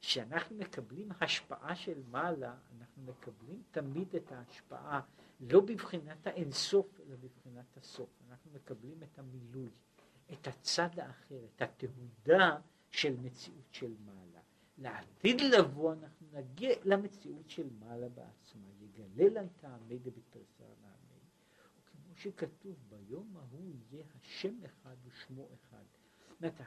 כשאנחנו 0.00 0.56
מקבלים 0.56 1.08
השפעה 1.20 1.76
של 1.76 2.02
מעלה, 2.10 2.54
אנחנו 2.78 3.02
מקבלים 3.02 3.62
תמיד 3.70 4.16
את 4.16 4.32
ההשפעה 4.32 5.00
לא 5.40 5.60
בבחינת 5.60 6.26
האינסוף, 6.26 7.00
אלא 7.00 7.16
בבחינת 7.16 7.76
הסוף. 7.76 8.08
אנחנו 8.30 8.50
מקבלים 8.54 9.02
את 9.02 9.18
המילוי, 9.18 9.68
את 10.32 10.46
הצד 10.46 10.98
האחר, 10.98 11.44
את 11.56 11.62
התהודה 11.62 12.58
של 12.90 13.16
מציאות 13.22 13.66
של 13.70 13.94
מעלה. 14.04 14.40
לעתיד 14.78 15.40
לבוא 15.40 15.92
אנחנו 15.92 16.21
נגיע 16.32 16.74
למציאות 16.84 17.50
של 17.50 17.70
מעלה 17.80 18.08
בעצמה, 18.08 18.68
יגלה 18.80 19.40
לן 19.40 19.46
תעמד 19.56 20.04
בתרסר 20.04 20.74
נעמי, 20.82 21.20
וכמו 21.78 22.14
שכתוב 22.16 22.76
ביום 22.88 23.36
ההוא 23.36 23.72
יהיה 23.90 24.04
השם 24.14 24.64
אחד 24.64 24.96
ושמו 25.04 25.48
אחד. 25.54 25.84
זאת 26.28 26.38
אומרת, 26.38 26.60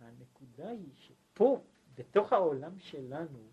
הנקודה 0.00 0.68
היא 0.70 0.92
שפה, 0.96 1.62
בתוך 1.94 2.32
העולם 2.32 2.78
שלנו, 2.78 3.48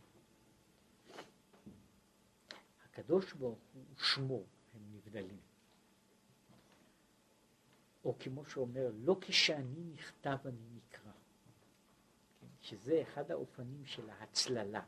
הקדוש 2.85 3.33
ברוך 3.33 3.59
הוא 3.73 3.83
שמו, 3.97 4.43
הם 4.73 4.81
נבדלים. 4.91 5.39
או 8.05 8.15
כמו 8.19 8.45
שאומר, 8.45 8.91
לא 8.95 9.17
כשאני 9.21 9.83
נכתב 9.93 10.37
אני 10.45 10.69
נקרא. 10.75 11.11
שזה 12.61 13.01
אחד 13.01 13.31
האופנים 13.31 13.85
של 13.85 14.09
ההצללה. 14.09 14.83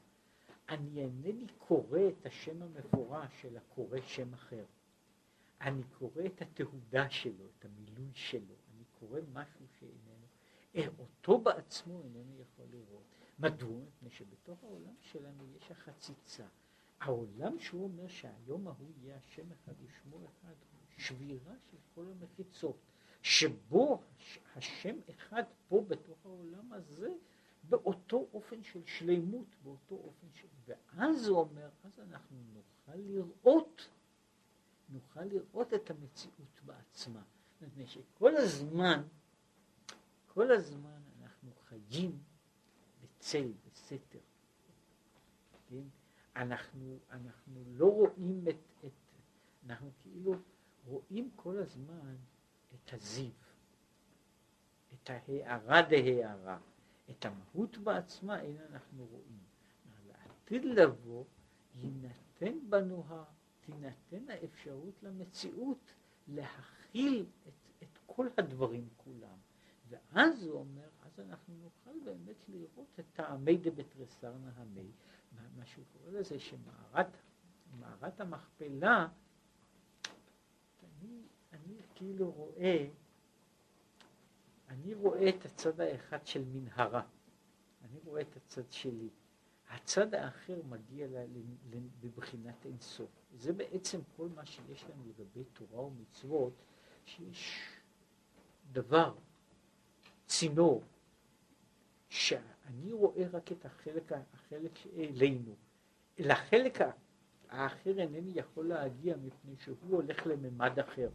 אני 0.69 1.02
אינני 1.02 1.48
קורא 1.57 1.99
את 2.07 2.26
השם 2.26 2.61
המפורש, 2.61 3.45
אלא 3.45 3.60
קורא 3.76 4.02
שם 4.02 4.34
אחר. 4.34 4.65
אני 5.61 5.84
קורא 5.84 6.26
את 6.26 6.41
התהודה 6.41 7.10
שלו, 7.10 7.45
את 7.60 7.65
המילוי 7.65 8.11
שלו, 8.14 8.56
אני 8.76 8.84
קורא 8.99 9.19
משהו 9.34 9.65
שאיננו, 9.80 10.26
אה, 10.76 10.88
אותו 10.99 11.39
בעצמו 11.39 12.02
איננו 12.03 12.41
יכול 12.41 12.65
לראות. 12.72 13.03
מדוע? 13.39 13.80
מפני 13.80 14.10
שבתוך 14.10 14.64
העולם 14.64 14.94
שלנו 15.02 15.44
יש 15.56 15.72
החציצה. 15.72 16.45
העולם 16.99 17.60
שהוא 17.60 17.84
אומר 17.84 18.07
שהיום 18.07 18.68
ההוא 18.68 18.91
יהיה 19.02 19.18
השם 19.18 19.52
אחד 19.52 19.73
ושמו 19.84 20.18
אחד, 20.26 20.56
הוא 20.72 20.80
שבירה 20.98 21.53
של 21.72 21.77
כל 21.95 22.06
המחיצות, 22.11 22.77
שבו 23.22 24.02
השם 24.56 24.95
אחד 25.10 25.44
פה 25.68 25.85
בתוך 25.88 26.26
העולם 26.26 26.73
הזה 26.73 27.14
באותו 27.69 28.27
אופן 28.34 28.64
של 28.64 28.85
שלימות, 28.85 29.56
באותו 29.64 29.95
אופן 29.95 30.27
של... 30.34 30.48
ואז 30.65 31.27
הוא 31.27 31.39
אומר, 31.39 31.69
אז 31.84 31.99
אנחנו 31.99 32.38
נוכל 32.53 32.95
לראות, 32.95 33.89
נוכל 34.89 35.23
לראות 35.23 35.73
את 35.73 35.89
המציאות 35.89 36.61
בעצמה. 36.65 37.23
מפני 37.61 37.88
שכל 37.88 38.38
הזמן, 38.38 39.03
כל 40.34 40.52
הזמן 40.52 41.02
אנחנו 41.22 41.52
חיים 41.69 42.19
צל 43.19 43.52
וסתר. 43.65 44.19
כן? 45.69 45.84
אנחנו, 46.35 46.99
אנחנו 47.11 47.64
לא 47.68 47.85
רואים 47.85 48.45
את, 48.49 48.85
את, 48.85 48.91
אנחנו 49.65 49.91
כאילו 50.02 50.35
רואים 50.85 51.30
כל 51.35 51.57
הזמן 51.57 52.15
את 52.73 52.94
הזיו, 52.94 53.31
את 54.94 55.10
ההערה 55.10 55.81
דהערה, 55.81 56.60
את 57.09 57.25
המהות 57.25 57.77
בעצמה 57.77 58.41
אין 58.41 58.57
אנחנו 58.71 59.05
רואים. 59.05 59.39
לעתיד 60.07 60.65
לבוא 60.65 61.23
יינתן 61.75 62.69
בנו, 62.69 63.03
תינתן 63.61 64.29
האפשרות 64.29 65.03
למציאות 65.03 65.93
להכיל 66.27 67.25
את, 67.47 67.53
את 67.84 67.99
כל 68.05 68.27
הדברים 68.38 68.89
כולם. 68.97 69.38
ואז 69.89 70.43
הוא 70.43 70.59
אומר, 70.59 70.88
אז 71.01 71.19
אנחנו 71.19 71.53
נוכל 71.57 71.99
באמת 72.05 72.49
לראות 72.49 72.99
את 72.99 73.05
טעמי 73.13 73.57
דבתרסר 73.57 74.34
נהמי, 74.38 74.91
מה 75.55 75.65
שהוא 75.65 75.85
קורא 75.93 76.11
לזה 76.11 76.39
שמערת 76.39 77.17
המכפלה, 78.19 79.07
אני, 80.84 81.21
אני 81.53 81.81
כאילו 81.95 82.31
רואה, 82.31 82.88
אני 84.68 84.94
רואה 84.94 85.30
את 85.30 85.45
הצד 85.45 85.81
האחד 85.81 86.26
של 86.26 86.44
מנהרה, 86.45 87.02
אני 87.84 87.99
רואה 88.06 88.22
את 88.22 88.35
הצד 88.35 88.72
שלי. 88.72 89.10
הצד 89.69 90.14
האחר 90.14 90.61
מגיע 90.69 91.07
בבחינת 91.99 92.65
אינסוף. 92.65 93.10
זה 93.34 93.53
בעצם 93.53 93.99
כל 94.18 94.30
מה 94.35 94.45
שיש 94.45 94.84
לנו 94.84 95.03
לגבי 95.07 95.44
תורה 95.44 95.81
ומצוות, 95.81 96.53
שיש 97.06 97.69
דבר, 98.72 99.15
צינור, 100.26 100.84
שאני 102.10 102.91
רואה 102.91 103.27
רק 103.31 103.52
את 103.52 103.65
החלק, 103.65 104.11
החלק 104.34 104.88
אלינו. 104.98 105.56
לחלק 106.19 106.77
האחר 107.49 107.99
אינני 107.99 108.31
יכול 108.35 108.68
להגיע 108.68 109.18
מפני 109.18 109.56
שהוא 109.57 109.77
הולך 109.95 110.27
לממד 110.27 110.80
אחר. 110.80 111.10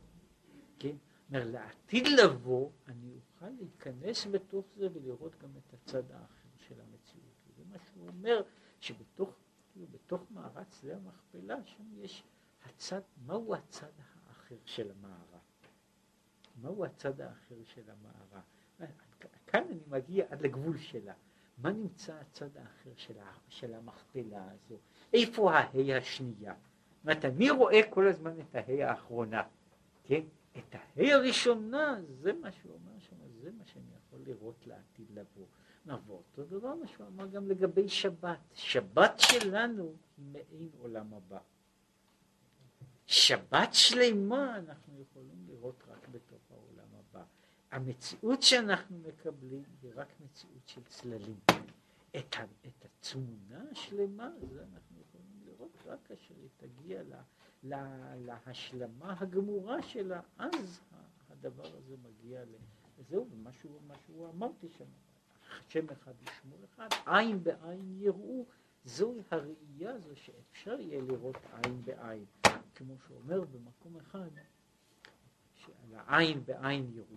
אומר, 1.35 1.51
לעתיד 1.51 2.07
לבוא, 2.07 2.71
אני 2.89 3.15
אוכל 3.15 3.49
להיכנס 3.49 4.27
בתוך 4.27 4.67
זה 4.77 4.89
ולראות 4.93 5.37
גם 5.43 5.51
את 5.57 5.75
הצד 5.75 6.11
האחר 6.11 6.49
של 6.69 6.75
המציאות. 6.81 7.35
וזה 7.47 7.63
מה 7.71 7.77
שהוא 7.79 8.09
אומר, 8.09 8.43
שבתוך 8.81 9.31
כאילו, 9.73 9.87
בתוך 9.91 10.27
מערת 10.31 10.73
שדה 10.73 10.97
המכפלה, 10.97 11.65
שם 11.65 11.85
יש 11.95 12.25
הצד, 12.65 13.01
מהו 13.27 13.55
הצד 13.55 13.91
האחר 13.99 14.57
של 14.65 14.91
המערה? 14.91 15.39
מהו 16.63 16.85
הצד 16.85 17.21
האחר 17.21 17.65
של 17.65 17.83
המערה? 17.91 18.41
כאן 19.47 19.65
אני 19.71 19.81
מגיע 19.87 20.27
עד 20.31 20.43
לגבול 20.43 20.79
שלה. 20.79 21.15
מה 21.59 21.73
נמצא 21.73 22.15
הצד 22.15 22.57
האחר 22.57 22.91
של, 22.97 23.15
של 23.49 23.75
המכפלה 23.75 24.51
הזו? 24.51 24.77
איפה 25.13 25.53
ההי 25.53 25.95
השנייה? 25.95 26.55
זאת 26.55 27.05
אומרת, 27.05 27.25
אני 27.25 27.51
רואה 27.51 27.81
כל 27.91 28.09
הזמן 28.09 28.41
את 28.41 28.55
ההי 28.55 28.83
האחרונה, 28.83 29.43
כן? 30.05 30.21
את 30.59 30.74
ההי 30.74 31.12
הראשונה, 31.12 32.01
זה 32.20 32.33
מה 32.33 32.53
שהוא 32.53 32.73
אומר 32.74 32.99
שם, 32.99 33.16
זה 33.43 33.51
מה 33.59 33.65
שאני 33.65 33.91
יכול 33.97 34.20
לראות 34.27 34.66
לעתיד 34.66 35.11
לבוא. 35.11 35.47
נבוא 35.87 36.16
אותו 36.16 36.45
דבר 36.45 36.74
מה 36.74 36.87
שהוא 36.87 37.07
אמר 37.07 37.27
גם 37.27 37.49
לגבי 37.49 37.89
שבת. 37.89 38.39
שבת 38.55 39.12
שלנו 39.19 39.95
היא 40.16 40.27
מעין 40.33 40.69
עולם 40.79 41.15
הבא. 41.15 41.39
שבת 43.07 43.69
שלמה 43.73 44.57
אנחנו 44.57 45.01
יכולים 45.01 45.47
לראות 45.49 45.83
רק 45.89 46.09
בתוך 46.09 46.41
העולם 46.51 46.89
הבא. 46.99 47.24
המציאות 47.70 48.43
שאנחנו 48.43 48.99
מקבלים 48.99 49.62
היא 49.83 49.91
רק 49.95 50.09
מציאות 50.20 50.69
של 50.69 50.81
צללים. 50.89 51.41
את, 52.16 52.37
את 52.66 52.85
התמונה 52.85 53.65
השלמה 53.73 54.31
זה 54.41 54.65
אנחנו 54.73 54.97
יכולים 55.01 55.43
לראות 55.45 55.77
רק 55.87 55.99
כאשר 56.05 56.35
היא 56.41 56.49
תגיע 56.57 57.03
לה, 57.03 57.23
לה, 57.63 58.15
להשלמה 58.17 59.15
הגמורה 59.21 59.83
שלה, 59.83 60.21
אז 60.39 60.81
הדבר 61.31 61.77
הזה 61.77 61.97
מגיע 62.03 62.45
ל... 62.45 62.55
זהו, 63.09 63.29
מה 63.43 63.53
שהוא 63.53 64.29
אמרתי 64.29 64.69
שם, 64.69 64.85
שם 65.69 65.91
אחד 65.93 66.13
ושמור 66.23 66.59
אחד, 66.65 66.89
עין 67.07 67.45
בעין 67.45 67.97
יראו, 68.01 68.47
זוהי 68.85 69.21
הראייה 69.31 69.95
הזו 69.95 70.17
שאפשר 70.17 70.81
יהיה 70.81 71.01
לראות 71.01 71.37
עין 71.53 71.83
בעין, 71.85 72.25
כמו 72.75 72.95
שאומר 73.09 73.41
במקום 73.41 73.97
אחד, 73.97 74.31
שעל 75.55 75.95
העין 75.95 76.45
בעין 76.45 76.91
יראו. 76.95 77.17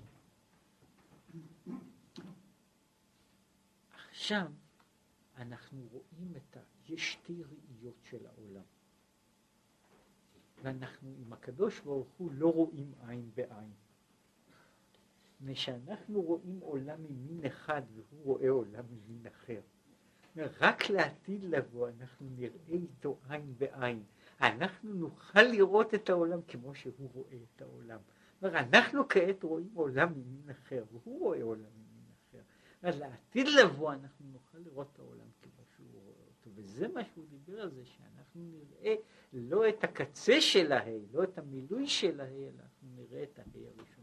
עכשיו 4.10 4.52
אנחנו 5.38 5.88
רואים 5.92 6.34
את 6.36 6.58
ה... 6.58 6.60
יש 6.90 7.14
שתי 7.14 7.44
ראיות 7.44 7.96
של 8.04 8.26
העולם. 8.26 8.64
ואנחנו 10.66 11.16
עם 11.20 11.34
הקדוש 11.34 11.80
ברוך 11.80 12.08
הוא 12.18 12.32
לא 12.34 12.52
רואים 12.54 12.92
עין 13.08 13.32
בעין. 13.36 13.72
מפני 15.36 15.56
שאנחנו 15.56 16.22
רואים 16.22 16.60
עולם 16.60 17.04
ממין 17.04 17.46
אחד 17.46 17.82
והוא 17.94 18.24
רואה 18.24 18.50
עולם 18.50 18.84
ממין 18.90 19.28
אחר. 19.28 19.62
רק 20.62 20.90
לעתיד 20.90 21.44
לבוא 21.44 21.90
אנחנו 21.90 22.30
נראה 22.36 22.68
איתו 22.68 23.18
עין 23.30 23.54
בעין. 23.58 24.04
אנחנו 24.42 24.94
נוכל 24.94 25.42
לראות 25.42 25.94
את 25.94 26.10
העולם 26.10 26.40
כמו 26.48 26.76
שהוא 26.76 27.10
רואה 27.14 27.38
את 27.56 27.62
העולם. 27.62 28.00
אנחנו 28.44 29.08
כעת 29.10 29.44
רואים 29.44 29.72
עולם 29.74 30.14
ממין 30.14 30.50
אחר 30.50 30.84
והוא 30.92 31.20
רואה 31.20 31.44
עולם 31.44 31.62
ממין 31.62 32.06
אחר. 32.30 32.42
אז 32.82 33.00
לעתיד 33.00 33.48
לבוא 33.48 33.94
אנחנו 33.94 34.26
נוכל 34.32 34.58
לראות 34.58 34.88
את 34.94 35.00
העולם 35.00 35.28
כמו 35.42 35.64
שהוא 35.76 35.88
רואה 35.94 36.14
אותו. 36.28 36.50
וזה 36.56 36.88
מה 36.88 37.02
שהוא 37.14 37.26
דיבר 37.30 37.62
על 37.62 37.72
זה, 37.72 37.86
שאנחנו 38.36 38.60
נראה 38.82 38.96
לא 39.34 39.70
את 39.70 39.84
הקצה 39.84 40.42
של 40.42 40.72
ההי, 40.72 41.06
לא 41.14 41.24
את 41.24 41.38
המילוי 41.38 41.88
של 41.88 42.22
ההי, 42.22 42.44
אלא 42.48 42.62
אנחנו 42.64 42.88
נראה 42.96 43.24
את 43.24 43.40
ההי 43.40 43.68
הראשון. 43.68 43.95